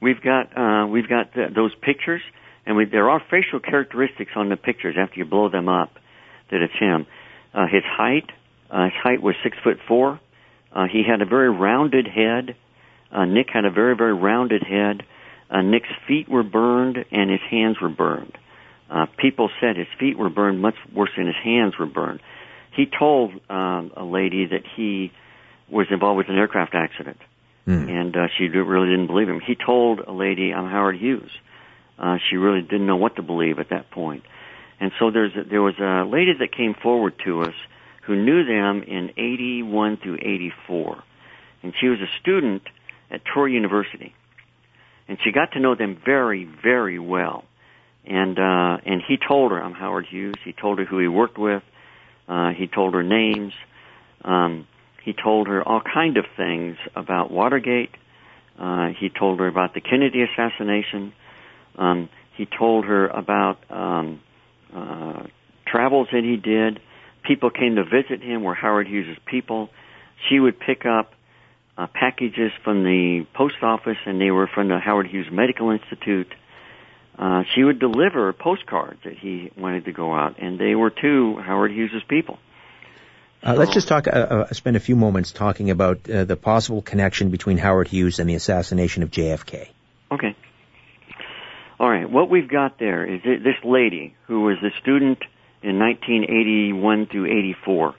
We've 0.01 0.21
got 0.21 0.57
uh, 0.57 0.87
we've 0.87 1.07
got 1.07 1.33
th- 1.33 1.53
those 1.53 1.73
pictures, 1.75 2.21
and 2.65 2.75
we, 2.75 2.85
there 2.85 3.09
are 3.09 3.21
facial 3.29 3.59
characteristics 3.59 4.31
on 4.35 4.49
the 4.49 4.57
pictures 4.57 4.95
after 4.99 5.19
you 5.19 5.25
blow 5.25 5.49
them 5.49 5.69
up 5.69 5.91
that 6.49 6.61
it's 6.61 6.73
him. 6.79 7.05
Uh, 7.53 7.67
his 7.71 7.83
height, 7.85 8.25
uh, 8.71 8.85
his 8.85 8.93
height 9.03 9.21
was 9.21 9.35
six 9.43 9.57
foot 9.63 9.77
four. 9.87 10.19
Uh, 10.73 10.85
he 10.91 11.03
had 11.07 11.21
a 11.21 11.25
very 11.25 11.49
rounded 11.51 12.07
head. 12.07 12.55
Uh, 13.11 13.25
Nick 13.25 13.47
had 13.53 13.65
a 13.65 13.71
very 13.71 13.95
very 13.95 14.13
rounded 14.13 14.63
head. 14.63 15.03
Uh, 15.51 15.61
Nick's 15.61 15.89
feet 16.07 16.27
were 16.27 16.43
burned 16.43 16.97
and 17.11 17.29
his 17.29 17.41
hands 17.49 17.77
were 17.79 17.89
burned. 17.89 18.37
Uh, 18.89 19.05
people 19.17 19.49
said 19.59 19.77
his 19.77 19.87
feet 19.99 20.17
were 20.17 20.29
burned 20.29 20.61
much 20.61 20.75
worse 20.95 21.11
than 21.15 21.27
his 21.27 21.35
hands 21.43 21.73
were 21.77 21.85
burned. 21.85 22.21
He 22.75 22.85
told 22.85 23.31
um, 23.49 23.91
a 23.95 24.03
lady 24.03 24.47
that 24.47 24.63
he 24.75 25.11
was 25.69 25.87
involved 25.91 26.17
with 26.17 26.29
an 26.29 26.37
aircraft 26.37 26.73
accident 26.73 27.17
Hmm. 27.65 27.87
and 27.87 28.17
uh, 28.17 28.27
she 28.37 28.47
really 28.47 28.89
didn't 28.89 29.07
believe 29.07 29.29
him. 29.29 29.39
He 29.39 29.55
told 29.55 29.99
a 29.99 30.11
lady, 30.11 30.51
"I'm 30.53 30.69
Howard 30.69 30.97
Hughes." 30.97 31.29
Uh, 31.99 32.17
she 32.29 32.37
really 32.37 32.61
didn't 32.61 32.87
know 32.87 32.95
what 32.95 33.17
to 33.17 33.21
believe 33.21 33.59
at 33.59 33.69
that 33.69 33.91
point. 33.91 34.23
and 34.79 34.91
so 34.97 35.11
there's 35.11 35.31
there 35.49 35.61
was 35.61 35.77
a 35.79 36.03
lady 36.09 36.33
that 36.39 36.51
came 36.51 36.73
forward 36.73 37.13
to 37.25 37.43
us 37.43 37.53
who 38.03 38.15
knew 38.15 38.43
them 38.45 38.81
in 38.81 39.11
'81 39.15 39.97
through 39.97 40.17
'84, 40.21 41.03
and 41.61 41.73
she 41.79 41.87
was 41.87 41.99
a 41.99 42.09
student 42.19 42.63
at 43.11 43.23
Troy 43.23 43.45
University, 43.45 44.15
and 45.07 45.19
she 45.23 45.31
got 45.31 45.51
to 45.51 45.59
know 45.59 45.75
them 45.75 46.01
very, 46.03 46.45
very 46.45 46.97
well. 46.97 47.43
And 48.05 48.39
uh, 48.39 48.77
and 48.83 49.03
he 49.07 49.17
told 49.17 49.51
her, 49.51 49.61
"I'm 49.61 49.73
Howard 49.73 50.07
Hughes." 50.09 50.35
He 50.43 50.53
told 50.53 50.79
her 50.79 50.85
who 50.85 50.97
he 50.97 51.07
worked 51.07 51.37
with. 51.37 51.61
Uh, 52.27 52.51
he 52.57 52.65
told 52.67 52.95
her 52.95 53.03
names. 53.03 53.53
Um, 54.23 54.67
he 55.03 55.13
told 55.13 55.47
her 55.47 55.67
all 55.67 55.81
kind 55.81 56.17
of 56.17 56.25
things 56.37 56.77
about 56.95 57.31
Watergate. 57.31 57.91
Uh, 58.59 58.89
he 58.99 59.09
told 59.09 59.39
her 59.39 59.47
about 59.47 59.73
the 59.73 59.81
Kennedy 59.81 60.21
assassination. 60.23 61.13
Um, 61.77 62.09
he 62.37 62.45
told 62.45 62.85
her 62.85 63.07
about 63.07 63.57
um, 63.69 64.21
uh, 64.73 65.23
travels 65.65 66.07
that 66.11 66.23
he 66.23 66.37
did. 66.37 66.79
People 67.23 67.49
came 67.49 67.75
to 67.75 67.83
visit 67.83 68.21
him 68.21 68.43
were 68.43 68.53
Howard 68.53 68.87
Hughes' 68.87 69.17
people. 69.25 69.69
She 70.29 70.39
would 70.39 70.59
pick 70.59 70.85
up 70.85 71.13
uh, 71.77 71.87
packages 71.87 72.51
from 72.63 72.83
the 72.83 73.25
post 73.33 73.55
office, 73.61 73.97
and 74.05 74.21
they 74.21 74.31
were 74.31 74.47
from 74.47 74.67
the 74.67 74.79
Howard 74.79 75.07
Hughes 75.07 75.27
Medical 75.31 75.71
Institute. 75.71 76.33
Uh, 77.17 77.43
she 77.53 77.63
would 77.63 77.79
deliver 77.79 78.31
postcards 78.33 78.99
that 79.03 79.17
he 79.17 79.51
wanted 79.57 79.85
to 79.85 79.91
go 79.91 80.13
out, 80.13 80.35
and 80.39 80.59
they 80.59 80.75
were 80.75 80.89
to 80.89 81.37
Howard 81.37 81.71
Hughes' 81.71 82.03
people. 82.07 82.37
Uh, 83.43 83.55
let's 83.55 83.73
just 83.73 83.87
talk. 83.87 84.07
Uh, 84.07 84.11
uh, 84.11 84.53
spend 84.53 84.77
a 84.77 84.79
few 84.79 84.95
moments 84.95 85.31
talking 85.31 85.71
about 85.71 86.07
uh, 86.07 86.25
the 86.25 86.35
possible 86.35 86.81
connection 86.81 87.31
between 87.31 87.57
Howard 87.57 87.87
Hughes 87.87 88.19
and 88.19 88.29
the 88.29 88.35
assassination 88.35 89.01
of 89.01 89.09
JFK. 89.09 89.69
Okay. 90.11 90.35
All 91.79 91.89
right. 91.89 92.09
What 92.09 92.29
we've 92.29 92.47
got 92.47 92.77
there 92.77 93.03
is 93.03 93.23
this 93.23 93.55
lady 93.63 94.13
who 94.27 94.41
was 94.41 94.57
a 94.57 94.69
student 94.81 95.23
in 95.63 95.79
1981 95.79 97.07
through 97.07 97.25
84. 97.25 97.95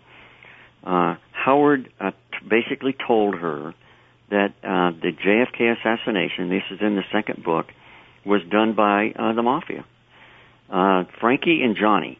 Uh, 0.84 1.16
Howard 1.32 1.92
uh, 2.00 2.12
basically 2.48 2.94
told 3.06 3.34
her 3.34 3.74
that 4.30 4.54
the 4.62 5.12
JFK 5.12 5.76
assassination, 5.76 6.50
this 6.50 6.62
is 6.70 6.80
in 6.80 6.94
the 6.94 7.04
second 7.12 7.42
book, 7.42 7.66
was 8.24 8.40
done 8.48 8.74
by 8.74 9.12
the 9.16 9.42
mafia. 9.42 9.84
Frankie 11.20 11.62
and 11.62 11.76
Johnny, 11.76 12.18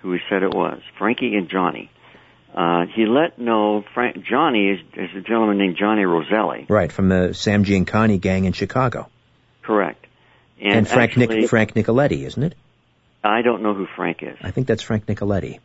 who 0.00 0.12
he 0.12 0.20
said 0.30 0.42
it 0.42 0.54
was, 0.54 0.80
Frankie 0.98 1.36
and 1.36 1.50
Johnny. 1.50 1.90
Uh, 2.56 2.86
he 2.94 3.04
let 3.04 3.38
know 3.38 3.84
Frank, 3.92 4.24
Johnny 4.24 4.70
is, 4.70 4.80
is 4.94 5.10
a 5.14 5.20
gentleman 5.20 5.58
named 5.58 5.76
Johnny 5.78 6.04
Roselli. 6.04 6.64
Right, 6.68 6.90
from 6.90 7.10
the 7.10 7.34
Sam 7.34 7.64
Giancana 7.64 8.18
gang 8.18 8.46
in 8.46 8.54
Chicago. 8.54 9.10
Correct. 9.62 10.06
And, 10.58 10.72
and 10.72 10.88
Frank, 10.88 11.10
actually, 11.10 11.40
Nic- 11.40 11.50
Frank 11.50 11.74
Nicoletti, 11.74 12.24
isn't 12.24 12.42
it? 12.42 12.54
I 13.22 13.42
don't 13.42 13.62
know 13.62 13.74
who 13.74 13.86
Frank 13.94 14.22
is. 14.22 14.38
I 14.40 14.52
think 14.52 14.68
that's 14.68 14.82
Frank 14.82 15.04
Nicoletti. 15.04 15.58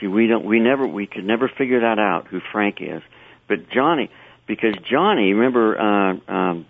See, 0.00 0.08
we 0.08 0.26
don't, 0.26 0.44
we 0.44 0.58
never, 0.58 0.86
we 0.86 1.06
could 1.06 1.24
never 1.24 1.48
figure 1.48 1.80
that 1.80 2.00
out 2.00 2.26
who 2.26 2.40
Frank 2.50 2.78
is. 2.80 3.02
But 3.46 3.70
Johnny, 3.70 4.10
because 4.48 4.74
Johnny, 4.90 5.32
remember 5.34 5.78
uh, 5.78 6.32
um, 6.32 6.66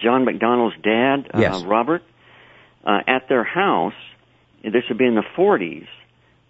John 0.00 0.24
McDonald's 0.24 0.76
dad, 0.82 1.30
uh, 1.34 1.40
yes. 1.40 1.62
Robert, 1.64 2.02
uh, 2.84 3.00
at 3.08 3.28
their 3.28 3.44
house. 3.44 3.94
This 4.62 4.84
would 4.88 4.98
be 4.98 5.06
in 5.06 5.14
the 5.14 5.24
40s. 5.36 5.86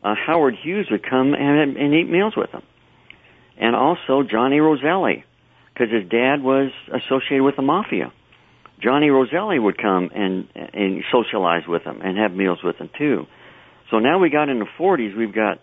Uh, 0.05 0.15
Howard 0.15 0.55
Hughes 0.63 0.87
would 0.91 1.03
come 1.03 1.33
and, 1.33 1.77
and 1.79 1.95
eat 1.95 2.09
meals 2.11 2.35
with 2.37 2.51
him, 2.51 2.63
and 3.57 3.75
also 3.75 4.23
Johnny 4.23 4.61
Roselli, 4.61 5.25
because 5.73 5.91
his 5.91 6.09
dad 6.11 6.43
was 6.43 6.71
associated 6.89 7.43
with 7.43 7.57
the 7.57 7.63
mafia. 7.63 8.13
Johnny 8.83 9.09
Roselli 9.09 9.59
would 9.59 9.79
come 9.79 10.11
and 10.15 10.49
and 10.55 11.05
socialize 11.11 11.67
with 11.67 11.85
him 11.85 12.03
and 12.03 12.19
have 12.19 12.33
meals 12.33 12.59
with 12.63 12.77
him 12.77 12.91
too. 12.99 13.27
So 13.91 13.99
now 13.99 14.19
we 14.19 14.29
got 14.29 14.49
in 14.51 14.59
the 14.59 14.67
40s. 14.79 15.17
We've 15.17 15.35
got 15.35 15.61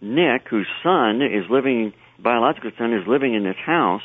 Nick, 0.00 0.48
whose 0.48 0.68
son 0.82 1.20
is 1.22 1.50
living, 1.50 1.92
biological 2.18 2.70
son 2.78 2.92
is 2.92 3.06
living 3.08 3.34
in 3.34 3.42
this 3.42 3.56
house. 3.56 4.02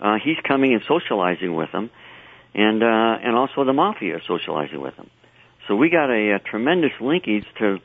Uh, 0.00 0.16
he's 0.22 0.38
coming 0.42 0.72
and 0.72 0.82
socializing 0.88 1.54
with 1.54 1.70
them, 1.70 1.90
and 2.54 2.82
uh, 2.82 2.86
and 3.22 3.36
also 3.36 3.64
the 3.64 3.72
mafia 3.72 4.18
socializing 4.26 4.80
with 4.80 4.96
them. 4.96 5.10
So 5.68 5.76
we 5.76 5.90
got 5.90 6.10
a, 6.10 6.32
a 6.32 6.38
tremendous 6.40 6.92
linkage 7.00 7.46
to 7.60 7.78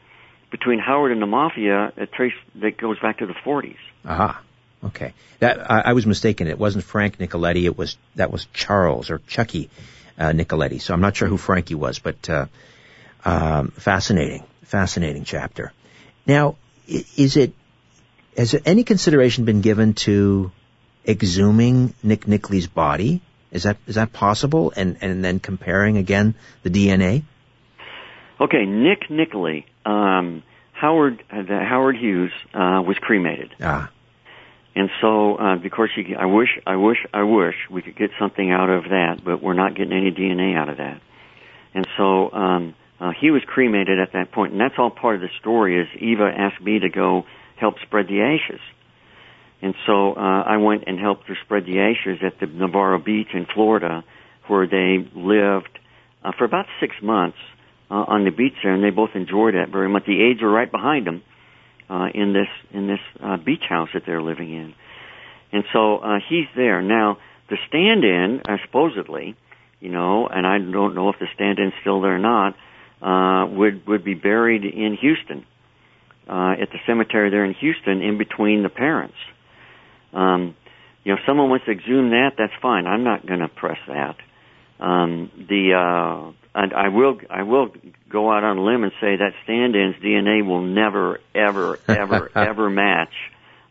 between 0.52 0.80
Howard 0.80 1.12
and 1.12 1.22
the 1.22 1.28
mafia 1.28 1.92
that 1.98 2.12
trace 2.14 2.34
that 2.56 2.78
goes 2.78 3.00
back 3.00 3.20
to 3.20 3.26
the 3.26 3.34
40s. 3.34 3.78
Aha. 4.06 4.42
Okay. 4.84 5.14
That 5.40 5.70
I, 5.70 5.82
I 5.82 5.94
was 5.94 6.06
mistaken. 6.06 6.48
It 6.48 6.60
wasn't 6.60 6.84
Frank 6.84 7.18
Nicoletti. 7.18 7.64
It 7.66 7.78
was 7.78 7.98
that 8.16 8.32
was 8.32 8.46
Charles 8.54 9.10
or 9.10 9.20
Chucky 9.28 9.70
uh, 10.18 10.32
Nicoletti. 10.32 10.82
So 10.82 10.94
I'm 10.94 11.02
not 11.02 11.16
sure 11.16 11.28
who 11.28 11.38
Frankie 11.38 11.76
was, 11.76 12.00
but 12.00 12.30
uh, 12.30 12.46
um, 13.26 13.72
fascinating, 13.72 14.44
fascinating 14.64 15.24
chapter. 15.24 15.74
Now, 16.26 16.56
is 16.88 17.38
it 17.38 17.54
has 18.38 18.56
any 18.66 18.84
consideration 18.84 19.46
been 19.46 19.62
given 19.62 19.94
to 19.94 20.52
exhuming 21.06 21.94
Nick 22.04 22.28
Nicely's 22.28 22.68
body? 22.68 23.22
Is 23.52 23.64
that 23.64 23.78
is 23.88 23.96
that 23.96 24.14
possible? 24.14 24.74
And 24.76 24.98
and 25.02 25.24
then 25.24 25.40
comparing 25.40 25.98
again 25.98 26.36
the 26.64 26.70
DNA. 26.70 27.24
Okay, 28.40 28.66
Nick 28.66 29.10
Nickley, 29.10 29.66
um, 29.88 30.44
Howard 30.74 31.24
uh, 31.32 31.44
Howard 31.48 31.96
Hughes 31.98 32.32
uh, 32.54 32.84
was 32.86 32.98
cremated. 33.00 33.56
Ah. 33.62 33.90
And 34.76 34.90
so, 35.02 35.40
uh, 35.40 35.56
of 35.56 35.72
course, 35.72 35.90
you, 35.96 36.16
I 36.16 36.26
wish, 36.26 36.50
I 36.68 36.76
wish, 36.76 37.00
I 37.12 37.24
wish 37.24 37.56
we 37.72 37.82
could 37.82 37.96
get 37.96 38.12
something 38.20 38.52
out 38.52 38.70
of 38.70 38.84
that, 38.84 39.22
but 39.26 39.42
we're 39.42 39.54
not 39.54 39.76
getting 39.76 39.92
any 39.92 40.12
DNA 40.12 40.56
out 40.56 40.70
of 40.70 40.78
that. 40.78 41.02
And 41.74 41.88
so, 41.98 42.32
um, 42.32 42.76
uh, 43.00 43.12
he 43.20 43.32
was 43.32 43.42
cremated 43.48 44.00
at 44.00 44.14
that 44.14 44.32
point, 44.32 44.52
and 44.52 44.62
that's 44.62 44.76
all 44.78 44.92
part 44.92 45.16
of 45.16 45.22
the 45.22 45.30
story. 45.40 45.82
Is 45.82 45.88
Eva 46.00 46.32
asked 46.36 46.62
me 46.62 46.78
to 46.80 46.90
go 46.90 47.26
help 47.56 47.76
spread 47.88 48.08
the 48.08 48.22
ashes, 48.22 48.62
and 49.64 49.74
so 49.88 50.14
uh, 50.14 50.44
I 50.46 50.58
went 50.58 50.84
and 50.86 51.00
helped 51.00 51.28
her 51.28 51.38
spread 51.44 51.66
the 51.66 51.80
ashes 51.80 52.20
at 52.24 52.40
the 52.40 52.46
Navarre 52.46 53.00
Beach 53.00 53.30
in 53.34 53.48
Florida, 53.52 54.04
where 54.46 54.68
they 54.68 55.08
lived 55.16 55.80
uh, 56.24 56.32
for 56.38 56.46
about 56.46 56.66
six 56.80 56.96
months 57.02 57.38
uh, 57.90 58.06
on 58.08 58.26
the 58.26 58.32
beach 58.32 58.54
there, 58.64 58.74
and 58.74 58.84
they 58.84 58.90
both 58.90 59.12
enjoyed 59.16 59.54
that 59.56 59.70
very 59.72 59.90
much. 59.90 60.04
The 60.06 60.22
aides 60.22 60.42
were 60.42 60.52
right 60.52 60.72
behind 60.72 61.08
them 61.08 61.24
uh, 61.90 62.08
in 62.14 62.34
this 62.34 62.50
in 62.72 62.88
this 62.88 63.00
uh, 63.24 63.38
beach 63.38 63.64
house 63.68 63.90
that 63.94 64.04
they're 64.06 64.22
living 64.22 64.52
in, 64.52 64.74
and 65.52 65.64
so 65.74 65.98
uh, 65.98 66.20
he's 66.30 66.48
there 66.56 66.82
now. 66.82 67.18
The 67.50 67.58
stand-in, 67.70 68.42
uh, 68.48 68.58
supposedly, 68.66 69.38
you 69.80 69.90
know, 69.90 70.28
and 70.28 70.46
I 70.46 70.58
don't 70.58 70.96
know 70.96 71.10
if 71.10 71.16
the 71.18 71.28
stand-in's 71.34 71.72
still 71.80 72.02
there 72.02 72.16
or 72.16 72.20
not, 72.20 72.56
uh, 73.02 73.48
would 73.56 73.88
would 73.88 74.04
be 74.04 74.16
buried 74.16 74.66
in 74.66 74.98
Houston, 75.00 75.46
uh, 76.28 76.62
at 76.62 76.70
the 76.72 76.80
cemetery 76.86 77.30
there 77.30 77.46
in 77.46 77.54
Houston, 77.54 78.02
in 78.02 78.18
between 78.18 78.64
the 78.64 78.70
parents. 78.70 79.16
Um, 80.14 80.56
you 81.04 81.14
know, 81.14 81.20
if 81.20 81.26
someone 81.26 81.50
wants 81.50 81.66
to 81.66 81.72
exhume 81.72 82.10
that, 82.10 82.32
that's 82.38 82.54
fine. 82.62 82.86
I'm 82.86 83.06
not 83.06 83.26
going 83.26 83.40
to 83.40 83.48
press 83.48 83.78
that. 83.88 84.18
Um, 84.80 85.32
the 85.48 85.74
uh, 85.74 86.32
and 86.58 86.74
I 86.74 86.90
will 86.90 87.20
I 87.30 87.44
will 87.44 87.70
go 88.10 88.32
out 88.32 88.44
on 88.44 88.58
a 88.58 88.64
limb 88.64 88.84
and 88.84 88.92
say 89.00 89.16
that 89.16 89.34
stand-in's 89.44 89.96
DNA 90.04 90.46
will 90.46 90.64
never 90.64 91.20
ever 91.36 91.80
ever 91.88 92.32
ever 92.36 92.70
match 92.70 93.14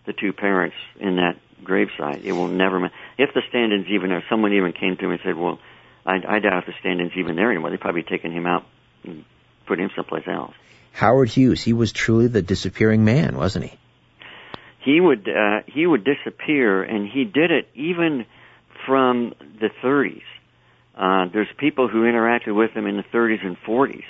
the 0.06 0.12
two 0.12 0.32
parents 0.32 0.76
in 1.00 1.16
that 1.16 1.36
gravesite. 1.64 2.24
It 2.24 2.32
will 2.32 2.46
never 2.46 2.78
match. 2.78 2.92
If 3.18 3.34
the 3.34 3.42
stand-in's 3.48 3.86
even 3.88 4.10
there, 4.10 4.24
someone 4.30 4.52
even 4.52 4.72
came 4.72 4.96
to 4.96 5.02
me 5.04 5.14
and 5.14 5.20
said, 5.24 5.36
"Well, 5.36 5.58
I, 6.06 6.14
I 6.26 6.38
doubt 6.38 6.58
if 6.58 6.66
the 6.66 6.74
stand-in's 6.78 7.12
even 7.16 7.34
there 7.34 7.50
anymore. 7.50 7.70
They've 7.70 7.80
probably 7.80 8.04
taken 8.04 8.30
him 8.30 8.46
out 8.46 8.64
and 9.02 9.24
put 9.66 9.80
him 9.80 9.90
someplace 9.96 10.28
else." 10.28 10.54
Howard 10.92 11.28
Hughes, 11.28 11.62
he 11.62 11.72
was 11.72 11.90
truly 11.92 12.28
the 12.28 12.40
disappearing 12.40 13.04
man, 13.04 13.36
wasn't 13.36 13.64
he? 13.64 13.78
He 14.84 15.00
would 15.00 15.28
uh, 15.28 15.62
he 15.66 15.84
would 15.84 16.04
disappear, 16.04 16.84
and 16.84 17.08
he 17.08 17.24
did 17.24 17.50
it 17.50 17.68
even 17.74 18.26
from 18.86 19.34
the 19.60 19.70
30s 19.82 20.22
uh, 20.96 21.26
there's 21.32 21.48
people 21.58 21.88
who 21.88 22.02
interacted 22.02 22.54
with 22.56 22.70
him 22.72 22.86
in 22.86 22.96
the 22.96 23.04
30s 23.12 23.44
and 23.44 23.56
40s, 23.68 24.04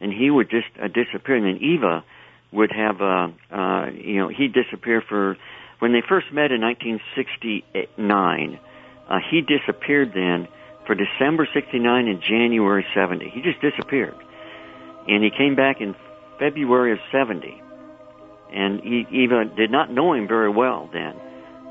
and 0.00 0.12
he 0.12 0.30
would 0.30 0.48
just 0.48 0.68
uh, 0.82 0.88
disappear. 0.88 1.36
And 1.36 1.44
then 1.46 1.58
Eva 1.62 2.02
would 2.52 2.72
have, 2.72 3.00
uh, 3.02 3.28
uh, 3.50 3.90
you 3.90 4.16
know, 4.18 4.28
he'd 4.28 4.54
disappear 4.54 5.02
for 5.06 5.36
when 5.78 5.92
they 5.92 6.00
first 6.08 6.32
met 6.32 6.50
in 6.50 6.62
1969. 6.62 8.58
Uh, 9.08 9.18
he 9.30 9.42
disappeared 9.42 10.12
then 10.14 10.48
for 10.86 10.94
December 10.94 11.46
69 11.52 12.08
and 12.08 12.22
January 12.22 12.86
70. 12.94 13.28
He 13.28 13.42
just 13.42 13.60
disappeared, 13.60 14.16
and 15.06 15.22
he 15.22 15.30
came 15.30 15.54
back 15.54 15.82
in 15.82 15.94
February 16.38 16.92
of 16.92 16.98
70. 17.10 17.60
And 18.54 18.80
he, 18.80 19.06
Eva 19.10 19.44
did 19.44 19.70
not 19.70 19.90
know 19.90 20.14
him 20.14 20.26
very 20.28 20.50
well 20.50 20.88
then, 20.92 21.14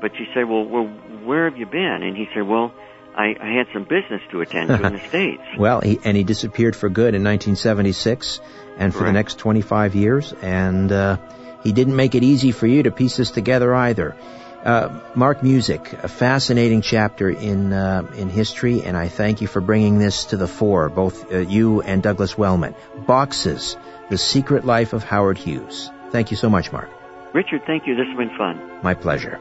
but 0.00 0.12
she 0.16 0.26
said, 0.34 0.48
"Well, 0.48 0.64
well, 0.64 0.86
where 1.24 1.48
have 1.48 1.58
you 1.58 1.66
been?" 1.66 2.02
And 2.02 2.16
he 2.16 2.28
said, 2.32 2.46
"Well." 2.46 2.72
I, 3.14 3.36
I 3.40 3.52
had 3.52 3.66
some 3.72 3.84
business 3.84 4.22
to 4.30 4.40
attend 4.40 4.68
to 4.68 4.86
in 4.86 4.92
the 4.94 4.98
States. 5.08 5.42
Well, 5.58 5.80
he, 5.80 5.98
and 6.04 6.16
he 6.16 6.24
disappeared 6.24 6.74
for 6.74 6.88
good 6.88 7.14
in 7.14 7.22
1976 7.22 8.40
and 8.78 8.92
for 8.92 9.00
right. 9.00 9.06
the 9.06 9.12
next 9.12 9.38
25 9.38 9.94
years, 9.94 10.32
and 10.32 10.90
uh, 10.90 11.18
he 11.62 11.72
didn't 11.72 11.96
make 11.96 12.14
it 12.14 12.22
easy 12.22 12.52
for 12.52 12.66
you 12.66 12.84
to 12.84 12.90
piece 12.90 13.16
this 13.16 13.30
together 13.30 13.74
either. 13.74 14.16
Uh, 14.64 15.00
Mark 15.16 15.42
Musick, 15.42 15.92
a 15.92 16.08
fascinating 16.08 16.82
chapter 16.82 17.28
in 17.28 17.72
uh, 17.72 18.08
in 18.16 18.28
history, 18.28 18.82
and 18.82 18.96
I 18.96 19.08
thank 19.08 19.40
you 19.40 19.48
for 19.48 19.60
bringing 19.60 19.98
this 19.98 20.26
to 20.26 20.36
the 20.36 20.46
fore, 20.46 20.88
both 20.88 21.32
uh, 21.32 21.38
you 21.38 21.82
and 21.82 22.00
Douglas 22.00 22.38
Wellman. 22.38 22.76
Boxes, 23.06 23.76
The 24.08 24.18
Secret 24.18 24.64
Life 24.64 24.92
of 24.92 25.02
Howard 25.02 25.36
Hughes. 25.36 25.90
Thank 26.10 26.30
you 26.30 26.36
so 26.36 26.48
much, 26.48 26.70
Mark. 26.70 26.88
Richard, 27.34 27.62
thank 27.66 27.88
you. 27.88 27.96
This 27.96 28.06
has 28.06 28.16
been 28.16 28.36
fun. 28.36 28.80
My 28.82 28.94
pleasure. 28.94 29.40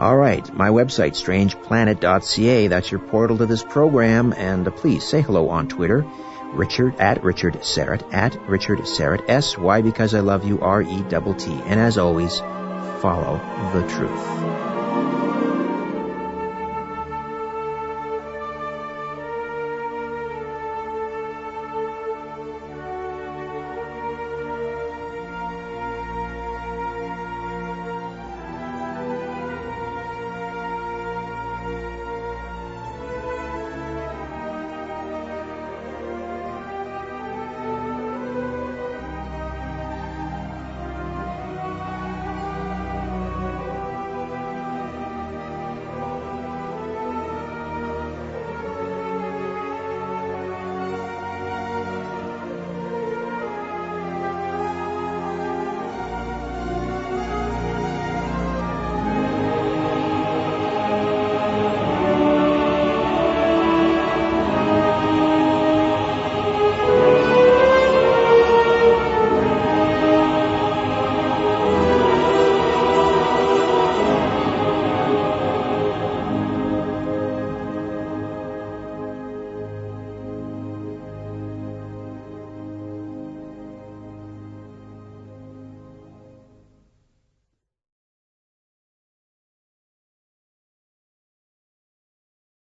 All 0.00 0.16
right, 0.16 0.50
my 0.54 0.70
website, 0.70 1.12
strangeplanet.ca. 1.12 2.68
That's 2.68 2.90
your 2.90 3.00
portal 3.00 3.36
to 3.36 3.44
this 3.44 3.62
program. 3.62 4.32
And 4.32 4.66
uh, 4.66 4.70
please 4.70 5.06
say 5.06 5.20
hello 5.20 5.50
on 5.50 5.68
Twitter. 5.68 6.06
Richard 6.54 6.96
at 6.98 7.22
Richard 7.22 7.56
Syrett 7.56 8.10
at 8.10 8.48
Richard 8.48 8.78
Syrett 8.78 9.28
S 9.28 9.58
Y 9.58 9.82
because 9.82 10.14
I 10.14 10.20
love 10.20 10.46
you 10.46 10.58
R 10.62 10.80
E 10.80 11.02
T 11.02 11.34
T. 11.34 11.52
And 11.52 11.78
as 11.78 11.98
always, 11.98 12.38
follow 12.38 13.36
the 13.74 13.86
truth. 13.94 14.69